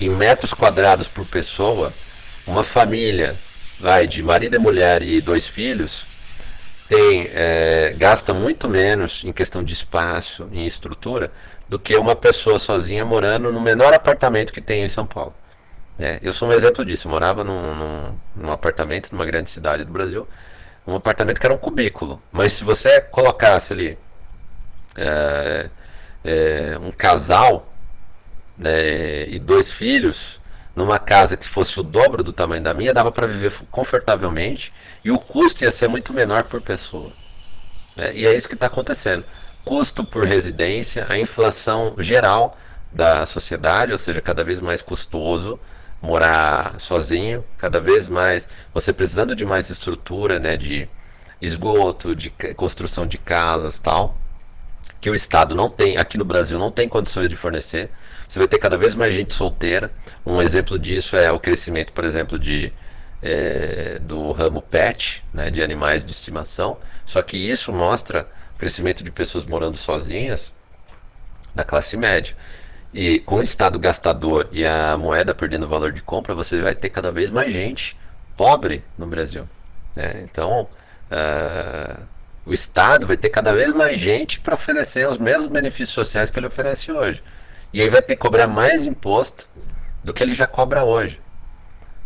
em 0.00 0.08
metros 0.08 0.52
quadrados 0.52 1.08
por 1.08 1.26
pessoa, 1.26 1.92
uma 2.46 2.62
família 2.62 3.38
vai 3.80 4.06
de 4.06 4.22
marido 4.22 4.56
e 4.56 4.58
mulher 4.58 5.02
e 5.02 5.20
dois 5.20 5.46
filhos 5.46 6.06
tem 6.88 7.28
é, 7.32 7.94
gasta 7.98 8.32
muito 8.32 8.68
menos 8.68 9.22
em 9.24 9.32
questão 9.32 9.62
de 9.62 9.72
espaço, 9.72 10.48
em 10.52 10.66
estrutura, 10.66 11.32
do 11.68 11.78
que 11.78 11.96
uma 11.96 12.14
pessoa 12.14 12.58
sozinha 12.58 13.04
morando 13.04 13.52
no 13.52 13.60
menor 13.60 13.92
apartamento 13.92 14.52
que 14.52 14.60
tem 14.60 14.84
em 14.84 14.88
São 14.88 15.06
Paulo. 15.06 15.34
É, 15.98 16.18
eu 16.22 16.32
sou 16.32 16.48
um 16.48 16.52
exemplo 16.52 16.84
disso. 16.84 17.08
Eu 17.08 17.10
morava 17.12 17.42
num, 17.42 17.74
num, 17.74 18.18
num, 18.36 18.52
apartamento 18.52 19.10
numa 19.12 19.24
grande 19.24 19.50
cidade 19.50 19.84
do 19.84 19.92
Brasil, 19.92 20.28
um 20.86 20.94
apartamento 20.94 21.40
que 21.40 21.46
era 21.46 21.54
um 21.54 21.58
cubículo. 21.58 22.22
Mas 22.30 22.52
se 22.52 22.64
você 22.64 23.00
colocasse 23.00 23.72
ali 23.72 23.98
é, 24.96 25.70
é, 26.24 26.78
um 26.80 26.92
casal 26.92 27.72
né, 28.56 29.28
e 29.28 29.38
dois 29.38 29.70
filhos 29.70 30.40
numa 30.74 30.98
casa 30.98 31.36
que 31.36 31.48
fosse 31.48 31.80
o 31.80 31.82
dobro 31.82 32.22
do 32.22 32.32
tamanho 32.32 32.62
da 32.62 32.74
minha, 32.74 32.92
dava 32.92 33.10
para 33.10 33.26
viver 33.26 33.50
confortavelmente 33.70 34.72
e 35.02 35.10
o 35.10 35.18
custo 35.18 35.64
ia 35.64 35.70
ser 35.70 35.88
muito 35.88 36.12
menor 36.12 36.44
por 36.44 36.60
pessoa. 36.60 37.10
É, 37.96 38.12
e 38.14 38.26
é 38.26 38.36
isso 38.36 38.46
que 38.46 38.54
está 38.54 38.66
acontecendo 38.66 39.24
custo 39.66 40.04
por 40.04 40.24
residência, 40.24 41.06
a 41.08 41.18
inflação 41.18 41.96
geral 41.98 42.56
da 42.92 43.26
sociedade, 43.26 43.90
ou 43.90 43.98
seja, 43.98 44.20
cada 44.20 44.44
vez 44.44 44.60
mais 44.60 44.80
custoso 44.80 45.58
morar 46.00 46.78
sozinho, 46.78 47.44
cada 47.58 47.80
vez 47.80 48.08
mais 48.08 48.48
você 48.72 48.92
precisando 48.92 49.34
de 49.34 49.44
mais 49.44 49.68
estrutura, 49.68 50.38
né, 50.38 50.56
de 50.56 50.88
esgoto, 51.42 52.14
de 52.14 52.30
construção 52.54 53.08
de 53.08 53.18
casas, 53.18 53.80
tal, 53.80 54.16
que 55.00 55.10
o 55.10 55.16
Estado 55.16 55.52
não 55.52 55.68
tem, 55.68 55.96
aqui 55.96 56.16
no 56.16 56.24
Brasil 56.24 56.60
não 56.60 56.70
tem 56.70 56.88
condições 56.88 57.28
de 57.28 57.34
fornecer. 57.34 57.90
Você 58.28 58.38
vai 58.38 58.46
ter 58.46 58.58
cada 58.58 58.78
vez 58.78 58.94
mais 58.94 59.12
gente 59.12 59.34
solteira. 59.34 59.90
Um 60.24 60.40
exemplo 60.40 60.78
disso 60.78 61.16
é 61.16 61.32
o 61.32 61.40
crescimento, 61.40 61.92
por 61.92 62.04
exemplo, 62.04 62.38
de 62.38 62.72
é, 63.20 63.98
do 64.00 64.30
ramo 64.30 64.62
pet, 64.62 65.24
né, 65.34 65.50
de 65.50 65.60
animais 65.60 66.04
de 66.04 66.12
estimação. 66.12 66.78
Só 67.04 67.20
que 67.20 67.36
isso 67.36 67.72
mostra 67.72 68.28
crescimento 68.58 69.04
de 69.04 69.10
pessoas 69.10 69.44
morando 69.44 69.76
sozinhas 69.76 70.52
da 71.54 71.64
classe 71.64 71.96
média. 71.96 72.36
E 72.92 73.18
com 73.20 73.36
o 73.36 73.42
Estado 73.42 73.78
gastador 73.78 74.48
e 74.52 74.64
a 74.64 74.96
moeda 74.96 75.34
perdendo 75.34 75.68
valor 75.68 75.92
de 75.92 76.02
compra, 76.02 76.34
você 76.34 76.60
vai 76.62 76.74
ter 76.74 76.90
cada 76.90 77.12
vez 77.12 77.30
mais 77.30 77.52
gente 77.52 77.96
pobre 78.36 78.82
no 78.96 79.06
Brasil. 79.06 79.48
Né? 79.94 80.22
Então, 80.24 80.68
uh, 81.10 82.02
o 82.44 82.52
Estado 82.52 83.06
vai 83.06 83.16
ter 83.16 83.28
cada 83.28 83.52
vez 83.52 83.72
mais 83.72 84.00
gente 84.00 84.40
para 84.40 84.54
oferecer 84.54 85.08
os 85.08 85.18
mesmos 85.18 85.48
benefícios 85.48 85.90
sociais 85.90 86.30
que 86.30 86.38
ele 86.38 86.46
oferece 86.46 86.90
hoje. 86.92 87.22
E 87.72 87.82
aí 87.82 87.90
vai 87.90 88.00
ter 88.00 88.14
que 88.14 88.22
cobrar 88.22 88.46
mais 88.46 88.86
imposto 88.86 89.48
do 90.02 90.14
que 90.14 90.22
ele 90.22 90.32
já 90.32 90.46
cobra 90.46 90.84
hoje 90.84 91.20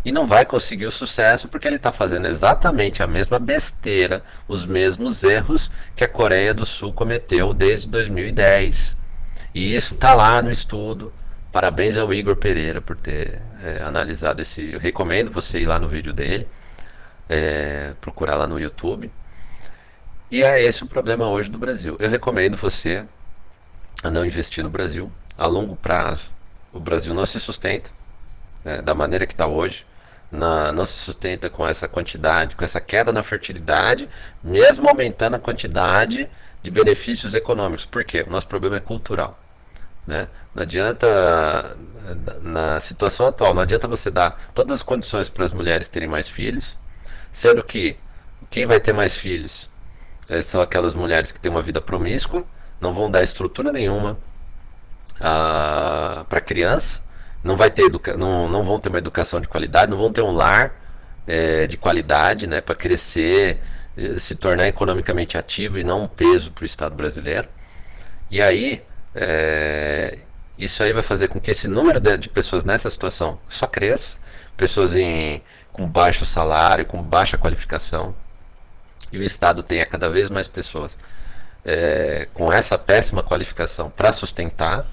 e 0.05 0.11
não 0.11 0.27
vai 0.27 0.47
conseguir 0.47 0.87
o 0.87 0.91
sucesso 0.91 1.49
porque 1.49 1.67
ele 1.67 1.77
está 1.77 1.93
fazendo 1.93 2.27
exatamente 2.27 3.03
a 3.03 3.07
mesma 3.07 3.39
besteira, 3.39 4.23
os 4.49 4.65
mesmos 4.65 5.23
erros 5.23 5.71
que 5.95 6.05
a 6.05 6.09
Coreia 6.09 6.55
do 6.55 6.65
Sul 6.65 6.93
cometeu 6.93 7.53
desde 7.53 7.89
2010. 7.89 8.97
E 9.55 9.75
isso 9.75 9.95
está 9.95 10.15
lá 10.15 10.41
no 10.41 10.51
estudo. 10.51 11.13
Parabéns 11.53 11.97
ao 11.97 12.15
Igor 12.15 12.37
Pereira 12.37 12.81
por 12.81 12.97
ter 12.97 13.43
é, 13.63 13.83
analisado 13.83 14.41
esse. 14.41 14.73
Eu 14.73 14.79
recomendo 14.79 15.31
você 15.31 15.61
ir 15.61 15.67
lá 15.67 15.79
no 15.79 15.89
vídeo 15.89 16.13
dele, 16.13 16.49
é, 17.29 17.93
procurar 18.01 18.37
lá 18.37 18.47
no 18.47 18.59
YouTube. 18.59 19.11
E 20.31 20.43
é 20.43 20.63
esse 20.63 20.85
o 20.85 20.87
problema 20.87 21.29
hoje 21.29 21.51
do 21.51 21.59
Brasil. 21.59 21.97
Eu 21.99 22.09
recomendo 22.09 22.57
você 22.57 23.05
a 24.03 24.11
não 24.11 24.25
investir 24.25 24.63
no 24.65 24.71
Brasil, 24.71 25.13
a 25.37 25.47
longo 25.47 25.77
prazo, 25.77 26.31
o 26.73 26.81
Brasil 26.81 27.13
não 27.13 27.27
se 27.27 27.41
sustenta 27.41 27.91
né, 28.65 28.81
da 28.81 28.95
maneira 28.95 29.27
que 29.27 29.33
está 29.33 29.47
hoje. 29.47 29.85
Na, 30.31 30.71
não 30.71 30.85
se 30.85 30.93
sustenta 30.93 31.51
com 31.51 31.67
essa 31.67 31.89
quantidade, 31.89 32.55
com 32.55 32.65
essa 32.65 32.81
queda 32.81 33.13
na 33.13 33.23
fertilidade, 33.23 34.09
mesmo 34.43 34.89
aumentando 34.89 35.35
a 35.35 35.41
quantidade 35.41 36.31
de 36.63 36.71
benefícios 36.71 37.35
econômicos. 37.35 37.85
Por 37.85 38.05
quê? 38.05 38.25
O 38.27 38.31
nosso 38.31 38.47
problema 38.47 38.77
é 38.77 38.81
cultural. 38.81 39.39
Né? 40.07 40.29
Não 40.55 40.63
adianta, 40.63 41.77
na 42.43 42.81
situação 42.81 43.27
atual, 43.27 43.55
não 43.55 43.63
adianta 43.63 43.89
você 43.89 44.11
dar 44.11 44.51
todas 44.55 44.75
as 44.75 44.83
condições 44.83 45.29
para 45.29 45.45
as 45.45 45.53
mulheres 45.53 45.89
terem 45.89 46.09
mais 46.09 46.29
filhos, 46.29 46.77
sendo 47.31 47.63
que 47.63 47.97
quem 48.51 48.67
vai 48.67 48.81
ter 48.81 48.93
mais 48.93 49.17
filhos 49.17 49.69
é, 50.29 50.43
são 50.43 50.61
aquelas 50.61 50.95
mulheres 50.95 51.31
que 51.33 51.41
têm 51.41 51.51
uma 51.51 51.63
vida 51.63 51.81
promíscua, 51.81 52.45
não 52.81 52.95
vão 52.95 53.11
dar 53.11 53.23
estrutura 53.23 53.71
nenhuma 53.71 54.19
ah, 55.21 56.25
para 56.29 56.41
criança, 56.41 57.03
não, 57.43 57.57
vai 57.57 57.71
ter 57.71 57.83
educa 57.83 58.17
não, 58.17 58.49
não 58.49 58.65
vão 58.65 58.79
ter 58.79 58.89
uma 58.89 58.99
educação 58.99 59.41
de 59.41 59.49
qualidade, 59.49 59.91
não 59.91 59.99
vão 59.99 60.13
ter 60.13 60.23
um 60.23 60.33
lar 60.33 60.75
é, 61.27 61.67
de 61.67 61.77
qualidade 61.77 62.47
né, 62.47 62.61
para 62.61 62.75
crescer, 62.75 63.61
é, 63.97 64.19
se 64.19 64.35
tornar 64.35 64.67
economicamente 64.67 65.39
ativo 65.39 65.79
e 65.79 65.85
não 65.85 66.05
um 66.05 66.09
peso 66.09 66.51
para 66.51 66.63
o 66.63 66.67
Estado 66.67 66.95
brasileiro. 66.95 67.49
E 68.31 68.41
aí, 68.41 68.83
é, 69.15 70.19
isso 70.59 70.83
aí 70.83 70.93
vai 70.93 71.03
fazer 71.03 71.29
com 71.29 71.41
que 71.41 71.51
esse 71.51 71.69
número 71.69 72.01
de, 72.01 72.17
de 72.17 72.29
pessoas 72.29 72.65
nessa 72.65 72.89
situação 72.91 73.39
só 73.49 73.67
cresça, 73.67 74.19
pessoas 74.57 74.95
em, 74.95 75.43
com 75.73 75.87
baixo 75.87 76.25
salário, 76.25 76.85
com 76.87 77.03
baixa 77.03 77.39
qualificação, 77.39 78.15
e 79.13 79.19
o 79.19 79.23
Estado 79.23 79.63
tenha 79.63 79.85
cada 79.87 80.09
vez 80.09 80.29
mais 80.29 80.47
pessoas 80.47 80.97
é, 81.65 82.29
com 82.33 82.53
essa 82.53 82.79
péssima 82.79 83.23
qualificação 83.23 83.91
para 83.91 84.13
sustentar 84.13 84.87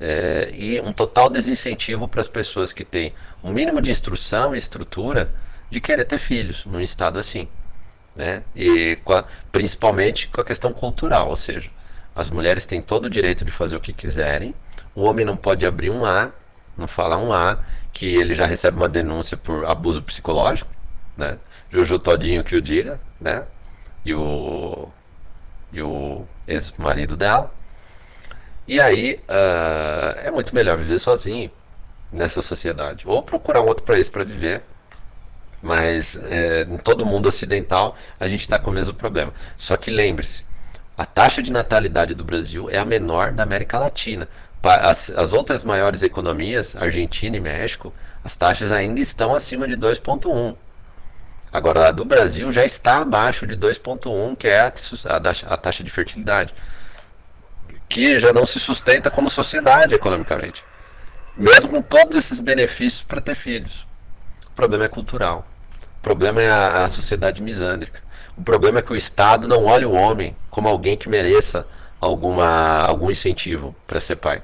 é, 0.00 0.50
e 0.54 0.80
um 0.80 0.92
total 0.92 1.30
desincentivo 1.30 2.06
para 2.06 2.20
as 2.20 2.28
pessoas 2.28 2.72
que 2.72 2.84
têm 2.84 3.12
um 3.42 3.52
mínimo 3.52 3.80
de 3.80 3.90
instrução 3.90 4.54
e 4.54 4.58
estrutura 4.58 5.32
de 5.70 5.80
querer 5.80 6.04
ter 6.04 6.18
filhos 6.18 6.64
num 6.66 6.80
estado 6.80 7.18
assim. 7.18 7.48
Né? 8.14 8.42
E 8.54 8.96
com 9.04 9.12
a, 9.12 9.24
principalmente 9.52 10.28
com 10.28 10.40
a 10.40 10.44
questão 10.44 10.72
cultural, 10.72 11.28
ou 11.28 11.36
seja, 11.36 11.70
as 12.14 12.30
mulheres 12.30 12.64
têm 12.64 12.80
todo 12.80 13.06
o 13.06 13.10
direito 13.10 13.44
de 13.44 13.50
fazer 13.50 13.76
o 13.76 13.80
que 13.80 13.92
quiserem, 13.92 14.54
o 14.94 15.02
homem 15.02 15.24
não 15.24 15.36
pode 15.36 15.66
abrir 15.66 15.90
um 15.90 16.04
A, 16.04 16.30
não 16.76 16.88
falar 16.88 17.18
um 17.18 17.32
A, 17.32 17.58
que 17.92 18.06
ele 18.06 18.34
já 18.34 18.46
recebe 18.46 18.76
uma 18.76 18.88
denúncia 18.88 19.36
por 19.36 19.66
abuso 19.66 20.02
psicológico, 20.02 20.70
né? 21.16 21.38
Juju 21.70 21.98
Todinho 21.98 22.44
que 22.44 22.56
o 22.56 22.62
diga, 22.62 23.00
né? 23.20 23.44
E 24.04 24.14
o, 24.14 24.88
e 25.72 25.82
o 25.82 26.24
ex-marido 26.46 27.16
dela. 27.16 27.52
E 28.66 28.80
aí 28.80 29.20
uh, 29.28 30.18
é 30.18 30.30
muito 30.30 30.54
melhor 30.54 30.76
viver 30.76 30.98
sozinho 30.98 31.50
nessa 32.12 32.42
sociedade. 32.42 33.04
Ou 33.06 33.22
procurar 33.22 33.60
outro 33.60 33.84
país 33.84 34.08
para 34.08 34.24
viver. 34.24 34.62
Mas 35.62 36.16
é, 36.24 36.62
em 36.62 36.76
todo 36.76 37.06
mundo 37.06 37.26
ocidental 37.26 37.96
a 38.20 38.28
gente 38.28 38.42
está 38.42 38.58
com 38.58 38.70
o 38.70 38.74
mesmo 38.74 38.94
problema. 38.94 39.32
Só 39.56 39.76
que 39.76 39.90
lembre-se, 39.90 40.44
a 40.96 41.04
taxa 41.04 41.42
de 41.42 41.50
natalidade 41.50 42.14
do 42.14 42.24
Brasil 42.24 42.68
é 42.70 42.78
a 42.78 42.84
menor 42.84 43.32
da 43.32 43.42
América 43.42 43.78
Latina. 43.78 44.28
As, 44.62 45.10
as 45.10 45.32
outras 45.32 45.62
maiores 45.62 46.02
economias, 46.02 46.74
Argentina 46.74 47.36
e 47.36 47.40
México, 47.40 47.92
as 48.24 48.34
taxas 48.34 48.72
ainda 48.72 49.00
estão 49.00 49.34
acima 49.34 49.68
de 49.68 49.76
2,1. 49.76 50.56
Agora, 51.52 51.88
a 51.88 51.92
do 51.92 52.04
Brasil 52.04 52.50
já 52.50 52.64
está 52.64 52.98
abaixo 52.98 53.46
de 53.46 53.56
2,1, 53.56 54.36
que 54.36 54.48
é 54.48 54.60
a, 54.60 54.72
a 55.46 55.56
taxa 55.56 55.84
de 55.84 55.90
fertilidade 55.90 56.52
que 57.88 58.18
já 58.18 58.32
não 58.32 58.44
se 58.44 58.58
sustenta 58.58 59.10
como 59.10 59.30
sociedade 59.30 59.94
economicamente. 59.94 60.64
Mesmo 61.36 61.68
com 61.68 61.82
todos 61.82 62.16
esses 62.16 62.40
benefícios 62.40 63.02
para 63.02 63.20
ter 63.20 63.34
filhos. 63.34 63.86
O 64.46 64.52
problema 64.52 64.84
é 64.84 64.88
cultural. 64.88 65.46
O 65.98 66.02
problema 66.02 66.42
é 66.42 66.48
a, 66.48 66.84
a, 66.84 66.88
sociedade 66.88 67.42
misândrica. 67.42 68.00
O 68.36 68.42
problema 68.42 68.78
é 68.78 68.82
que 68.82 68.92
o 68.92 68.96
Estado 68.96 69.46
não 69.46 69.64
olha 69.64 69.88
o 69.88 69.94
homem 69.94 70.36
como 70.50 70.68
alguém 70.68 70.96
que 70.96 71.08
mereça 71.08 71.66
alguma, 72.00 72.80
algum 72.80 73.10
incentivo 73.10 73.74
para 73.86 74.00
ser 74.00 74.16
pai. 74.16 74.42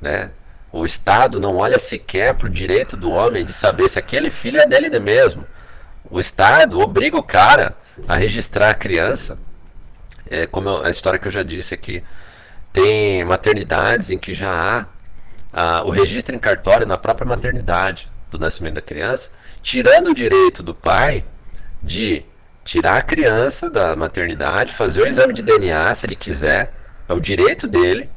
Né? 0.00 0.30
O 0.72 0.84
Estado 0.84 1.40
não 1.40 1.56
olha 1.56 1.78
sequer 1.78 2.34
para 2.34 2.46
o 2.46 2.50
direito 2.50 2.96
do 2.96 3.10
homem 3.10 3.44
de 3.44 3.52
saber 3.52 3.88
se 3.88 3.98
aquele 3.98 4.30
filho 4.30 4.60
é 4.60 4.66
dele 4.66 4.98
mesmo. 4.98 5.46
O 6.10 6.20
Estado 6.20 6.80
obriga 6.80 7.16
o 7.16 7.22
cara 7.22 7.76
a 8.06 8.16
registrar 8.16 8.70
a 8.70 8.74
criança, 8.74 9.38
é, 10.30 10.46
como 10.46 10.82
a 10.82 10.90
história 10.90 11.18
que 11.18 11.26
eu 11.28 11.32
já 11.32 11.42
disse 11.42 11.74
aqui, 11.74 12.02
tem 12.72 13.24
maternidades 13.24 14.10
em 14.10 14.18
que 14.18 14.34
já 14.34 14.86
há 15.52 15.82
o 15.84 15.90
registro 15.90 16.34
em 16.34 16.38
cartório 16.38 16.86
na 16.86 16.98
própria 16.98 17.26
maternidade 17.26 18.10
do 18.30 18.38
nascimento 18.38 18.74
da 18.74 18.82
criança, 18.82 19.30
tirando 19.62 20.08
o 20.08 20.14
direito 20.14 20.62
do 20.62 20.74
pai 20.74 21.24
de 21.82 22.24
tirar 22.64 22.98
a 22.98 23.02
criança 23.02 23.70
da 23.70 23.94
maternidade, 23.96 24.74
fazer 24.74 25.02
o 25.02 25.06
exame 25.06 25.32
de 25.32 25.42
DNA 25.42 25.94
se 25.94 26.06
ele 26.06 26.16
quiser, 26.16 26.72
é 27.08 27.12
o 27.12 27.20
direito 27.20 27.66
dele, 27.66 28.10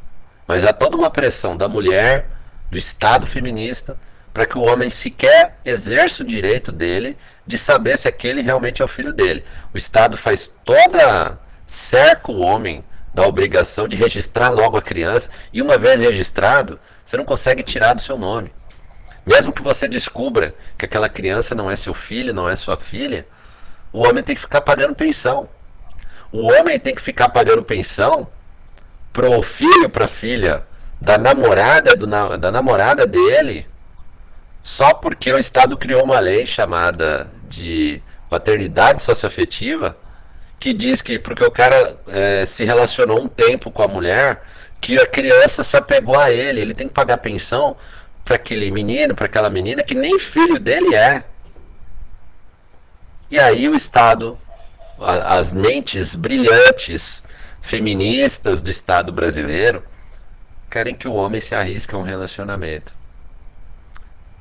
mas 0.47 0.65
há 0.65 0.73
toda 0.73 0.97
uma 0.97 1.11
pressão 1.11 1.55
da 1.55 1.67
mulher, 1.67 2.27
do 2.71 2.77
Estado 2.77 3.25
feminista, 3.25 3.97
para 4.33 4.45
que 4.45 4.57
o 4.57 4.61
homem 4.61 4.89
sequer 4.89 5.59
exerça 5.63 6.23
o 6.23 6.25
direito 6.25 6.71
dele 6.71 7.17
de 7.45 7.57
saber 7.57 7.97
se 7.97 8.07
aquele 8.07 8.41
realmente 8.41 8.81
é 8.81 8.85
o 8.85 8.87
filho 8.87 9.13
dele. 9.13 9.43
O 9.73 9.77
Estado 9.77 10.17
faz 10.17 10.51
toda 10.63 11.37
cerca 11.65 12.31
o 12.31 12.39
homem 12.39 12.83
da 13.19 13.27
obrigação 13.27 13.85
de 13.85 13.97
registrar 13.97 14.49
logo 14.49 14.77
a 14.77 14.81
criança, 14.81 15.29
e 15.51 15.61
uma 15.61 15.77
vez 15.77 15.99
registrado, 15.99 16.79
você 17.03 17.17
não 17.17 17.25
consegue 17.25 17.61
tirar 17.61 17.93
do 17.93 18.01
seu 18.01 18.17
nome. 18.17 18.49
Mesmo 19.25 19.51
que 19.51 19.61
você 19.61 19.89
descubra 19.89 20.55
que 20.77 20.85
aquela 20.85 21.09
criança 21.09 21.53
não 21.53 21.69
é 21.69 21.75
seu 21.75 21.93
filho, 21.93 22.33
não 22.33 22.47
é 22.47 22.55
sua 22.55 22.77
filha, 22.77 23.27
o 23.91 24.07
homem 24.07 24.23
tem 24.23 24.35
que 24.35 24.41
ficar 24.41 24.61
pagando 24.61 24.95
pensão. 24.95 25.49
O 26.31 26.49
homem 26.49 26.79
tem 26.79 26.95
que 26.95 27.01
ficar 27.01 27.27
pagando 27.27 27.61
pensão 27.61 28.25
pro 29.11 29.41
filho, 29.41 29.89
para 29.89 30.07
filha 30.07 30.65
da 31.01 31.17
namorada 31.17 31.97
do, 31.97 32.07
da 32.37 32.49
namorada 32.49 33.05
dele, 33.05 33.67
só 34.63 34.93
porque 34.93 35.33
o 35.33 35.37
Estado 35.37 35.75
criou 35.75 36.05
uma 36.05 36.21
lei 36.21 36.45
chamada 36.45 37.29
de 37.49 38.01
paternidade 38.29 39.01
socioafetiva 39.01 39.97
que 40.59 40.73
diz 40.73 41.01
que 41.01 41.17
porque 41.17 41.43
o 41.43 41.51
cara 41.51 41.97
é, 42.07 42.45
se 42.45 42.65
relacionou 42.65 43.21
um 43.21 43.27
tempo 43.27 43.71
com 43.71 43.81
a 43.81 43.87
mulher, 43.87 44.43
que 44.81 44.99
a 44.99 45.05
criança 45.05 45.63
se 45.63 45.77
apegou 45.77 46.19
a 46.19 46.31
ele, 46.31 46.59
ele 46.59 46.73
tem 46.73 46.87
que 46.87 46.93
pagar 46.93 47.17
pensão 47.17 47.77
para 48.25 48.35
aquele 48.35 48.69
menino, 48.69 49.15
para 49.15 49.25
aquela 49.25 49.49
menina 49.49 49.83
que 49.83 49.95
nem 49.95 50.19
filho 50.19 50.59
dele 50.59 50.95
é. 50.95 51.23
E 53.31 53.39
aí 53.39 53.69
o 53.69 53.75
Estado, 53.75 54.37
a, 54.99 55.37
as 55.37 55.51
mentes 55.51 56.15
brilhantes 56.15 57.23
feministas 57.61 58.61
do 58.61 58.69
Estado 58.69 59.11
brasileiro 59.11 59.83
querem 60.69 60.93
que 60.93 61.07
o 61.07 61.13
homem 61.13 61.41
se 61.41 61.55
arrisque 61.55 61.95
a 61.95 61.97
um 61.97 62.03
relacionamento. 62.03 62.95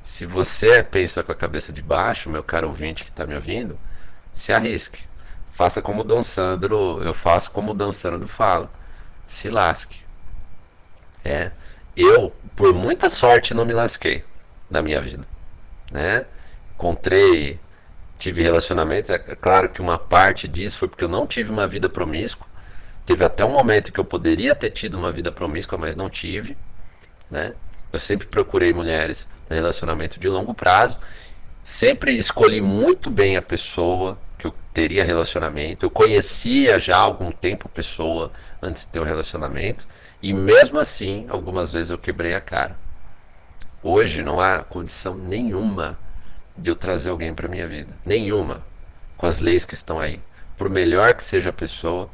Se 0.01 0.25
você 0.25 0.83
pensa 0.83 1.23
com 1.23 1.31
a 1.31 1.35
cabeça 1.35 1.71
de 1.71 1.81
baixo, 1.81 2.29
meu 2.29 2.43
caro 2.43 2.67
ouvinte 2.67 3.03
que 3.03 3.09
está 3.09 3.25
me 3.25 3.35
ouvindo, 3.35 3.79
se 4.33 4.51
arrisque. 4.53 5.08
Faça 5.59 5.81
como 5.81 6.03
o 6.03 6.03
Dom 6.05 6.23
Sandro, 6.23 7.03
eu 7.03 7.13
faço 7.13 7.51
como 7.51 7.71
o 7.71 7.73
Dom 7.73 7.91
Sandro 7.91 8.29
fala. 8.29 8.71
Se 9.27 9.49
lasque. 9.49 9.99
É, 11.21 11.51
eu, 11.97 12.33
por 12.55 12.73
muita 12.73 13.09
sorte, 13.09 13.53
não 13.53 13.65
me 13.65 13.73
lasquei 13.73 14.23
na 14.69 14.81
minha 14.81 15.01
vida, 15.01 15.27
né? 15.91 16.25
Encontrei, 16.73 17.59
tive 18.17 18.41
relacionamentos, 18.41 19.09
é 19.09 19.17
claro 19.19 19.67
que 19.67 19.81
uma 19.81 19.97
parte 19.97 20.47
disso 20.47 20.77
foi 20.77 20.87
porque 20.87 21.03
eu 21.03 21.09
não 21.09 21.27
tive 21.27 21.51
uma 21.51 21.67
vida 21.67 21.89
promíscua. 21.89 22.47
Teve 23.05 23.25
até 23.25 23.43
um 23.43 23.51
momento 23.51 23.91
que 23.91 23.99
eu 23.99 24.05
poderia 24.05 24.55
ter 24.55 24.69
tido 24.69 24.97
uma 24.97 25.11
vida 25.11 25.29
promíscua, 25.29 25.77
mas 25.77 25.93
não 25.93 26.09
tive, 26.09 26.55
né? 27.29 27.53
Eu 27.91 27.99
sempre 27.99 28.27
procurei 28.27 28.71
mulheres 28.71 29.27
no 29.49 29.57
relacionamento 29.57 30.21
de 30.21 30.29
longo 30.29 30.53
prazo, 30.53 30.97
sempre 31.65 32.15
escolhi 32.15 32.61
muito 32.61 33.09
bem 33.09 33.35
a 33.35 33.41
pessoa, 33.41 34.17
que 34.39 34.47
eu 34.47 34.55
teria 34.73 35.03
relacionamento. 35.03 35.85
Eu 35.85 35.89
conhecia 35.89 36.79
já 36.79 36.95
há 36.95 37.01
algum 37.01 37.29
tempo 37.29 37.67
a 37.67 37.75
pessoa 37.75 38.31
antes 38.61 38.85
de 38.85 38.89
ter 38.89 38.99
um 39.01 39.03
relacionamento. 39.03 39.85
E 40.21 40.33
mesmo 40.33 40.79
assim, 40.79 41.27
algumas 41.29 41.73
vezes 41.73 41.91
eu 41.91 41.97
quebrei 41.97 42.33
a 42.33 42.41
cara. 42.41 42.75
Hoje 43.83 44.23
não 44.23 44.39
há 44.39 44.63
condição 44.63 45.13
nenhuma 45.13 45.99
de 46.57 46.71
eu 46.71 46.75
trazer 46.75 47.09
alguém 47.09 47.33
para 47.33 47.49
minha 47.49 47.67
vida. 47.67 47.93
Nenhuma. 48.05 48.63
Com 49.17 49.25
as 49.25 49.39
leis 49.41 49.65
que 49.65 49.73
estão 49.73 49.99
aí. 49.99 50.21
Por 50.57 50.69
melhor 50.69 51.13
que 51.13 51.23
seja 51.23 51.49
a 51.49 51.53
pessoa, 51.53 52.09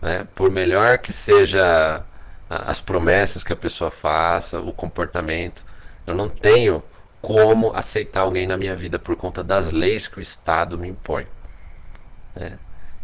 né? 0.00 0.26
por 0.34 0.50
melhor 0.50 0.98
que 0.98 1.12
seja 1.12 2.02
as 2.48 2.80
promessas 2.80 3.44
que 3.44 3.52
a 3.52 3.56
pessoa 3.56 3.90
faça, 3.90 4.58
o 4.58 4.72
comportamento, 4.72 5.62
eu 6.06 6.14
não 6.14 6.30
tenho 6.30 6.82
como 7.20 7.74
aceitar 7.74 8.22
alguém 8.22 8.46
na 8.46 8.56
minha 8.56 8.74
vida 8.74 8.98
por 8.98 9.16
conta 9.16 9.44
das 9.44 9.70
leis 9.70 10.08
que 10.08 10.18
o 10.18 10.20
Estado 10.22 10.78
me 10.78 10.88
impõe. 10.88 11.26
Né? 12.38 12.58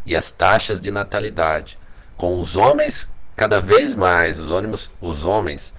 E 0.07 0.15
as 0.15 0.31
taxas 0.31 0.81
de 0.81 0.91
natalidade. 0.91 1.79
Com 2.17 2.41
os 2.41 2.57
homens, 2.57 3.11
cada 3.35 3.61
vez 3.61 3.93
mais, 3.93 4.39
os 4.39 4.51
homens, 4.51 4.91
os 5.01 5.27
homens 5.27 5.75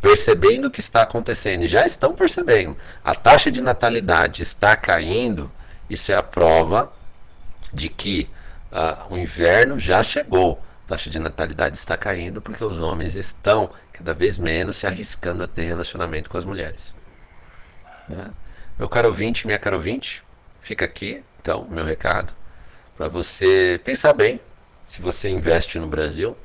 percebendo 0.00 0.68
o 0.68 0.70
que 0.70 0.80
está 0.80 1.02
acontecendo, 1.02 1.66
já 1.66 1.84
estão 1.84 2.14
percebendo, 2.14 2.74
a 3.04 3.14
taxa 3.14 3.50
de 3.50 3.60
natalidade 3.60 4.40
está 4.40 4.74
caindo, 4.74 5.50
isso 5.90 6.10
é 6.10 6.14
a 6.14 6.22
prova 6.22 6.90
de 7.72 7.88
que 7.90 8.30
uh, 8.72 9.12
o 9.12 9.18
inverno 9.18 9.78
já 9.78 10.02
chegou. 10.02 10.62
A 10.86 10.88
taxa 10.90 11.10
de 11.10 11.18
natalidade 11.18 11.76
está 11.76 11.96
caindo 11.96 12.40
porque 12.40 12.64
os 12.64 12.78
homens 12.78 13.14
estão 13.14 13.70
cada 13.92 14.14
vez 14.14 14.38
menos 14.38 14.76
se 14.76 14.86
arriscando 14.86 15.42
a 15.42 15.46
ter 15.46 15.64
relacionamento 15.64 16.30
com 16.30 16.38
as 16.38 16.44
mulheres. 16.44 16.94
Né? 18.08 18.30
Meu 18.78 18.88
caro 18.88 19.08
ouvinte, 19.08 19.46
minha 19.46 19.58
caro 19.58 19.76
ouvinte, 19.76 20.22
fica 20.62 20.84
aqui 20.84 21.22
então 21.40 21.66
meu 21.70 21.84
recado 21.84 22.32
para 23.00 23.08
você 23.08 23.80
pensar 23.82 24.12
bem 24.12 24.38
se 24.84 25.00
você 25.00 25.30
investe 25.30 25.78
no 25.78 25.86
Brasil, 25.86 26.36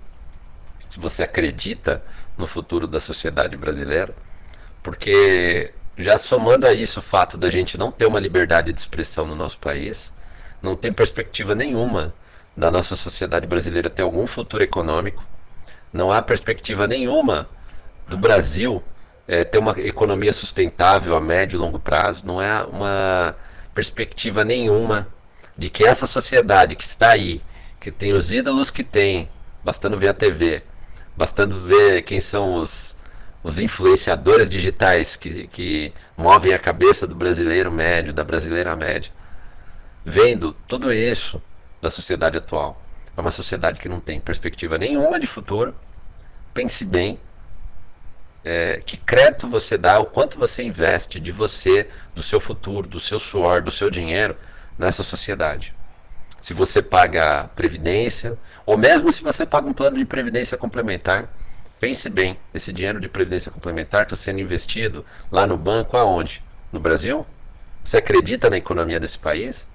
se 0.88 0.98
você 0.98 1.22
acredita 1.22 2.02
no 2.38 2.48
futuro 2.48 2.88
da 2.88 3.02
sociedade 3.02 3.58
brasileira, 3.58 4.16
porque 4.82 5.74
já 5.98 6.18
somando 6.18 6.66
a 6.66 6.72
isso 6.72 7.02
o 7.02 7.04
fato 7.04 7.38
da 7.38 7.50
gente 7.50 7.78
não 7.78 7.92
ter 7.92 8.06
uma 8.06 8.22
liberdade 8.22 8.72
de 8.72 8.80
expressão 8.80 9.28
no 9.28 9.36
nosso 9.36 9.58
país, 9.58 10.14
não 10.62 10.78
tem 10.78 10.94
perspectiva 10.94 11.54
nenhuma 11.54 12.14
da 12.56 12.72
nossa 12.72 12.96
sociedade 12.96 13.46
brasileira 13.46 13.90
ter 13.90 14.04
algum 14.04 14.26
futuro 14.26 14.64
econômico, 14.64 15.26
não 15.92 16.10
há 16.10 16.22
perspectiva 16.22 16.88
nenhuma 16.88 17.50
do 18.08 18.18
Brasil 18.18 18.82
é, 19.28 19.44
ter 19.44 19.58
uma 19.58 19.78
economia 19.82 20.32
sustentável 20.32 21.18
a 21.18 21.20
médio 21.20 21.58
e 21.58 21.60
longo 21.60 21.80
prazo, 21.80 22.26
não 22.26 22.42
é 22.42 22.64
uma 22.64 23.36
perspectiva 23.74 24.46
nenhuma 24.46 25.14
de 25.58 25.70
que 25.70 25.86
essa 25.86 26.06
sociedade 26.06 26.76
que 26.76 26.84
está 26.84 27.12
aí, 27.12 27.42
que 27.80 27.92
tem 27.92 28.14
os 28.14 28.32
ídolos 28.32 28.70
que 28.70 28.84
tem, 28.84 29.30
bastando 29.64 29.98
ver 29.98 30.10
a 30.10 30.14
TV, 30.14 30.64
bastando 31.16 31.66
ver 31.66 32.02
quem 32.02 32.20
são 32.20 32.56
os, 32.56 32.96
os 33.44 33.60
influenciadores 33.60 34.50
digitais 34.50 35.16
que, 35.16 35.48
que 35.48 35.94
movem 36.18 36.54
a 36.54 36.60
cabeça 36.60 37.08
do 37.08 37.16
brasileiro 37.16 37.72
médio, 37.72 38.14
da 38.14 38.24
brasileira 38.24 38.76
média, 38.76 39.12
vendo 40.04 40.54
tudo 40.68 40.92
isso 40.92 41.42
da 41.82 41.90
sociedade 41.90 42.38
atual. 42.38 42.82
É 43.16 43.22
uma 43.22 43.32
sociedade 43.32 43.80
que 43.80 43.88
não 43.88 44.00
tem 44.00 44.20
perspectiva 44.20 44.78
nenhuma 44.78 45.20
de 45.20 45.26
futuro. 45.26 45.74
Pense 46.54 46.84
bem 46.84 47.18
é, 48.44 48.82
que 48.86 48.98
crédito 48.98 49.48
você 49.48 49.78
dá, 49.78 50.00
o 50.00 50.06
quanto 50.06 50.38
você 50.38 50.64
investe 50.64 51.20
de 51.20 51.32
você, 51.32 51.88
do 52.14 52.22
seu 52.22 52.40
futuro, 52.40 52.88
do 52.88 53.00
seu 53.00 53.18
suor, 53.18 53.62
do 53.62 53.72
seu 53.72 53.90
dinheiro 53.90 54.36
nessa 54.78 55.04
sociedade. 55.04 55.74
Se 56.40 56.54
você 56.54 56.82
paga 56.82 57.50
previdência, 57.56 58.38
ou 58.66 58.78
mesmo 58.78 59.12
se 59.12 59.24
você 59.24 59.46
paga 59.46 59.68
um 59.68 59.74
plano 59.74 59.98
de 59.98 60.06
previdência 60.06 60.58
complementar, 60.58 61.28
pense 61.80 62.10
bem, 62.10 62.38
esse 62.54 62.72
dinheiro 62.72 63.00
de 63.00 63.10
previdência 63.10 63.52
complementar 63.52 64.04
está 64.04 64.16
sendo 64.16 64.40
investido 64.40 65.06
lá 65.32 65.48
no 65.48 65.58
banco 65.58 65.98
aonde? 65.98 66.44
No 66.72 66.80
Brasil? 66.80 67.26
Você 67.84 67.98
acredita 67.98 68.50
na 68.50 68.58
economia 68.58 69.00
desse 69.00 69.18
país? 69.18 69.68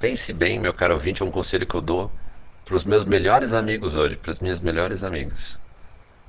Pense 0.00 0.32
bem, 0.32 0.58
meu 0.58 0.72
caro 0.72 0.94
ouvinte, 0.94 1.22
é 1.22 1.24
um 1.24 1.30
conselho 1.30 1.66
que 1.66 1.74
eu 1.74 1.80
dou 1.80 2.10
para 2.64 2.76
os 2.76 2.84
meus 2.84 3.04
melhores 3.04 3.52
amigos 3.52 3.96
hoje, 3.96 4.16
para 4.16 4.30
as 4.30 4.38
minhas 4.38 4.60
melhores 4.60 5.02
amigas. 5.02 5.58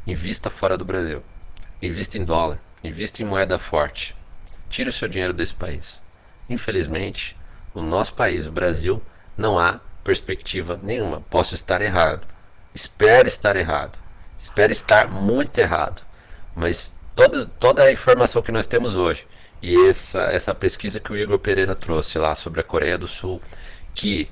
Invista 0.07 0.49
fora 0.49 0.77
do 0.77 0.85
Brasil. 0.85 1.21
Invista 1.81 2.17
em 2.17 2.23
dólar. 2.23 2.59
Invista 2.83 3.21
em 3.21 3.25
moeda 3.25 3.59
forte. 3.59 4.15
Tire 4.69 4.89
o 4.89 4.93
seu 4.93 5.07
dinheiro 5.07 5.33
desse 5.33 5.53
país. 5.53 6.01
Infelizmente, 6.49 7.37
o 7.73 7.81
nosso 7.81 8.13
país, 8.13 8.47
o 8.47 8.51
Brasil, 8.51 9.01
não 9.37 9.59
há 9.59 9.79
perspectiva 10.03 10.79
nenhuma. 10.81 11.21
Posso 11.29 11.53
estar 11.53 11.81
errado. 11.81 12.25
Espero 12.73 13.27
estar 13.27 13.55
errado. 13.55 13.97
Espero 14.37 14.71
estar 14.71 15.07
muito 15.07 15.57
errado. 15.57 16.01
Mas 16.55 16.93
toda, 17.15 17.45
toda 17.59 17.83
a 17.83 17.91
informação 17.91 18.41
que 18.41 18.51
nós 18.51 18.65
temos 18.67 18.95
hoje 18.95 19.27
e 19.61 19.87
essa, 19.87 20.23
essa 20.23 20.55
pesquisa 20.55 20.99
que 20.99 21.11
o 21.11 21.17
Igor 21.17 21.37
Pereira 21.39 21.75
trouxe 21.75 22.17
lá 22.17 22.33
sobre 22.35 22.61
a 22.61 22.63
Coreia 22.63 22.97
do 22.97 23.07
Sul, 23.07 23.41
que 23.93 24.29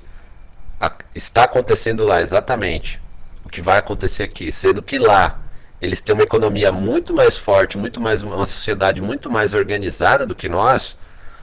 a, 0.80 0.90
está 1.14 1.44
acontecendo 1.44 2.04
lá 2.04 2.22
exatamente 2.22 3.00
o 3.44 3.48
que 3.48 3.60
vai 3.60 3.78
acontecer 3.78 4.22
aqui, 4.22 4.50
sendo 4.50 4.82
que 4.82 4.98
lá 4.98 5.40
eles 5.80 6.00
têm 6.00 6.14
uma 6.14 6.24
economia 6.24 6.72
muito 6.72 7.14
mais 7.14 7.36
forte, 7.36 7.78
muito 7.78 8.00
mais 8.00 8.22
uma 8.22 8.44
sociedade 8.44 9.00
muito 9.00 9.30
mais 9.30 9.54
organizada 9.54 10.26
do 10.26 10.34
que 10.34 10.48
nós. 10.48 10.96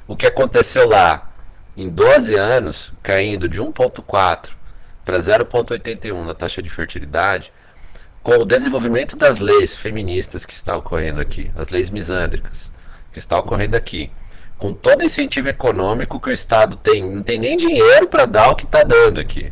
O 0.08 0.16
que 0.16 0.28
aconteceu 0.28 0.88
lá 0.88 1.32
em 1.76 1.90
12 1.90 2.36
anos, 2.36 2.94
caindo 3.02 3.50
de 3.50 3.60
1.4 3.60 4.52
para 5.04 5.20
0.81 5.20 6.26
na 6.26 6.34
taxa 6.34 6.62
de 6.62 6.70
fertilidade, 6.70 7.52
com 8.24 8.38
o 8.38 8.46
desenvolvimento 8.46 9.16
das 9.16 9.40
leis 9.40 9.76
feministas 9.76 10.46
que 10.46 10.54
está 10.54 10.76
ocorrendo 10.76 11.22
aqui, 11.22 11.52
as 11.56 11.70
leis 11.70 11.90
misândricas 11.90 12.72
que 13.12 13.20
está 13.20 13.38
ocorrendo 13.38 13.76
aqui, 13.76 14.12
com 14.58 14.74
todo 14.74 15.04
incentivo 15.04 15.50
econômico 15.50 16.20
que 16.20 16.30
o 16.30 16.32
Estado 16.32 16.76
tem, 16.78 17.04
não 17.04 17.22
tem 17.22 17.38
nem 17.38 17.58
dinheiro 17.58 18.08
para 18.08 18.26
dar 18.26 18.50
o 18.50 18.56
que 18.56 18.66
está 18.66 18.84
dando 18.84 19.20
aqui. 19.20 19.52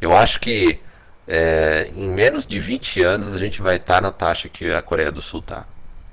Eu 0.00 0.16
acho 0.16 0.38
que 0.40 0.80
é, 1.26 1.90
em 1.94 2.08
menos 2.08 2.46
de 2.46 2.58
20 2.58 3.02
anos 3.02 3.34
a 3.34 3.38
gente 3.38 3.60
vai 3.60 3.76
estar 3.76 3.96
tá 3.96 4.00
na 4.00 4.12
taxa 4.12 4.48
que 4.48 4.70
a 4.72 4.80
Coreia 4.80 5.10
do 5.10 5.20
Sul 5.20 5.40
está. 5.40 5.64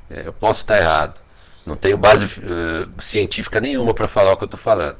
É, 0.10 0.24
eu 0.26 0.34
posso 0.34 0.62
estar 0.62 0.78
errado. 0.78 1.20
Não 1.66 1.76
tenho 1.76 1.98
base 1.98 2.26
uh, 2.26 3.02
científica 3.02 3.60
nenhuma 3.60 3.94
para 3.94 4.08
falar 4.08 4.34
o 4.34 4.38
que 4.38 4.44
eu 4.44 4.48
estou 4.48 4.60
falando. 4.60 4.98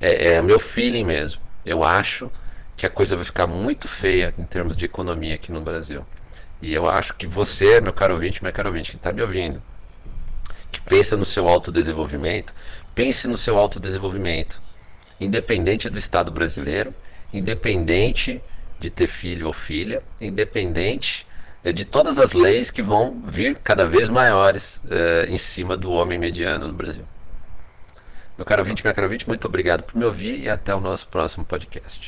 É, 0.00 0.34
é 0.34 0.42
meu 0.42 0.58
feeling 0.58 1.04
mesmo. 1.04 1.40
Eu 1.64 1.84
acho 1.84 2.30
que 2.76 2.84
a 2.84 2.90
coisa 2.90 3.16
vai 3.16 3.24
ficar 3.24 3.46
muito 3.46 3.88
feia 3.88 4.34
em 4.36 4.44
termos 4.44 4.76
de 4.76 4.84
economia 4.84 5.34
aqui 5.34 5.52
no 5.52 5.60
Brasil. 5.60 6.04
E 6.60 6.72
eu 6.72 6.88
acho 6.88 7.14
que 7.14 7.26
você, 7.26 7.80
meu 7.80 7.92
caro 7.92 8.14
ouvinte, 8.14 8.42
meu 8.42 8.52
caro 8.52 8.68
ouvinte, 8.68 8.90
que 8.90 8.96
está 8.96 9.12
me 9.12 9.22
ouvindo, 9.22 9.62
que 10.70 10.80
pensa 10.80 11.16
no 11.16 11.24
seu 11.24 11.48
autodesenvolvimento, 11.48 12.52
pense 12.94 13.28
no 13.28 13.36
seu 13.36 13.58
autodesenvolvimento, 13.58 14.60
independente 15.20 15.88
do 15.88 15.98
Estado 15.98 16.30
brasileiro, 16.30 16.94
independente 17.32 18.42
de 18.78 18.90
ter 18.90 19.06
filho 19.06 19.46
ou 19.46 19.52
filha, 19.52 20.02
independente 20.20 21.25
de 21.72 21.84
todas 21.84 22.18
as 22.18 22.32
leis 22.32 22.70
que 22.70 22.82
vão 22.82 23.22
vir 23.26 23.58
cada 23.58 23.86
vez 23.86 24.08
maiores 24.08 24.80
é, 24.90 25.26
em 25.28 25.38
cima 25.38 25.76
do 25.76 25.90
homem 25.90 26.18
mediano 26.18 26.68
no 26.68 26.74
Brasil. 26.74 27.04
Meu 28.36 28.44
caro 28.44 28.60
ouvinte, 28.62 28.84
minha 28.84 28.92
caro 28.92 29.06
ouvinte, 29.06 29.26
muito 29.26 29.46
obrigado 29.46 29.82
por 29.82 29.96
me 29.96 30.04
ouvir 30.04 30.40
e 30.40 30.48
até 30.48 30.74
o 30.74 30.80
nosso 30.80 31.06
próximo 31.08 31.44
podcast. 31.44 32.04